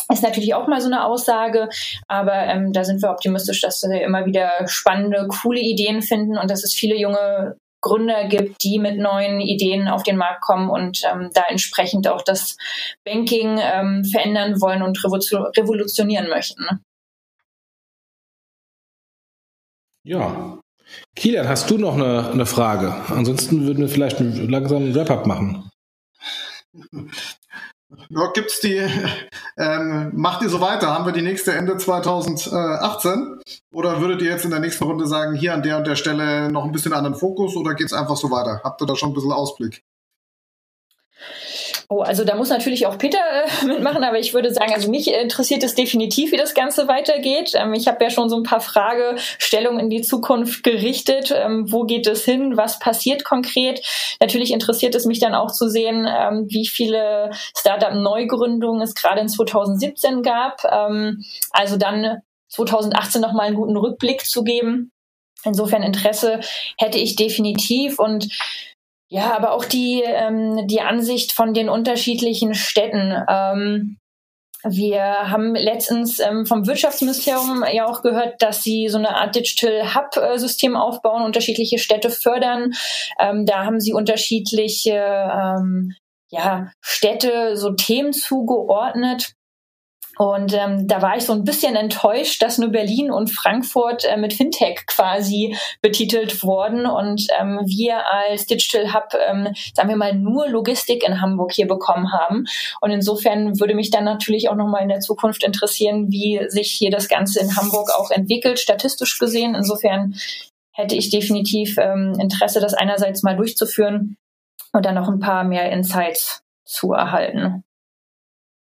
Ist 0.09 0.23
natürlich 0.23 0.55
auch 0.55 0.69
mal 0.69 0.81
so 0.81 0.87
eine 0.87 1.05
Aussage, 1.05 1.69
aber 2.07 2.35
ähm, 2.35 2.73
da 2.73 2.85
sind 2.85 3.03
wir 3.03 3.11
optimistisch, 3.11 3.61
dass 3.61 3.83
wir 3.83 4.03
immer 4.03 4.25
wieder 4.25 4.51
spannende, 4.67 5.27
coole 5.43 5.61
Ideen 5.61 6.01
finden 6.01 6.39
und 6.39 6.51
dass 6.51 6.63
es 6.63 6.75
viele 6.75 6.97
junge 6.97 7.57
Gründer 7.81 8.27
gibt, 8.29 8.63
die 8.63 8.79
mit 8.79 8.99
neuen 8.99 9.41
Ideen 9.41 9.89
auf 9.89 10.03
den 10.03 10.17
Markt 10.17 10.43
kommen 10.43 10.71
und 10.71 11.03
ähm, 11.11 11.31
da 11.35 11.43
entsprechend 11.49 12.09
auch 12.09 12.23
das 12.23 12.57
Banking 13.05 13.59
ähm, 13.61 14.05
verändern 14.05 14.61
wollen 14.61 14.83
und 14.83 15.03
revolutionieren 15.05 16.29
möchten. 16.29 16.63
Ne? 16.65 16.81
Ja. 20.05 20.59
Kilian, 21.17 21.49
hast 21.49 21.69
du 21.71 21.79
noch 21.79 21.95
eine, 21.95 22.31
eine 22.31 22.47
Frage? 22.47 22.95
Ansonsten 23.09 23.67
würden 23.67 23.81
wir 23.81 23.89
vielleicht 23.89 24.21
langsam 24.21 24.79
einen 24.79 24.95
Wrap-up 24.95 25.27
machen. 25.27 25.69
Ja, 28.09 28.31
gibt's 28.33 28.61
die, 28.61 28.77
ähm, 29.57 30.11
macht 30.15 30.43
ihr 30.43 30.49
so 30.49 30.61
weiter? 30.61 30.89
Haben 30.89 31.07
wir 31.07 31.13
die 31.13 31.23
nächste 31.23 31.53
Ende 31.53 31.77
2018? 31.77 33.41
Oder 33.73 34.01
würdet 34.01 34.23
ihr 34.23 34.31
jetzt 34.31 34.45
in 34.45 34.51
der 34.51 34.61
nächsten 34.61 34.85
Runde 34.85 35.07
sagen, 35.07 35.35
hier 35.35 35.55
an 35.55 35.63
der 35.63 35.77
und 35.77 35.87
der 35.87 35.97
Stelle 35.97 36.51
noch 36.51 36.65
ein 36.65 36.73
bisschen 36.73 36.93
anderen 36.93 37.17
Fokus 37.17 37.57
oder 37.57 37.75
geht's 37.75 37.93
einfach 37.93 38.17
so 38.17 38.31
weiter? 38.31 38.61
Habt 38.65 38.83
ihr 38.83 38.87
da 38.87 38.97
schon 38.97 39.11
ein 39.11 39.15
bisschen 39.15 39.33
Ausblick? 39.33 39.85
Oh, 41.89 42.01
also 42.01 42.25
da 42.25 42.35
muss 42.35 42.49
natürlich 42.49 42.87
auch 42.87 42.99
Peter 42.99 43.19
äh, 43.19 43.65
mitmachen, 43.67 44.03
aber 44.03 44.19
ich 44.19 44.35
würde 44.35 44.53
sagen, 44.53 44.73
also 44.75 44.91
mich 44.91 45.13
interessiert 45.13 45.63
es 45.63 45.75
definitiv, 45.75 46.33
wie 46.33 46.37
das 46.37 46.55
Ganze 46.55 46.89
weitergeht. 46.89 47.53
Ähm, 47.55 47.75
ich 47.75 47.87
habe 47.87 48.03
ja 48.03 48.11
schon 48.11 48.29
so 48.29 48.37
ein 48.37 48.43
paar 48.43 48.61
Fragestellungen 48.61 49.79
in 49.79 49.91
die 49.91 50.03
Zukunft 50.03 50.65
gerichtet. 50.65 51.33
Ähm, 51.35 51.71
wo 51.71 51.85
geht 51.85 52.09
es 52.09 52.25
hin? 52.25 52.57
Was 52.57 52.81
passiert 52.81 53.25
konkret? 53.25 53.87
Natürlich 54.21 54.53
interessiert 54.53 54.97
es 54.97 55.05
mich 55.05 55.21
dann 55.21 55.35
auch 55.35 55.53
zu 55.53 55.69
sehen, 55.69 56.09
ähm, 56.09 56.47
wie 56.49 56.67
viele 56.67 57.31
Startup-Neugründungen 57.57 58.83
es 58.83 58.95
gerade 58.95 59.21
in 59.21 59.29
2017 59.29 60.23
gab. 60.23 60.65
Ähm, 60.65 61.25
also 61.51 61.77
dann 61.77 62.23
2018 62.49 63.21
nochmal 63.21 63.47
einen 63.47 63.57
guten 63.57 63.77
Rückblick 63.77 64.27
zu 64.27 64.43
geben. 64.43 64.91
Insofern 65.45 65.85
Interesse 65.85 66.41
hätte 66.79 66.99
ich 66.99 67.15
definitiv 67.15 68.01
und 68.01 68.29
ja, 69.09 69.37
aber 69.37 69.53
auch 69.53 69.65
die, 69.65 70.03
ähm, 70.05 70.67
die 70.67 70.81
Ansicht 70.81 71.33
von 71.33 71.55
den 71.55 71.69
unterschiedlichen 71.69 72.55
Städten. 72.55 73.15
Ähm, 73.29 73.99
wir 74.65 75.03
haben 75.31 75.55
letztens 75.55 76.19
ähm, 76.19 76.45
vom 76.45 76.67
Wirtschaftsministerium 76.67 77.65
ja 77.73 77.87
auch 77.87 78.03
gehört, 78.03 78.43
dass 78.43 78.65
sie 78.65 78.89
so 78.89 78.99
eine 78.99 79.15
Art 79.15 79.37
Digital 79.37 79.95
Hub-System 79.95 80.75
aufbauen, 80.75 81.23
unterschiedliche 81.23 81.79
Städte 81.79 82.11
fördern. 82.11 82.73
Ähm, 83.21 83.47
da 83.47 83.65
haben 83.65 83.81
sie 83.81 83.93
unterschiedliche 83.93 84.95
ähm, 84.95 85.95
ja, 86.31 86.73
Städte, 86.81 87.57
so 87.57 87.73
Themen 87.73 88.13
zugeordnet. 88.13 89.35
Und 90.19 90.55
ähm, 90.55 90.87
da 90.87 91.03
war 91.03 91.17
ich 91.17 91.25
so 91.25 91.35
ein 91.35 91.45
bisschen 91.45 91.77
enttäuscht, 91.77 92.43
dass 92.43 92.57
nur 92.59 92.71
Berlin 92.71 93.11
und 93.11 93.31
Frankfurt 93.31 94.05
äh, 94.05 94.17
mit 94.17 94.33
Fintech 94.33 94.87
quasi 94.87 95.57
betitelt 95.83 96.43
wurden 96.43 96.87
und 96.87 97.27
ähm, 97.39 97.61
wir 97.67 98.07
als 98.07 98.47
Digital 98.47 98.95
Hub, 98.95 99.13
ähm, 99.29 99.49
sagen 99.75 99.89
wir 99.91 99.97
mal, 99.97 100.15
nur 100.15 100.49
Logistik 100.49 101.07
in 101.07 101.21
Hamburg 101.21 101.53
hier 101.53 101.67
bekommen 101.67 102.13
haben. 102.13 102.47
Und 102.81 102.91
insofern 102.91 103.61
würde 103.61 103.75
mich 103.75 103.91
dann 103.91 104.05
natürlich 104.05 104.49
auch 104.49 104.55
nochmal 104.55 104.83
in 104.83 104.89
der 104.89 105.01
Zukunft 105.01 105.45
interessieren, 105.45 106.11
wie 106.11 106.41
sich 106.49 106.73
hier 106.73 106.91
das 106.91 107.09
Ganze 107.09 107.41
in 107.41 107.55
Hamburg 107.55 107.91
auch 107.99 108.11
entwickelt, 108.11 108.59
statistisch 108.59 109.19
gesehen. 109.19 109.55
Insofern 109.55 110.15
hätte 110.73 110.95
ich 110.95 111.11
definitiv 111.11 111.77
ähm, 111.79 112.15
Interesse, 112.19 112.61
das 112.61 112.75
einerseits 112.75 113.23
mal 113.23 113.37
durchzuführen 113.37 114.17
und 114.73 114.87
dann 114.87 114.95
noch 114.95 115.09
ein 115.09 115.21
paar 115.21 115.45
mehr 115.45 115.71
Insights 115.71 116.43
zu 116.65 116.93
erhalten. 116.93 117.65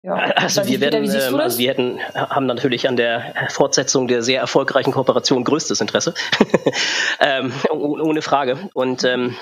Ja, 0.02 0.16
also 0.16 0.66
wir 0.66 0.80
werden, 0.80 1.04
wieder, 1.04 1.28
ähm, 1.28 1.36
also 1.40 1.58
wir 1.58 1.70
hätten, 1.70 2.00
haben 2.14 2.46
natürlich 2.46 2.88
an 2.88 2.96
der 2.96 3.50
Fortsetzung 3.50 4.08
der 4.08 4.24
sehr 4.24 4.40
erfolgreichen 4.40 4.94
Kooperation 4.94 5.44
größtes 5.44 5.82
Interesse, 5.82 6.14
ähm, 7.20 7.52
ohne 7.70 8.22
Frage. 8.22 8.70
Und 8.74 9.04
ähm, 9.04 9.36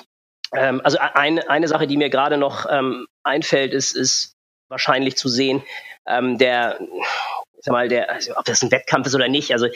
ähm, 0.56 0.82
also 0.84 0.98
eine, 1.00 1.48
eine 1.50 1.68
Sache, 1.68 1.86
die 1.86 1.98
mir 1.98 2.10
gerade 2.10 2.38
noch 2.38 2.66
ähm, 2.70 3.06
einfällt, 3.24 3.74
ist, 3.74 3.96
ist 3.96 4.34
wahrscheinlich 4.68 5.16
zu 5.16 5.30
sehen, 5.30 5.64
ähm, 6.08 6.40
der 6.40 6.80
sag 7.68 7.74
mal, 7.74 7.90
der, 7.90 8.10
also 8.10 8.36
ob 8.38 8.46
das 8.46 8.62
ein 8.62 8.72
Wettkampf 8.72 9.08
ist 9.08 9.16
oder 9.16 9.28
nicht, 9.28 9.52
also 9.52 9.68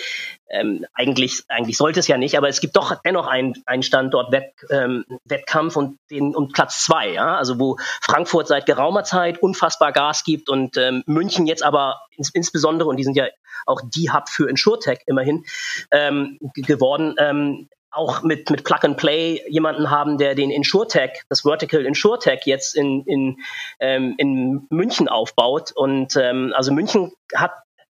ähm, 0.50 0.86
eigentlich, 0.94 1.44
eigentlich 1.50 1.76
sollte 1.76 2.00
es 2.00 2.08
ja 2.08 2.18
nicht, 2.18 2.38
aber 2.38 2.48
es 2.48 2.62
gibt 2.62 2.78
doch 2.78 2.96
dennoch 3.04 3.28
einen, 3.28 3.62
einen 3.66 3.84
Standort 3.84 4.32
Wett, 4.32 4.54
ähm, 4.70 5.04
Wettkampf 5.26 5.76
und 5.76 5.98
den 6.10 6.34
um 6.34 6.50
Platz 6.50 6.86
zwei, 6.86 7.10
ja, 7.10 7.36
also 7.36 7.60
wo 7.60 7.78
Frankfurt 8.02 8.48
seit 8.48 8.66
geraumer 8.66 9.04
Zeit 9.04 9.40
unfassbar 9.40 9.92
Gas 9.92 10.24
gibt 10.24 10.50
und 10.50 10.78
ähm, 10.78 11.04
München 11.06 11.48
jetzt 11.48 11.64
aber 11.64 12.00
ins, 12.16 12.30
insbesondere, 12.34 12.88
und 12.88 12.96
die 12.96 13.04
sind 13.04 13.18
ja 13.18 13.26
auch 13.66 13.82
die 13.84 14.10
Hub 14.10 14.30
für 14.30 14.50
InsurTech 14.50 15.00
immerhin 15.06 15.44
ähm, 15.92 16.40
geworden, 16.56 17.16
ähm, 17.18 17.68
auch 17.92 18.24
mit, 18.24 18.50
mit 18.50 18.64
Plug 18.64 18.80
and 18.84 18.98
Play 18.98 19.42
jemanden 19.50 19.90
haben, 19.90 20.18
der 20.18 20.34
den 20.34 20.50
InsurTech, 20.50 21.24
das 21.28 21.42
Vertical 21.42 21.86
InsurTech 21.86 22.42
jetzt 22.46 22.76
in, 22.76 23.04
in, 23.06 23.38
ähm, 23.80 24.16
in 24.18 24.66
München 24.70 25.10
aufbaut. 25.10 25.74
Und 25.76 26.16
ähm, 26.16 26.54
also 26.56 26.72
München 26.72 27.12
hat 27.36 27.52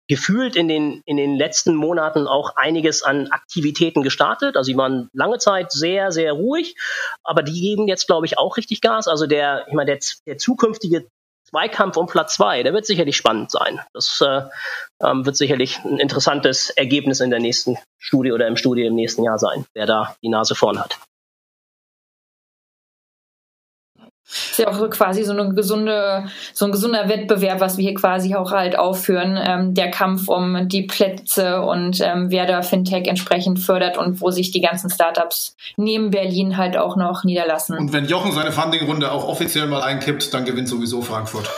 gefühlt 0.09 0.57
in 0.57 0.69
den, 0.69 1.03
in 1.07 1.17
den 1.17 1.37
letzten 1.37 1.75
Monaten 1.75 2.27
auch 2.27 2.57
einiges 2.57 3.03
an 3.03 3.29
Aktivitäten 3.29 4.03
gestartet. 4.03 4.57
Also 4.57 4.73
sie 4.73 4.77
waren 4.77 5.09
lange 5.13 5.39
Zeit 5.39 5.73
sehr, 5.73 6.13
sehr 6.13 6.33
ruhig, 6.33 6.77
aber 7.23 7.43
die 7.43 7.61
geben 7.61 7.89
jetzt, 7.89 8.07
glaube 8.07 8.27
ich, 8.27 8.39
auch 8.39 8.57
richtig 8.57 8.81
Gas. 8.81 9.09
Also 9.09 9.27
der, 9.27 9.67
ich 9.69 9.75
meine, 9.75 9.93
der, 9.93 10.01
der 10.27 10.39
zukünftige 10.39 11.07
Zweikampf 11.49 11.97
um 11.97 12.07
Platz 12.07 12.35
zwei, 12.35 12.63
der 12.63 12.73
wird 12.73 12.87
sicherlich 12.87 13.17
spannend 13.17 13.51
sein. 13.51 13.81
Das 13.93 14.21
äh, 14.21 14.43
ähm, 15.03 15.25
wird 15.25 15.37
sicherlich 15.37 15.79
ein 15.85 15.99
interessantes 15.99 16.71
Ergebnis 16.71 17.21
in 17.21 17.31
der 17.31 17.39
nächsten 17.39 17.79
Studie 17.99 18.33
oder 18.33 18.47
im 18.47 18.57
Studie 18.57 18.85
im 18.85 18.95
nächsten 18.95 19.23
Jahr 19.23 19.39
sein, 19.39 19.65
wer 19.75 19.87
da 19.87 20.17
die 20.23 20.31
Nase 20.31 20.55
vorn 20.55 20.81
hat. 20.81 20.99
Ist 24.35 24.59
ja 24.59 24.69
auch 24.69 24.91
quasi 24.91 25.25
so 25.25 25.33
eine 25.33 25.55
gesunde, 25.55 26.25
so 26.53 26.67
ein 26.67 26.73
gesunder 26.73 27.09
Wettbewerb, 27.09 27.61
was 27.61 27.77
wir 27.77 27.85
hier 27.85 27.95
quasi 27.95 28.35
auch 28.35 28.53
halt 28.53 28.79
aufführen. 28.79 29.39
Ähm, 29.41 29.75
der 29.75 29.91
Kampf 29.91 30.29
um 30.29 30.69
die 30.69 30.83
Plätze 30.83 31.63
und 31.63 32.01
ähm, 32.01 32.31
wer 32.31 32.47
da 32.47 32.63
Fintech 32.63 33.07
entsprechend 33.07 33.61
fördert 33.61 33.99
und 33.99 34.21
wo 34.21 34.31
sich 34.31 34.51
die 34.51 34.61
ganzen 34.61 34.91
Startups 34.91 35.57
neben 35.77 36.11
Berlin 36.11 36.57
halt 36.57 36.77
auch 36.77 36.97
noch 36.97 37.25
niederlassen. 37.25 37.79
Und 37.79 37.93
wenn 37.93 38.07
Jochen 38.07 38.33
seine 38.33 38.53
Funding-Runde 38.53 39.11
auch 39.11 39.29
offiziell 39.29 39.67
mal 39.67 39.83
einkippt, 39.83 40.33
dann 40.35 40.45
gewinnt 40.45 40.69
sowieso 40.69 41.03
Frankfurt. 41.03 41.49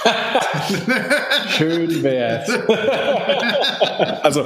Schön 1.48 2.02
wär's. 2.02 2.50
also 4.22 4.44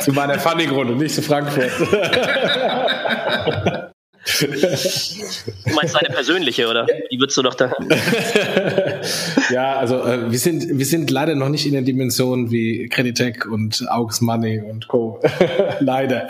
zu 0.00 0.12
meiner 0.12 0.38
Funding-Runde, 0.38 0.94
nicht 0.94 1.14
zu 1.14 1.22
Frankfurt. 1.22 1.70
Du 4.26 5.74
meinst 5.74 5.94
deine 5.94 6.10
persönliche, 6.10 6.68
oder? 6.68 6.86
Die 7.10 7.18
würdest 7.18 7.38
du 7.38 7.42
doch 7.42 7.54
da. 7.54 7.72
ja, 9.50 9.76
also 9.78 10.04
äh, 10.04 10.30
wir, 10.30 10.38
sind, 10.38 10.78
wir 10.78 10.84
sind 10.84 11.10
leider 11.10 11.34
noch 11.34 11.48
nicht 11.48 11.66
in 11.66 11.72
der 11.72 11.82
Dimension 11.82 12.50
wie 12.50 12.88
Creditec 12.88 13.46
und 13.46 13.82
Aux 13.90 14.20
Money 14.20 14.60
und 14.60 14.88
Co. 14.88 15.20
leider. 15.80 16.28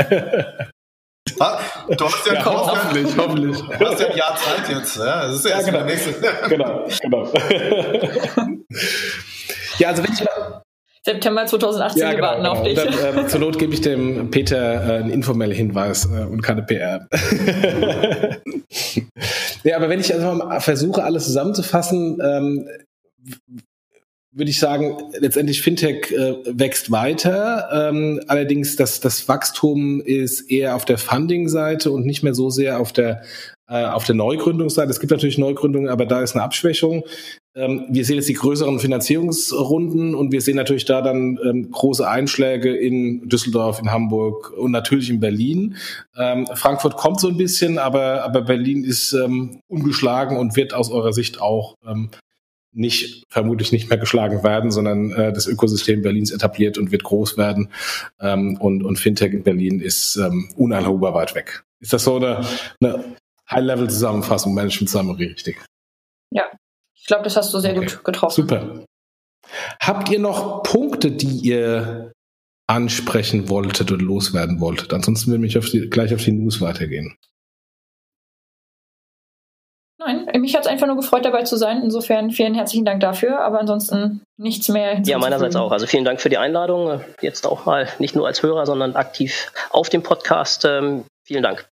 Ah, 1.38 1.59
du 1.88 2.05
hast 2.05 2.26
ja, 2.26 2.34
ja 2.34 2.45
hoffentlich, 2.45 3.14
ja, 3.14 3.22
hoffentlich. 3.22 3.59
Du 3.59 3.86
hast 3.86 4.01
ja 4.01 4.09
ein 4.09 4.16
Jahr 4.16 4.36
Zeit 4.36 4.68
jetzt. 4.68 4.97
Ja, 4.97 5.26
das 5.26 5.36
ist 5.36 5.45
ja, 5.47 5.61
ja 5.61 5.66
genau. 5.66 5.84
nächste. 5.84 6.14
genau, 6.49 6.86
genau. 7.01 7.32
ja, 9.78 9.88
also 9.88 10.03
wenn 10.05 10.12
ich 10.12 10.20
September 11.03 11.46
2018, 11.46 12.01
ja, 12.01 12.12
genau, 12.12 12.18
wir 12.18 12.22
warten 12.22 12.42
genau. 12.42 12.53
auf 12.53 12.62
dich. 12.62 12.74
Dann, 12.74 13.24
äh, 13.24 13.26
zur 13.26 13.40
Not 13.40 13.59
gebe 13.59 13.72
ich 13.72 13.80
dem 13.80 14.30
Peter 14.30 14.74
äh, 14.74 14.98
einen 14.98 15.11
informellen 15.11 15.57
Hinweis 15.57 16.05
äh, 16.07 16.24
und 16.24 16.42
keine 16.42 16.62
PR. 16.62 17.09
ja, 19.64 19.76
aber 19.76 19.88
wenn 19.88 20.01
ich 20.01 20.12
also 20.12 20.32
mal 20.32 20.61
versuche, 20.61 21.03
alles 21.03 21.24
zusammenzufassen, 21.24 22.18
ähm, 22.22 22.68
würde 24.32 24.51
ich 24.51 24.61
sagen, 24.61 24.96
letztendlich 25.18 25.62
Fintech 25.62 26.12
äh, 26.12 26.36
wächst 26.46 26.90
weiter. 26.90 27.68
Ähm, 27.72 28.20
allerdings 28.28 28.76
das, 28.76 29.01
das 29.01 29.26
Wachstum 29.26 30.01
ist 30.01 30.51
eher 30.51 30.76
auf 30.76 30.84
der 30.84 30.98
Funding-Seite 30.98 31.90
und 31.90 32.07
nicht 32.07 32.22
mehr 32.22 32.34
so 32.34 32.51
sehr 32.51 32.78
auf 32.78 32.92
der 32.92 33.22
äh, 33.68 33.84
auf 33.84 34.05
der 34.05 34.16
Neugründungsseite. 34.16 34.90
Es 34.90 35.01
gibt 35.01 35.12
natürlich 35.12 35.38
Neugründungen, 35.38 35.88
aber 35.88 36.05
da 36.05 36.22
ist 36.22 36.34
eine 36.34 36.44
Abschwächung. 36.44 37.05
Ähm, 37.57 37.86
wir 37.90 38.05
sehen 38.05 38.16
jetzt 38.16 38.28
die 38.28 38.34
größeren 38.34 38.78
Finanzierungsrunden 38.78 40.14
und 40.14 40.30
wir 40.30 40.40
sehen 40.40 40.57
natürlich 40.57 40.84
da 40.84 41.03
dann 41.03 41.38
ähm, 41.44 41.70
große 41.70 42.09
Einschläge 42.09 42.74
in 42.76 43.28
Düsseldorf, 43.28 43.80
in 43.80 43.90
Hamburg 43.90 44.53
und 44.57 44.70
natürlich 44.70 45.11
in 45.11 45.18
Berlin. 45.18 45.76
Ähm, 46.16 46.46
Frankfurt 46.55 46.96
kommt 46.96 47.18
so 47.18 47.28
ein 47.28 47.36
bisschen, 47.36 47.78
aber, 47.78 48.22
aber 48.22 48.42
Berlin 48.42 48.84
ist 48.84 49.12
ähm, 49.12 49.61
ungeschlagen 49.66 50.36
und 50.36 50.55
wird 50.55 50.74
aus 50.74 50.92
eurer 50.92 51.12
Sicht 51.12 51.40
auch 51.40 51.74
ähm, 51.84 52.11
nicht, 52.72 53.24
vermutlich 53.28 53.72
nicht 53.72 53.88
mehr 53.88 53.98
geschlagen 53.98 54.44
werden, 54.44 54.70
sondern 54.70 55.11
äh, 55.11 55.32
das 55.32 55.48
Ökosystem 55.48 56.03
Berlins 56.03 56.30
etabliert 56.30 56.78
und 56.78 56.92
wird 56.92 57.03
groß 57.03 57.36
werden. 57.36 57.68
Ähm, 58.20 58.59
und, 58.61 58.84
und 58.84 58.96
Fintech 58.96 59.32
in 59.32 59.42
Berlin 59.42 59.80
ist 59.80 60.16
ähm, 60.16 60.48
uneinholbar 60.57 61.14
weit 61.14 61.34
weg. 61.34 61.64
Ist 61.80 61.92
das 61.92 62.05
so 62.05 62.16
eine, 62.16 62.46
eine 62.80 63.16
High-Level-Zusammenfassung, 63.51 64.55
Management-Summary, 64.55 65.26
richtig? 65.26 65.57
Ja, 66.30 66.44
ich 67.01 67.07
glaube, 67.07 67.24
das 67.24 67.36
hast 67.36 67.53
du 67.53 67.59
sehr 67.59 67.76
okay. 67.76 67.86
gut 67.86 68.05
getroffen. 68.05 68.34
Super. 68.34 68.84
Habt 69.80 70.11
ihr 70.11 70.18
noch 70.18 70.62
Punkte, 70.62 71.11
die 71.11 71.40
ihr 71.40 72.12
ansprechen 72.68 73.48
wolltet 73.48 73.90
oder 73.90 74.03
loswerden 74.03 74.61
wolltet? 74.61 74.92
Ansonsten 74.92 75.30
würde 75.30 75.46
ich 75.46 75.59
auf 75.59 75.66
die, 75.66 75.90
gleich 75.90 76.14
auf 76.14 76.22
die 76.22 76.32
News 76.32 76.61
weitergehen. 76.61 77.16
Nein, 79.98 80.28
mich 80.40 80.55
hat 80.55 80.62
es 80.62 80.66
einfach 80.66 80.86
nur 80.86 80.96
gefreut, 80.96 81.26
dabei 81.26 81.42
zu 81.42 81.57
sein. 81.57 81.82
Insofern 81.82 82.30
vielen 82.30 82.55
herzlichen 82.55 82.86
Dank 82.86 83.01
dafür, 83.01 83.40
aber 83.40 83.61
ansonsten 83.61 84.22
nichts 84.38 84.68
mehr. 84.68 85.03
Ja, 85.05 85.18
meinerseits 85.18 85.57
auch. 85.57 85.72
Also 85.72 85.86
vielen 85.86 86.07
Dank 86.07 86.22
für 86.22 86.30
die 86.30 86.38
Einladung. 86.38 87.03
Jetzt 87.20 87.46
auch 87.46 87.66
mal 87.66 87.86
nicht 87.98 88.16
nur 88.16 88.26
als 88.26 88.42
Hörer, 88.42 88.64
sondern 88.64 88.96
aktiv 88.96 89.53
auf 89.70 89.90
dem 89.90 90.03
Podcast. 90.03 90.64
Ähm, 90.64 91.05
vielen 91.26 91.42
Dank. 91.42 91.70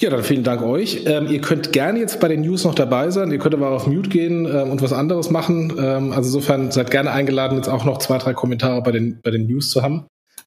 Ja, 0.00 0.10
dann 0.10 0.22
vielen 0.22 0.44
Dank 0.44 0.62
euch. 0.62 1.06
Ähm, 1.06 1.26
ihr 1.26 1.40
könnt 1.40 1.72
gerne 1.72 1.98
jetzt 1.98 2.20
bei 2.20 2.28
den 2.28 2.42
News 2.42 2.62
noch 2.62 2.74
dabei 2.74 3.10
sein. 3.10 3.32
Ihr 3.32 3.38
könnt 3.38 3.54
aber 3.54 3.70
auf 3.70 3.88
Mute 3.88 4.08
gehen 4.08 4.46
ähm, 4.46 4.70
und 4.70 4.80
was 4.80 4.92
anderes 4.92 5.30
machen. 5.30 5.72
Ähm, 5.76 6.12
also 6.12 6.28
insofern 6.28 6.70
seid 6.70 6.92
gerne 6.92 7.10
eingeladen, 7.10 7.56
jetzt 7.56 7.68
auch 7.68 7.84
noch 7.84 7.98
zwei, 7.98 8.18
drei 8.18 8.32
Kommentare 8.32 8.80
bei 8.80 8.92
den, 8.92 9.20
bei 9.22 9.32
den 9.32 9.48
News 9.48 9.70
zu 9.70 9.82
haben. 9.82 10.06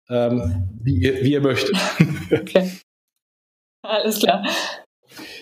Ähm, 0.10 0.70
wie, 0.82 0.96
ihr, 0.96 1.22
wie 1.24 1.34
ihr 1.34 1.42
möchtet. 1.42 1.76
okay. 2.32 2.72
Alles 3.82 4.20
klar. 4.20 4.46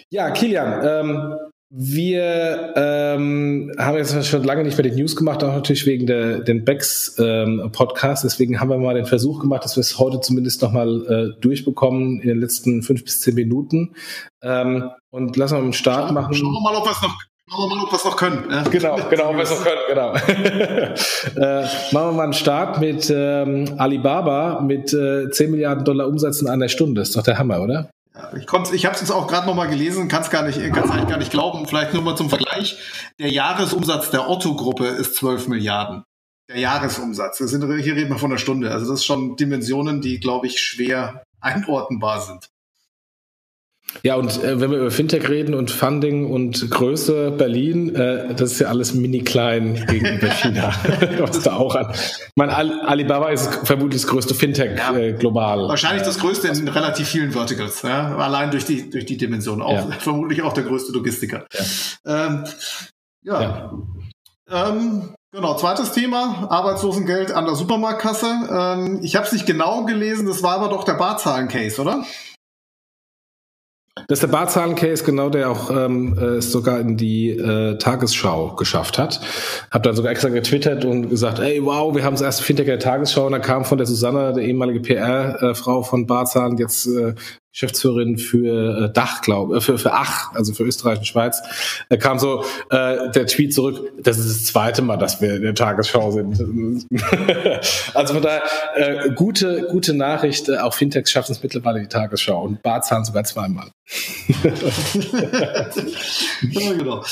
Ja, 0.09 0.31
Kilian, 0.31 0.81
ähm, 0.83 1.35
wir 1.71 2.73
ähm, 2.75 3.71
haben 3.77 3.97
jetzt 3.97 4.25
schon 4.25 4.43
lange 4.43 4.63
nicht 4.63 4.75
mehr 4.75 4.89
die 4.89 4.99
News 4.99 5.15
gemacht, 5.15 5.43
auch 5.43 5.53
natürlich 5.53 5.85
wegen 5.85 6.07
der 6.07 6.39
den 6.39 6.65
Becks 6.65 7.15
ähm, 7.19 7.69
Podcast. 7.71 8.23
Deswegen 8.23 8.59
haben 8.59 8.69
wir 8.69 8.77
mal 8.79 8.95
den 8.95 9.05
Versuch 9.05 9.39
gemacht, 9.39 9.63
dass 9.63 9.75
wir 9.75 9.81
es 9.81 9.99
heute 9.99 10.19
zumindest 10.19 10.63
nochmal 10.63 11.05
äh, 11.37 11.41
durchbekommen 11.41 12.21
in 12.21 12.27
den 12.27 12.39
letzten 12.39 12.81
fünf 12.81 13.03
bis 13.03 13.21
zehn 13.21 13.35
Minuten. 13.35 13.93
Ähm, 14.41 14.89
und 15.11 15.37
lassen 15.37 15.57
wir 15.57 15.63
einen 15.63 15.73
Start 15.73 16.05
schauen, 16.05 16.15
machen. 16.15 16.33
Schauen 16.33 16.53
wir 16.53 16.61
mal, 16.61 16.75
ob 16.75 16.85
wir 16.85 16.91
es 16.91 17.01
noch 17.03 17.15
Schauen 17.51 17.69
wir 17.69 17.75
mal, 17.75 17.83
ob 17.83 17.91
wir 17.91 17.97
es 17.97 18.05
noch 18.05 18.15
können. 18.15 18.43
Ja. 18.49 18.63
Genau, 18.63 18.99
genau, 19.09 19.29
ob 19.29 19.35
wir 19.35 19.43
es 19.43 19.49
noch 19.51 19.63
können, 19.63 19.81
genau. 19.87 20.13
äh, 21.35 21.63
machen 21.91 22.09
wir 22.09 22.11
mal 22.13 22.23
einen 22.23 22.33
Start 22.33 22.79
mit 22.79 23.11
ähm, 23.15 23.75
Alibaba 23.77 24.61
mit 24.61 24.91
äh, 24.93 25.29
10 25.29 25.51
Milliarden 25.51 25.85
Dollar 25.85 26.07
Umsatz 26.07 26.41
in 26.41 26.47
einer 26.47 26.69
Stunde. 26.69 27.01
Das 27.01 27.09
ist 27.09 27.17
doch 27.17 27.23
der 27.23 27.37
Hammer, 27.37 27.61
oder? 27.61 27.89
Ich, 28.35 28.43
ich 28.73 28.85
habe 28.85 28.95
es 28.95 29.01
jetzt 29.01 29.11
auch 29.11 29.27
gerade 29.27 29.47
nochmal 29.47 29.67
gelesen, 29.67 30.07
kann 30.07 30.21
es 30.21 30.29
gar 30.29 30.43
nicht, 30.43 30.59
kann's 30.73 30.91
eigentlich 30.91 31.09
gar 31.09 31.17
nicht 31.17 31.31
glauben. 31.31 31.65
Vielleicht 31.67 31.93
nur 31.93 32.03
mal 32.03 32.15
zum 32.15 32.29
Vergleich. 32.29 32.77
Der 33.19 33.31
Jahresumsatz 33.31 34.11
der 34.11 34.29
Otto-Gruppe 34.29 34.87
ist 34.87 35.15
12 35.15 35.47
Milliarden. 35.47 36.03
Der 36.49 36.59
Jahresumsatz. 36.59 37.37
Das 37.37 37.51
sind, 37.51 37.61
hier 37.61 37.95
reden 37.95 38.09
wir 38.09 38.17
von 38.17 38.31
einer 38.31 38.39
Stunde. 38.39 38.71
Also 38.71 38.89
das 38.89 38.99
sind 38.99 39.05
schon 39.05 39.35
Dimensionen, 39.35 40.01
die, 40.01 40.19
glaube 40.19 40.47
ich, 40.47 40.59
schwer 40.59 41.23
einordnbar 41.41 42.21
sind. 42.21 42.49
Ja, 44.03 44.15
und 44.15 44.41
äh, 44.43 44.61
wenn 44.61 44.71
wir 44.71 44.77
über 44.77 44.91
Fintech 44.91 45.27
reden 45.29 45.53
und 45.53 45.71
Funding 45.71 46.29
und 46.29 46.69
Größe 46.69 47.31
Berlin, 47.31 47.95
äh, 47.95 48.33
das 48.33 48.53
ist 48.53 48.59
ja 48.59 48.67
alles 48.67 48.93
mini 48.93 49.23
klein 49.23 49.85
gegenüber 49.87 50.29
China. 50.29 50.73
Was 51.19 51.41
da 51.41 51.55
auch 51.55 51.75
an. 51.75 51.91
Ich 51.93 52.31
meine, 52.35 52.55
Alibaba 52.87 53.29
ist 53.29 53.65
vermutlich 53.65 54.01
das 54.01 54.09
größte 54.09 54.35
Fintech 54.35 54.77
ja, 54.77 54.95
äh, 54.95 55.13
global. 55.13 55.67
Wahrscheinlich 55.67 56.03
das 56.03 56.19
größte 56.19 56.47
in 56.47 56.67
relativ 56.67 57.07
vielen 57.09 57.31
Verticals, 57.31 57.81
ja? 57.81 58.15
allein 58.15 58.51
durch 58.51 58.65
die, 58.65 58.89
durch 58.89 59.05
die 59.05 59.17
Dimension. 59.17 59.61
Auch, 59.61 59.89
ja. 59.89 59.97
Vermutlich 59.99 60.41
auch 60.43 60.53
der 60.53 60.63
größte 60.63 60.93
Logistiker. 60.93 61.45
Ja. 62.05 62.25
Ähm, 62.27 62.43
ja. 63.23 63.71
Ähm, 64.49 65.13
Genau, 65.31 65.55
zweites 65.55 65.91
Thema, 65.91 66.47
Arbeitslosengeld 66.49 67.31
an 67.33 67.45
der 67.45 67.53
Supermarktkasse. 67.53 68.25
Ähm, 68.51 68.99
ich 69.03 69.15
habe 69.15 69.27
es 69.27 69.31
nicht 69.31 69.45
genau 69.45 69.85
gelesen, 69.85 70.25
das 70.25 70.41
war 70.41 70.55
aber 70.55 70.69
doch 70.69 70.85
der 70.85 70.95
Barzahlen-Case, 70.95 71.79
oder? 71.79 72.03
Das 74.07 74.17
ist 74.17 74.23
der 74.23 74.27
Barzahlen-Case, 74.27 75.03
genau, 75.03 75.29
der 75.29 75.49
auch 75.49 75.69
ähm, 75.71 76.17
äh, 76.17 76.41
sogar 76.41 76.79
in 76.79 76.97
die 76.97 77.31
äh, 77.31 77.77
Tagesschau 77.77 78.55
geschafft 78.55 78.97
hat. 78.97 79.19
Hab 79.71 79.83
dann 79.83 79.95
sogar 79.95 80.11
extra 80.11 80.29
getwittert 80.29 80.85
und 80.85 81.09
gesagt, 81.09 81.39
ey, 81.39 81.63
wow, 81.63 81.93
wir 81.95 82.03
haben 82.03 82.13
das 82.13 82.21
erste 82.21 82.43
Fintech 82.43 82.65
in 82.65 82.71
der 82.71 82.79
Tagesschau 82.79 83.25
und 83.25 83.33
da 83.33 83.39
kam 83.39 83.65
von 83.65 83.77
der 83.77 83.87
Susanne, 83.87 84.33
der 84.33 84.43
ehemalige 84.43 84.79
PR-Frau 84.79 85.83
von 85.83 86.07
Barzahlen, 86.07 86.57
jetzt 86.57 86.87
äh, 86.87 87.13
Geschäftsführerin 87.59 88.17
für 88.17 88.85
äh, 88.85 88.93
Dach, 88.93 89.21
glaube 89.21 89.57
äh, 89.57 89.61
für, 89.61 89.77
für 89.77 89.91
Ach, 89.91 90.33
also 90.33 90.53
für 90.53 90.63
Österreich 90.63 90.99
und 90.99 91.05
Schweiz, 91.05 91.41
äh, 91.89 91.97
kam 91.97 92.17
so 92.17 92.45
äh, 92.69 93.11
der 93.11 93.27
Tweet 93.27 93.53
zurück, 93.53 93.91
das 94.01 94.17
ist 94.17 94.29
das 94.29 94.45
zweite 94.45 94.81
Mal, 94.81 94.95
dass 94.95 95.19
wir 95.19 95.35
in 95.35 95.41
der 95.41 95.55
Tagesschau 95.55 96.11
sind. 96.11 96.39
also 97.93 98.13
von 98.13 98.23
daher, 98.23 98.43
äh, 98.75 99.09
gute, 99.11 99.67
gute 99.69 99.93
Nachricht, 99.93 100.47
äh, 100.47 100.59
auch 100.59 100.73
Fintechs 100.73 101.11
schaffen 101.11 101.33
es 101.33 101.43
mittlerweile 101.43 101.81
die 101.81 101.87
Tagesschau 101.87 102.41
und 102.43 102.61
Barzahlen 102.61 103.03
sogar 103.03 103.25
zweimal. 103.25 103.67
ja, 106.51 106.73
genau. 106.73 107.03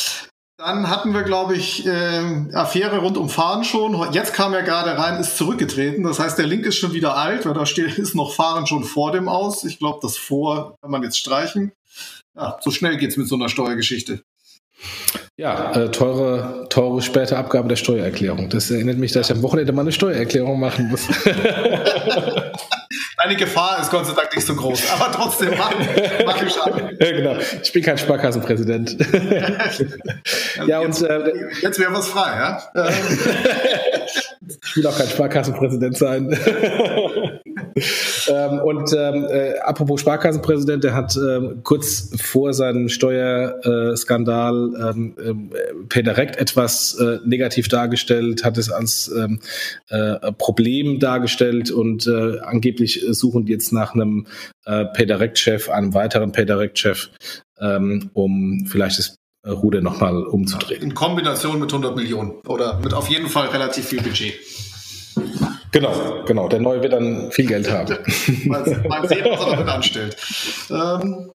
Dann 0.58 0.90
hatten 0.90 1.14
wir, 1.14 1.22
glaube 1.22 1.56
ich, 1.56 1.86
äh, 1.86 2.52
Affäre 2.54 2.98
rund 2.98 3.16
um 3.16 3.30
Fahren 3.30 3.64
schon. 3.64 4.12
Jetzt 4.12 4.34
kam 4.34 4.56
er 4.56 4.64
gerade 4.64 4.98
rein, 4.98 5.20
ist 5.20 5.38
zurückgetreten. 5.38 6.04
Das 6.04 6.18
heißt, 6.18 6.36
der 6.40 6.48
Link 6.48 6.66
ist 6.66 6.78
schon 6.78 6.94
wieder 6.94 7.16
alt, 7.16 7.46
weil 7.46 7.54
da 7.54 7.68
steht, 7.68 7.98
ist 8.00 8.16
noch 8.16 8.34
Fahren 8.34 8.66
schon 8.66 8.84
vor 8.84 9.12
dem 9.12 9.30
aus. 9.30 9.64
Ich 9.64 9.78
glaube, 9.78 10.00
das 10.02 10.18
vor 10.18 10.76
kann 10.82 10.90
man 10.90 11.04
jetzt 11.04 11.20
streichen. 11.20 11.74
Ja, 12.36 12.58
so 12.62 12.72
schnell 12.72 12.98
geht's 12.98 13.18
mit 13.18 13.28
so 13.28 13.36
einer 13.36 13.50
Steuergeschichte. 13.50 14.24
Ja, 15.40 15.72
äh, 15.74 15.92
teure, 15.92 16.66
teure 16.70 17.00
späte 17.04 17.38
Abgabe 17.38 17.70
der 17.70 17.76
Steuererklärung. 17.76 18.50
Das 18.50 18.72
erinnert 18.72 18.98
mich, 18.98 19.12
dass 19.12 19.30
ich 19.30 19.36
am 19.36 19.44
Wochenende 19.44 19.72
mal 19.72 19.82
eine 19.82 19.92
Steuererklärung 19.92 20.60
machen 20.60 20.88
muss. 20.90 21.06
Deine 23.18 23.36
Gefahr 23.36 23.80
ist 23.80 23.92
Gott 23.92 24.08
sei 24.08 24.14
Dank 24.14 24.36
nicht 24.36 24.48
so 24.48 24.56
groß, 24.56 24.90
aber 24.94 25.12
trotzdem 25.12 25.50
mach, 25.56 25.72
mach 26.26 26.42
ich 26.42 26.56
Ja, 27.00 27.12
genau. 27.12 27.36
Ich 27.62 27.72
bin 27.72 27.84
kein 27.84 28.00
Sparkassenpräsident. 28.00 28.98
ja, 30.66 30.80
und 30.80 31.00
äh, 31.04 31.34
jetzt 31.62 31.78
wäre 31.80 31.94
was 31.94 32.08
frei, 32.08 32.36
ja? 32.36 32.64
ich 34.48 34.76
will 34.76 34.88
auch 34.88 34.98
kein 34.98 35.08
Sparkassenpräsident 35.08 35.98
sein. 35.98 36.30
ähm, 38.28 38.60
und 38.60 38.94
ähm, 38.98 39.26
äh, 39.30 39.58
apropos 39.60 40.02
Sparkassenpräsident, 40.02 40.84
der 40.84 40.94
hat 40.94 41.18
ähm, 41.18 41.62
kurz 41.64 42.12
vor 42.18 42.54
seinem 42.54 42.90
Steuerskandal 42.90 44.94
ähm, 44.96 45.16
äh, 45.18 45.86
per 45.88 46.04
direkt 46.04 46.38
etwas 46.38 46.98
äh, 47.00 47.20
negativ 47.26 47.68
dargestellt, 47.68 48.44
hat 48.44 48.58
es 48.58 48.72
als 48.72 49.12
ähm, 49.16 49.40
äh, 49.90 50.32
Problem 50.34 51.00
dargestellt 51.00 51.72
und 51.72 52.08
äh, 52.08 52.40
angeblich 52.40 53.06
suchen 53.10 53.48
jetzt 53.48 53.72
nach 53.72 53.94
einem 53.94 54.28
äh, 54.66 54.86
PayDirect-Chef, 54.86 55.70
einem 55.70 55.94
weiteren 55.94 56.32
PayDirect-Chef, 56.32 57.10
ähm, 57.60 58.10
um 58.14 58.66
vielleicht 58.68 59.00
das 59.00 59.16
Ruder 59.46 59.82
nochmal 59.82 60.24
umzudrehen. 60.24 60.82
In 60.82 60.94
Kombination 60.94 61.60
mit 61.60 61.72
100 61.72 61.96
Millionen 61.96 62.32
oder 62.48 62.80
mit 62.80 62.94
auf 62.94 63.10
jeden 63.10 63.30
Fall 63.30 63.48
relativ 63.48 63.86
viel 63.86 64.02
Budget. 64.02 64.34
Genau, 65.72 66.24
genau. 66.26 66.48
Der 66.48 66.60
Neue 66.60 66.82
wird 66.82 66.94
dann 66.94 67.32
viel 67.32 67.48
Geld 67.48 67.70
haben. 67.72 67.98
mal, 68.46 68.64
mal 68.88 69.08
sehen, 69.08 69.26
was 69.30 69.42
er 69.42 69.52
damit 69.52 69.68
anstellt. 69.68 70.18
Ähm, 70.70 71.32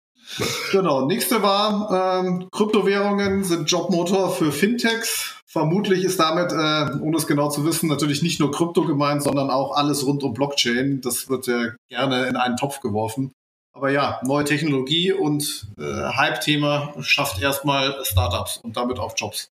genau. 0.70 1.06
Nächste 1.06 1.42
war, 1.42 2.24
ähm, 2.24 2.48
Kryptowährungen 2.50 3.44
sind 3.44 3.70
Jobmotor 3.70 4.30
für 4.34 4.52
Fintechs. 4.52 5.36
Vermutlich 5.46 6.02
ist 6.04 6.18
damit, 6.18 6.50
äh, 6.50 6.98
ohne 7.02 7.18
es 7.18 7.26
genau 7.26 7.50
zu 7.50 7.66
wissen, 7.66 7.86
natürlich 7.88 8.22
nicht 8.22 8.40
nur 8.40 8.50
Krypto 8.50 8.86
gemeint, 8.86 9.22
sondern 9.22 9.50
auch 9.50 9.76
alles 9.76 10.06
rund 10.06 10.22
um 10.22 10.32
Blockchain. 10.32 11.02
Das 11.02 11.28
wird 11.28 11.46
ja 11.46 11.74
gerne 11.90 12.26
in 12.26 12.36
einen 12.36 12.56
Topf 12.56 12.80
geworfen. 12.80 13.32
Aber 13.74 13.90
ja, 13.90 14.20
neue 14.24 14.44
Technologie 14.44 15.12
und 15.12 15.66
äh, 15.78 15.82
Hype-Thema 15.82 16.94
schafft 17.00 17.40
erstmal 17.40 18.02
Startups 18.04 18.58
und 18.58 18.76
damit 18.76 18.98
auch 18.98 19.14
Jobs. 19.16 19.50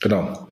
Genau. 0.00 0.48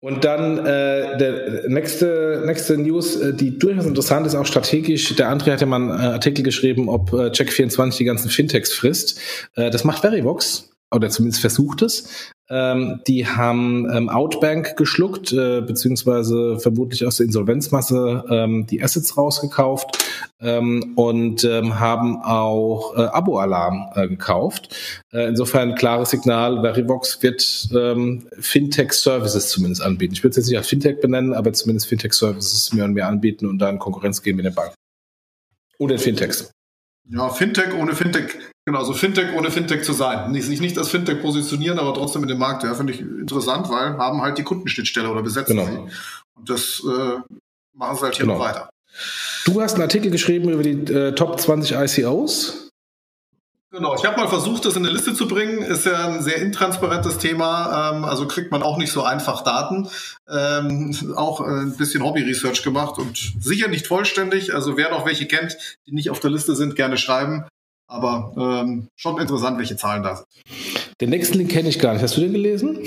Und 0.00 0.24
dann 0.24 0.58
äh, 0.58 1.18
der 1.18 1.68
nächste, 1.68 2.44
nächste 2.46 2.78
News, 2.78 3.16
äh, 3.16 3.34
die 3.34 3.58
durchaus 3.58 3.84
interessant 3.84 4.26
ist, 4.26 4.36
auch 4.36 4.46
strategisch. 4.46 5.14
Der 5.16 5.28
André 5.28 5.52
hat 5.52 5.60
ja 5.60 5.66
mal 5.66 5.76
einen 5.76 5.90
Artikel 5.90 6.44
geschrieben, 6.44 6.88
ob 6.88 7.12
äh, 7.12 7.30
Check24 7.30 7.96
die 7.96 8.04
ganzen 8.04 8.30
Fintechs 8.30 8.72
frisst. 8.72 9.20
Äh, 9.56 9.70
das 9.70 9.82
macht 9.82 10.00
Verivox 10.00 10.70
oder 10.92 11.10
zumindest 11.10 11.40
versucht 11.40 11.82
es. 11.82 12.30
Ähm, 12.50 13.00
die 13.06 13.26
haben 13.26 13.90
ähm, 13.90 14.08
Outbank 14.08 14.76
geschluckt, 14.76 15.32
äh, 15.32 15.60
beziehungsweise 15.60 16.58
vermutlich 16.58 17.04
aus 17.04 17.16
der 17.16 17.26
Insolvenzmasse 17.26 18.24
ähm, 18.30 18.66
die 18.66 18.82
Assets 18.82 19.16
rausgekauft 19.18 19.98
ähm, 20.40 20.94
und 20.96 21.44
ähm, 21.44 21.78
haben 21.78 22.22
auch 22.22 22.96
äh, 22.96 23.02
Abo-Alarm 23.02 23.90
äh, 23.94 24.08
gekauft. 24.08 24.74
Äh, 25.12 25.28
insofern 25.28 25.74
klares 25.74 26.10
Signal, 26.10 26.62
Verivox 26.62 27.22
wird 27.22 27.68
ähm, 27.74 28.26
Fintech-Services 28.38 29.50
zumindest 29.50 29.82
anbieten. 29.82 30.14
Ich 30.14 30.22
würde 30.22 30.30
es 30.30 30.36
jetzt 30.36 30.48
nicht 30.48 30.58
als 30.58 30.68
Fintech 30.68 31.00
benennen, 31.00 31.34
aber 31.34 31.52
zumindest 31.52 31.88
Fintech-Services 31.88 32.72
mehr 32.72 32.86
und 32.86 32.94
mehr 32.94 33.08
anbieten 33.08 33.46
und 33.46 33.58
dann 33.58 33.78
Konkurrenz 33.78 34.22
geben 34.22 34.36
mit 34.36 34.46
den 34.46 34.54
Banken. 34.54 34.74
Oder 35.78 35.98
Fintechs. 35.98 36.50
Ja, 37.10 37.28
Fintech 37.30 37.74
ohne 37.74 37.94
Fintech, 37.94 38.36
genau, 38.68 38.84
so 38.84 38.92
Fintech 38.92 39.34
ohne 39.34 39.50
Fintech 39.50 39.82
zu 39.82 39.94
sein. 39.94 40.30
Nicht, 40.30 40.44
sich 40.44 40.60
nicht 40.60 40.76
als 40.76 40.88
Fintech 40.88 41.22
positionieren, 41.22 41.78
aber 41.78 41.94
trotzdem 41.94 42.22
in 42.22 42.28
dem 42.28 42.38
Markt. 42.38 42.64
Ja, 42.64 42.74
finde 42.74 42.92
ich 42.92 43.00
interessant, 43.00 43.70
weil 43.70 43.96
haben 43.96 44.20
halt 44.20 44.36
die 44.36 44.42
Kundenschnittstelle 44.42 45.08
oder 45.08 45.22
besetzen 45.22 45.56
genau. 45.56 45.66
sie. 45.66 45.96
Und 46.34 46.50
das 46.50 46.82
äh, 46.84 47.18
machen 47.72 47.96
sie 47.96 48.02
halt 48.02 48.16
hier 48.16 48.26
genau. 48.26 48.36
noch 48.36 48.44
weiter. 48.44 48.68
Du 49.46 49.62
hast 49.62 49.74
einen 49.74 49.82
Artikel 49.82 50.10
geschrieben 50.10 50.50
über 50.50 50.62
die 50.62 50.92
äh, 50.92 51.14
Top 51.14 51.40
20 51.40 51.76
ICOs. 51.76 52.70
Genau, 53.70 53.94
ich 53.94 54.04
habe 54.04 54.18
mal 54.18 54.28
versucht, 54.28 54.64
das 54.66 54.76
in 54.76 54.84
eine 54.84 54.94
Liste 54.94 55.14
zu 55.14 55.28
bringen. 55.28 55.62
Ist 55.62 55.86
ja 55.86 56.08
ein 56.08 56.22
sehr 56.22 56.36
intransparentes 56.36 57.18
Thema, 57.18 57.92
ähm, 57.94 58.04
also 58.04 58.26
kriegt 58.26 58.50
man 58.50 58.62
auch 58.62 58.76
nicht 58.76 58.92
so 58.92 59.02
einfach 59.02 59.44
Daten. 59.44 59.88
Ähm, 60.28 61.14
auch 61.16 61.40
äh, 61.40 61.62
ein 61.62 61.76
bisschen 61.76 62.02
Hobby-Research 62.02 62.62
gemacht 62.62 62.98
und 62.98 63.32
sicher 63.40 63.68
nicht 63.68 63.86
vollständig. 63.86 64.54
Also 64.54 64.76
wer 64.76 64.90
noch 64.90 65.06
welche 65.06 65.26
kennt, 65.26 65.56
die 65.86 65.92
nicht 65.92 66.10
auf 66.10 66.20
der 66.20 66.30
Liste 66.30 66.54
sind, 66.54 66.76
gerne 66.76 66.98
schreiben. 66.98 67.46
Aber 67.88 68.32
ähm, 68.36 68.88
schon 68.96 69.18
interessant, 69.18 69.58
welche 69.58 69.76
Zahlen 69.76 70.02
da 70.02 70.16
sind. 70.16 70.28
Den 71.00 71.10
nächsten 71.10 71.38
Link 71.38 71.50
kenne 71.50 71.70
ich 71.70 71.78
gar 71.78 71.94
nicht. 71.94 72.02
Hast 72.02 72.16
du 72.16 72.20
den 72.20 72.32
gelesen? 72.32 72.80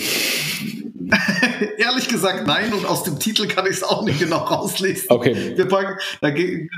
Ehrlich 1.77 2.07
gesagt 2.07 2.45
nein 2.47 2.71
und 2.71 2.85
aus 2.85 3.03
dem 3.03 3.19
Titel 3.19 3.47
kann 3.47 3.65
ich 3.65 3.73
es 3.73 3.83
auch 3.83 4.03
nicht 4.03 4.19
genau 4.19 4.37
rauslesen. 4.37 5.07
Okay. 5.09 5.57
Wir 5.57 5.67
packen, 5.67 5.97
da 6.21 6.29
geht 6.29 6.69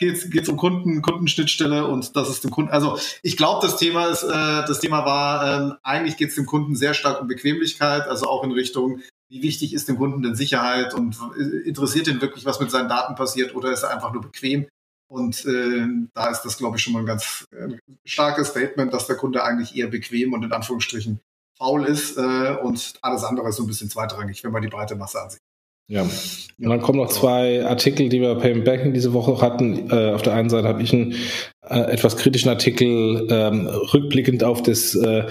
es 0.00 0.24
äh, 0.24 0.50
um 0.50 0.56
Kunden, 0.58 1.02
Kundenschnittstelle 1.02 1.86
und 1.86 2.14
das 2.16 2.28
ist 2.28 2.44
dem 2.44 2.50
Kunden. 2.50 2.70
Also 2.70 2.98
ich 3.22 3.36
glaube, 3.36 3.66
das 3.66 3.78
Thema 3.78 4.06
ist, 4.06 4.22
äh, 4.22 4.28
das 4.28 4.80
Thema 4.80 5.06
war, 5.06 5.62
ähm, 5.62 5.74
eigentlich 5.82 6.18
geht 6.18 6.28
es 6.28 6.34
dem 6.34 6.46
Kunden 6.46 6.76
sehr 6.76 6.94
stark 6.94 7.20
um 7.20 7.28
Bequemlichkeit, 7.28 8.06
also 8.06 8.26
auch 8.26 8.44
in 8.44 8.52
Richtung, 8.52 9.00
wie 9.28 9.42
wichtig 9.42 9.72
ist 9.72 9.88
dem 9.88 9.96
Kunden 9.96 10.22
denn 10.22 10.34
Sicherheit 10.34 10.92
und 10.92 11.16
äh, 11.38 11.68
interessiert 11.68 12.08
ihn 12.08 12.20
wirklich, 12.20 12.44
was 12.44 12.60
mit 12.60 12.70
seinen 12.70 12.88
Daten 12.88 13.14
passiert 13.14 13.54
oder 13.54 13.72
ist 13.72 13.82
er 13.82 13.90
einfach 13.90 14.12
nur 14.12 14.22
bequem? 14.22 14.66
Und 15.10 15.44
äh, 15.44 15.86
da 16.14 16.30
ist 16.30 16.42
das, 16.42 16.56
glaube 16.56 16.76
ich, 16.76 16.84
schon 16.84 16.92
mal 16.92 17.00
ein 17.00 17.06
ganz 17.06 17.44
äh, 17.50 17.76
starkes 18.04 18.48
Statement, 18.48 18.94
dass 18.94 19.08
der 19.08 19.16
Kunde 19.16 19.42
eigentlich 19.42 19.76
eher 19.76 19.88
bequem 19.88 20.32
und 20.32 20.44
in 20.44 20.52
Anführungsstrichen 20.52 21.20
faul 21.58 21.84
ist 21.84 22.16
äh, 22.16 22.56
und 22.62 22.94
alles 23.02 23.24
andere 23.24 23.48
ist 23.48 23.56
so 23.56 23.64
ein 23.64 23.66
bisschen 23.66 23.90
zweitrangig, 23.90 24.44
wenn 24.44 24.52
man 24.52 24.62
die 24.62 24.68
breite 24.68 24.94
Masse 24.94 25.20
ansieht. 25.20 25.42
Ja. 25.88 26.02
Und 26.02 26.68
dann 26.68 26.80
kommen 26.80 26.98
noch 26.98 27.08
zwei 27.08 27.66
Artikel, 27.66 28.08
die 28.08 28.20
wir 28.20 28.36
Payment 28.36 28.64
Banking 28.64 28.94
diese 28.94 29.12
Woche 29.12 29.42
hatten. 29.42 29.90
Äh, 29.90 30.12
auf 30.12 30.22
der 30.22 30.34
einen 30.34 30.48
Seite 30.48 30.68
habe 30.68 30.80
ich 30.80 30.92
einen 30.92 31.16
etwas 31.70 32.16
kritischen 32.16 32.48
Artikel 32.48 33.28
ähm, 33.30 33.66
rückblickend 33.66 34.42
auf 34.42 34.62
das 34.62 34.94
äh, 34.94 35.24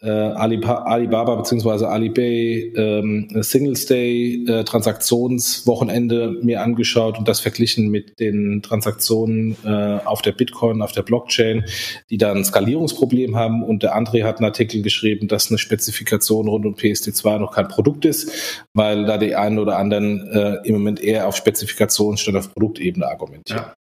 äh, 0.00 0.08
Alibaba 0.10 1.36
bzw. 1.36 1.84
Alibay 1.84 2.72
ähm, 2.76 3.28
Singles 3.42 3.86
Day 3.86 4.44
äh, 4.48 4.64
Transaktionswochenende 4.64 6.38
mir 6.42 6.62
angeschaut 6.62 7.18
und 7.18 7.28
das 7.28 7.40
verglichen 7.40 7.90
mit 7.90 8.18
den 8.18 8.62
Transaktionen 8.62 9.56
äh, 9.64 9.98
auf 10.04 10.22
der 10.22 10.32
Bitcoin, 10.32 10.82
auf 10.82 10.92
der 10.92 11.02
Blockchain, 11.02 11.64
die 12.10 12.18
dann 12.18 12.38
ein 12.38 12.44
Skalierungsproblem 12.44 13.36
haben. 13.36 13.62
Und 13.62 13.82
der 13.82 13.96
André 13.96 14.24
hat 14.24 14.38
einen 14.38 14.46
Artikel 14.46 14.82
geschrieben, 14.82 15.28
dass 15.28 15.50
eine 15.50 15.58
Spezifikation 15.58 16.48
rund 16.48 16.66
um 16.66 16.74
PSD2 16.74 17.38
noch 17.38 17.54
kein 17.54 17.68
Produkt 17.68 18.04
ist, 18.04 18.64
weil 18.72 19.04
da 19.04 19.18
die 19.18 19.36
einen 19.36 19.58
oder 19.58 19.78
anderen 19.78 20.26
äh, 20.32 20.56
im 20.64 20.74
Moment 20.74 21.02
eher 21.02 21.28
auf 21.28 21.36
Spezifikation 21.36 22.16
statt 22.16 22.34
auf 22.34 22.52
Produktebene 22.52 23.06
argumentieren. 23.06 23.62
Ja. 23.62 23.74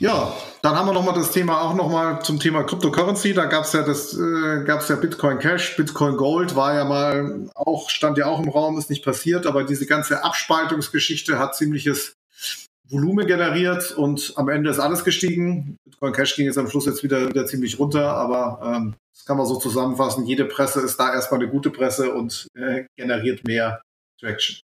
Ja, 0.00 0.32
dann 0.62 0.76
haben 0.76 0.86
wir 0.86 0.92
nochmal 0.92 1.14
das 1.14 1.32
Thema 1.32 1.62
auch 1.62 1.74
nochmal 1.74 2.22
zum 2.22 2.38
Thema 2.38 2.64
Cryptocurrency. 2.64 3.32
Da 3.32 3.46
gab 3.46 3.64
es 3.64 3.72
ja 3.72 3.82
das, 3.82 4.16
äh, 4.18 4.64
gab 4.64 4.80
es 4.80 4.88
ja 4.88 4.96
Bitcoin 4.96 5.38
Cash, 5.38 5.76
Bitcoin 5.76 6.16
Gold 6.16 6.54
war 6.54 6.74
ja 6.74 6.84
mal 6.84 7.48
auch, 7.54 7.88
stand 7.88 8.18
ja 8.18 8.26
auch 8.26 8.40
im 8.40 8.48
Raum, 8.48 8.78
ist 8.78 8.90
nicht 8.90 9.04
passiert, 9.04 9.46
aber 9.46 9.64
diese 9.64 9.86
ganze 9.86 10.22
Abspaltungsgeschichte 10.22 11.38
hat 11.38 11.56
ziemliches 11.56 12.16
Volumen 12.88 13.26
generiert 13.26 13.92
und 13.92 14.34
am 14.36 14.48
Ende 14.48 14.68
ist 14.68 14.80
alles 14.80 15.04
gestiegen. 15.04 15.76
Bitcoin 15.84 16.12
Cash 16.12 16.36
ging 16.36 16.46
jetzt 16.46 16.58
am 16.58 16.68
Schluss 16.68 16.86
jetzt 16.86 17.02
wieder, 17.02 17.28
wieder 17.28 17.46
ziemlich 17.46 17.78
runter, 17.78 18.14
aber 18.14 18.76
ähm, 18.76 18.94
das 19.14 19.24
kann 19.24 19.36
man 19.36 19.46
so 19.46 19.56
zusammenfassen. 19.56 20.26
Jede 20.26 20.44
Presse 20.44 20.80
ist 20.80 20.98
da 20.98 21.14
erstmal 21.14 21.40
eine 21.40 21.50
gute 21.50 21.70
Presse 21.70 22.12
und 22.12 22.48
äh, 22.54 22.84
generiert 22.96 23.46
mehr 23.46 23.80
Traction. 24.20 24.60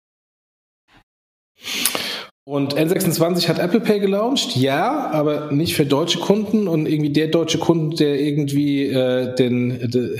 Und 2.43 2.75
N26 2.75 3.47
hat 3.49 3.59
Apple 3.59 3.81
Pay 3.81 3.99
gelauncht, 3.99 4.55
ja, 4.55 5.11
aber 5.11 5.51
nicht 5.51 5.75
für 5.75 5.85
deutsche 5.85 6.17
Kunden 6.17 6.67
und 6.67 6.87
irgendwie 6.87 7.11
der 7.11 7.27
deutsche 7.27 7.59
Kunde, 7.59 7.97
der 7.97 8.19
irgendwie 8.19 8.87
äh, 8.87 9.35
den, 9.35 9.91
de, 9.91 10.19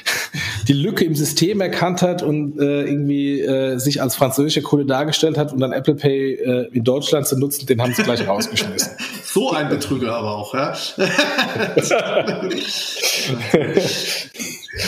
die 0.68 0.74
Lücke 0.74 1.06
im 1.06 1.14
System 1.14 1.62
erkannt 1.62 2.02
hat 2.02 2.22
und 2.22 2.60
äh, 2.60 2.82
irgendwie 2.82 3.40
äh, 3.40 3.78
sich 3.78 4.02
als 4.02 4.16
französischer 4.16 4.60
Kunde 4.60 4.84
dargestellt 4.84 5.38
hat 5.38 5.50
und 5.50 5.60
dann 5.60 5.72
Apple 5.72 5.94
Pay 5.94 6.34
äh, 6.34 6.68
in 6.72 6.84
Deutschland 6.84 7.26
zu 7.26 7.38
nutzen, 7.38 7.64
den 7.64 7.80
haben 7.80 7.94
sie 7.94 8.02
gleich 8.02 8.28
rausgeschmissen. 8.28 8.92
So 9.24 9.52
ein 9.52 9.70
Betrüger 9.70 10.14
aber 10.14 10.36
auch, 10.36 10.52
ja. 10.52 10.74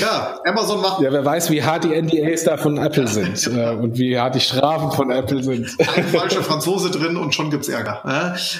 Ja, 0.00 0.38
Amazon 0.44 0.80
macht. 0.80 1.00
Ja, 1.00 1.12
wer 1.12 1.24
weiß, 1.24 1.50
wie 1.50 1.62
hart 1.62 1.84
die 1.84 2.00
NDAs 2.00 2.44
da 2.44 2.56
von 2.56 2.76
Apple 2.76 3.08
sind 3.08 3.46
äh, 3.46 3.70
und 3.70 3.96
wie 3.98 4.18
hart 4.18 4.34
die 4.34 4.40
Strafen 4.40 4.92
von 4.92 5.10
Apple 5.10 5.42
sind. 5.42 5.74
Ein 5.96 6.04
falscher 6.04 6.42
Franzose 6.42 6.90
drin 6.90 7.16
und 7.16 7.34
schon 7.34 7.50
gibt's 7.50 7.68
Ärger. 7.68 8.02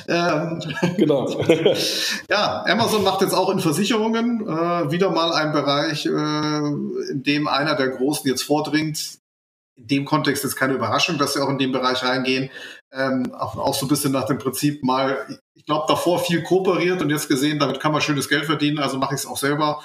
Ähm, 0.08 0.62
genau. 0.96 1.28
ja, 2.30 2.64
Amazon 2.66 3.04
macht 3.04 3.20
jetzt 3.20 3.34
auch 3.34 3.50
in 3.50 3.60
Versicherungen 3.60 4.40
äh, 4.40 4.90
wieder 4.90 5.10
mal 5.10 5.32
einen 5.32 5.52
Bereich, 5.52 6.06
äh, 6.06 6.08
in 6.08 7.22
dem 7.22 7.46
einer 7.46 7.74
der 7.74 7.88
Großen 7.88 8.28
jetzt 8.28 8.42
vordringt. 8.42 9.18
In 9.76 9.86
dem 9.86 10.04
Kontext 10.06 10.44
ist 10.44 10.56
keine 10.56 10.74
Überraschung, 10.74 11.18
dass 11.18 11.34
sie 11.34 11.40
auch 11.40 11.50
in 11.50 11.58
den 11.58 11.72
Bereich 11.72 12.02
reingehen. 12.02 12.50
Ähm, 12.90 13.32
auch, 13.34 13.56
auch 13.56 13.74
so 13.74 13.84
ein 13.84 13.88
bisschen 13.88 14.12
nach 14.12 14.24
dem 14.24 14.38
Prinzip 14.38 14.82
mal, 14.82 15.18
ich 15.54 15.66
glaube, 15.66 15.84
davor 15.88 16.18
viel 16.20 16.42
kooperiert 16.42 17.02
und 17.02 17.10
jetzt 17.10 17.28
gesehen, 17.28 17.58
damit 17.58 17.80
kann 17.80 17.92
man 17.92 18.00
schönes 18.00 18.28
Geld 18.28 18.46
verdienen, 18.46 18.78
also 18.78 18.96
mache 18.96 19.14
ich 19.14 19.20
es 19.20 19.26
auch 19.26 19.36
selber 19.36 19.82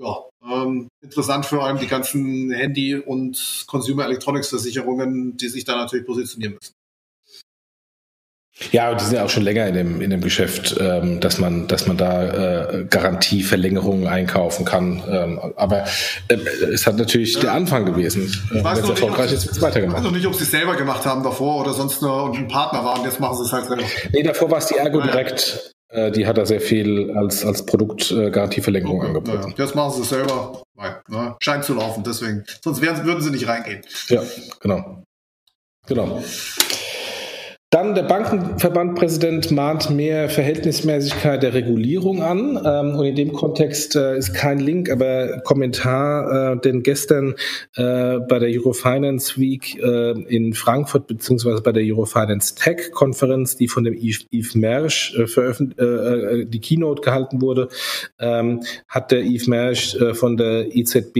ja, 0.00 0.16
ähm, 0.50 0.88
interessant 1.02 1.46
für 1.46 1.62
allem 1.62 1.78
die 1.78 1.86
ganzen 1.86 2.50
Handy- 2.50 2.96
und 2.96 3.64
Consumer 3.66 4.06
Electronics 4.06 4.48
Versicherungen, 4.48 5.36
die 5.36 5.48
sich 5.48 5.64
da 5.64 5.76
natürlich 5.76 6.06
positionieren 6.06 6.54
müssen. 6.54 6.74
Ja, 8.72 8.94
die 8.94 9.02
sind 9.02 9.14
ja 9.14 9.24
auch 9.24 9.30
schon 9.30 9.42
länger 9.42 9.66
in 9.68 9.74
dem, 9.74 10.00
in 10.02 10.10
dem 10.10 10.20
Geschäft, 10.20 10.76
ähm, 10.78 11.20
dass 11.20 11.38
man, 11.38 11.66
dass 11.66 11.86
man 11.86 11.96
da 11.96 12.24
äh, 12.72 12.84
Garantieverlängerungen 12.84 14.06
einkaufen 14.06 14.66
kann. 14.66 15.02
Ähm, 15.08 15.40
aber 15.56 15.84
äh, 16.28 16.34
es 16.34 16.86
hat 16.86 16.96
natürlich 16.96 17.34
ja. 17.34 17.40
der 17.40 17.52
Anfang 17.54 17.86
gewesen. 17.86 18.30
Ich 18.54 18.62
weiß 18.62 18.82
noch 18.82 18.90
erfolgreich 18.90 19.32
ist, 19.32 19.50
es 19.50 19.62
weitergemacht. 19.62 19.98
Ich 19.98 20.04
weiß 20.04 20.10
noch 20.10 20.16
nicht, 20.16 20.26
ob 20.26 20.34
sie 20.34 20.42
es 20.42 20.50
selber 20.50 20.76
gemacht 20.76 21.06
haben 21.06 21.22
davor 21.22 21.62
oder 21.62 21.72
sonst 21.72 22.02
nur 22.02 22.34
ein 22.34 22.48
Partner 22.48 22.84
waren. 22.84 23.02
Jetzt 23.02 23.18
machen 23.18 23.38
sie 23.38 23.44
es 23.44 23.52
halt 23.52 23.66
selber. 23.66 23.84
Nee, 24.12 24.22
davor 24.22 24.50
war 24.50 24.58
es 24.58 24.66
die 24.66 24.76
Ergo 24.76 25.00
direkt. 25.00 25.72
Äh, 25.90 26.12
die 26.12 26.26
hat 26.26 26.38
da 26.38 26.46
sehr 26.46 26.60
viel 26.60 27.10
als, 27.16 27.44
als 27.44 27.66
Produktgarantieverlängerung 27.66 28.98
okay, 28.98 29.08
angeboten. 29.08 29.54
Ja, 29.56 29.64
jetzt 29.64 29.74
machen 29.74 29.94
sie 29.96 30.02
es 30.02 30.08
selber. 30.08 30.62
Nein, 30.76 30.94
ne? 31.08 31.36
Scheint 31.40 31.64
zu 31.64 31.74
laufen, 31.74 32.04
deswegen. 32.04 32.44
Sonst 32.62 32.80
wären, 32.80 33.04
würden 33.04 33.20
sie 33.22 33.30
nicht 33.30 33.48
reingehen. 33.48 33.82
Ja, 34.08 34.22
genau. 34.60 35.02
Genau. 35.86 36.22
Dann 37.72 37.94
der 37.94 38.02
Bankenverbandpräsident 38.02 39.52
mahnt 39.52 39.90
mehr 39.90 40.28
Verhältnismäßigkeit 40.28 41.40
der 41.40 41.54
Regulierung 41.54 42.20
an. 42.20 42.60
Ähm, 42.64 42.96
und 42.96 43.04
in 43.06 43.14
dem 43.14 43.32
Kontext 43.32 43.94
äh, 43.94 44.18
ist 44.18 44.34
kein 44.34 44.58
Link, 44.58 44.90
aber 44.90 45.40
Kommentar, 45.44 46.54
äh, 46.54 46.60
denn 46.60 46.82
gestern 46.82 47.36
äh, 47.76 48.18
bei 48.18 48.40
der 48.40 48.48
Eurofinance 48.48 49.40
Week 49.40 49.76
in 49.80 50.52
Frankfurt 50.54 51.06
beziehungsweise 51.06 51.62
bei 51.62 51.70
der 51.70 51.84
Eurofinance 51.84 52.56
Tech 52.56 52.90
Konferenz, 52.90 53.56
die 53.56 53.68
von 53.68 53.84
dem 53.84 53.94
Yves, 53.94 54.26
Yves 54.32 54.54
Mersch 54.56 55.16
die 55.16 56.60
Keynote 56.60 57.02
gehalten 57.02 57.40
wurde, 57.40 57.68
ähm, 58.18 58.62
hat 58.88 59.12
der 59.12 59.22
Yves 59.24 59.46
Mersch 59.46 59.96
von 60.14 60.36
der 60.36 60.74
EZB 60.74 61.16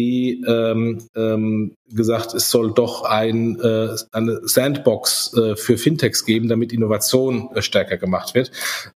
ähm, 0.46 1.76
gesagt, 1.92 2.34
es 2.34 2.50
soll 2.50 2.72
doch 2.72 3.04
ein, 3.04 3.60
eine 3.60 4.40
Sandbox 4.42 5.36
für 5.56 5.76
Fintechs 5.76 6.24
geben 6.24 6.39
geben, 6.40 6.48
damit 6.48 6.72
Innovation 6.72 7.50
äh, 7.54 7.62
stärker 7.62 7.96
gemacht 7.96 8.34
wird. 8.34 8.50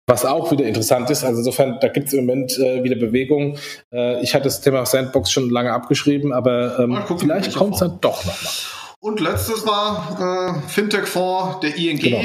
Was 0.07 0.25
auch 0.25 0.51
wieder 0.51 0.65
interessant 0.65 1.09
ist, 1.09 1.23
also 1.23 1.39
insofern, 1.39 1.77
da 1.81 1.87
gibt 1.89 2.07
es 2.07 2.13
im 2.13 2.25
Moment 2.25 2.57
äh, 2.57 2.83
wieder 2.83 2.95
Bewegung. 2.95 3.57
Äh, 3.91 4.21
ich 4.23 4.33
hatte 4.33 4.45
das 4.45 4.61
Thema 4.61 4.85
Sandbox 4.85 5.31
schon 5.31 5.49
lange 5.49 5.71
abgeschrieben, 5.71 6.33
aber 6.33 6.79
ähm, 6.79 6.97
vielleicht 7.17 7.55
kommt 7.55 7.75
es 7.75 7.79
dann 7.81 7.99
doch 8.01 8.23
nochmal. 8.25 8.53
Und 8.99 9.19
letztes 9.19 9.65
war 9.67 10.61
äh, 10.65 10.69
Fintech-Fonds 10.69 11.59
der 11.61 11.75
ING. 11.75 11.99
Genau. 11.99 12.21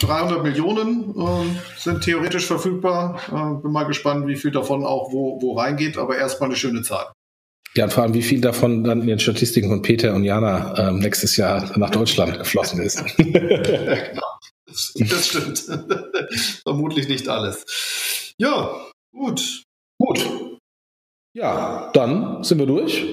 300 0.00 0.42
Millionen 0.42 1.14
äh, 1.18 1.78
sind 1.78 2.02
theoretisch 2.02 2.46
verfügbar. 2.46 3.20
Äh, 3.28 3.62
bin 3.62 3.72
mal 3.72 3.84
gespannt, 3.84 4.26
wie 4.26 4.36
viel 4.36 4.50
davon 4.50 4.84
auch 4.84 5.12
wo, 5.12 5.40
wo 5.40 5.54
reingeht, 5.54 5.98
aber 5.98 6.16
erstmal 6.16 6.48
eine 6.48 6.56
schöne 6.56 6.82
Zahl. 6.82 7.06
Ja, 7.74 7.84
und 7.84 7.92
vor 7.92 8.02
allem, 8.02 8.14
wie 8.14 8.22
viel 8.22 8.40
davon 8.40 8.82
dann 8.82 9.02
in 9.02 9.06
den 9.06 9.20
Statistiken 9.20 9.68
von 9.68 9.82
Peter 9.82 10.14
und 10.14 10.24
Jana 10.24 10.74
ähm, 10.76 10.98
nächstes 10.98 11.36
Jahr 11.36 11.70
nach 11.78 11.90
Deutschland 11.90 12.38
geflossen 12.38 12.82
ist. 12.82 13.04
genau. 13.16 14.22
Das 15.08 15.26
stimmt. 15.26 15.58
Vermutlich 16.62 17.08
nicht 17.08 17.28
alles. 17.28 18.34
Ja, 18.38 18.90
gut. 19.12 19.62
Gut. 19.98 20.58
Ja, 21.34 21.90
dann 21.92 22.42
sind 22.42 22.58
wir 22.58 22.66
durch. 22.66 23.04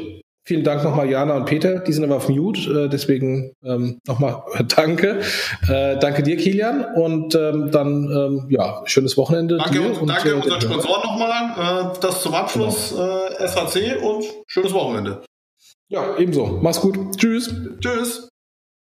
Vielen 0.47 0.63
Dank 0.63 0.81
nochmal, 0.81 1.09
Jana 1.09 1.35
und 1.35 1.45
Peter. 1.45 1.79
Die 1.79 1.91
sind 1.91 2.05
aber 2.05 2.15
auf 2.15 2.29
Mute, 2.29 2.85
äh, 2.85 2.87
deswegen 2.87 3.51
ähm, 3.65 3.99
nochmal 4.07 4.43
danke. 4.77 5.19
Äh, 5.67 5.97
danke 5.97 6.23
dir, 6.23 6.37
Kilian. 6.37 6.85
Und 6.95 7.35
ähm, 7.35 7.69
dann, 7.69 8.09
ähm, 8.09 8.45
ja, 8.49 8.81
schönes 8.85 9.17
Wochenende. 9.17 9.57
Danke, 9.57 9.79
dir 9.79 10.01
und, 10.01 10.07
danke 10.07 10.29
äh, 10.29 10.33
unseren 10.33 10.61
Sponsoren 10.61 11.01
nochmal. 11.03 11.91
Äh, 11.91 11.99
das 11.99 12.21
zum 12.21 12.33
Abschluss, 12.33 12.91
genau. 12.91 13.27
SHC 13.45 13.97
und 14.01 14.23
schönes 14.47 14.73
Wochenende. 14.73 15.21
Ja, 15.89 16.17
ebenso. 16.17 16.59
Mach's 16.61 16.79
gut. 16.79 16.97
Tschüss. 17.17 17.53
Tschüss. 17.81 18.29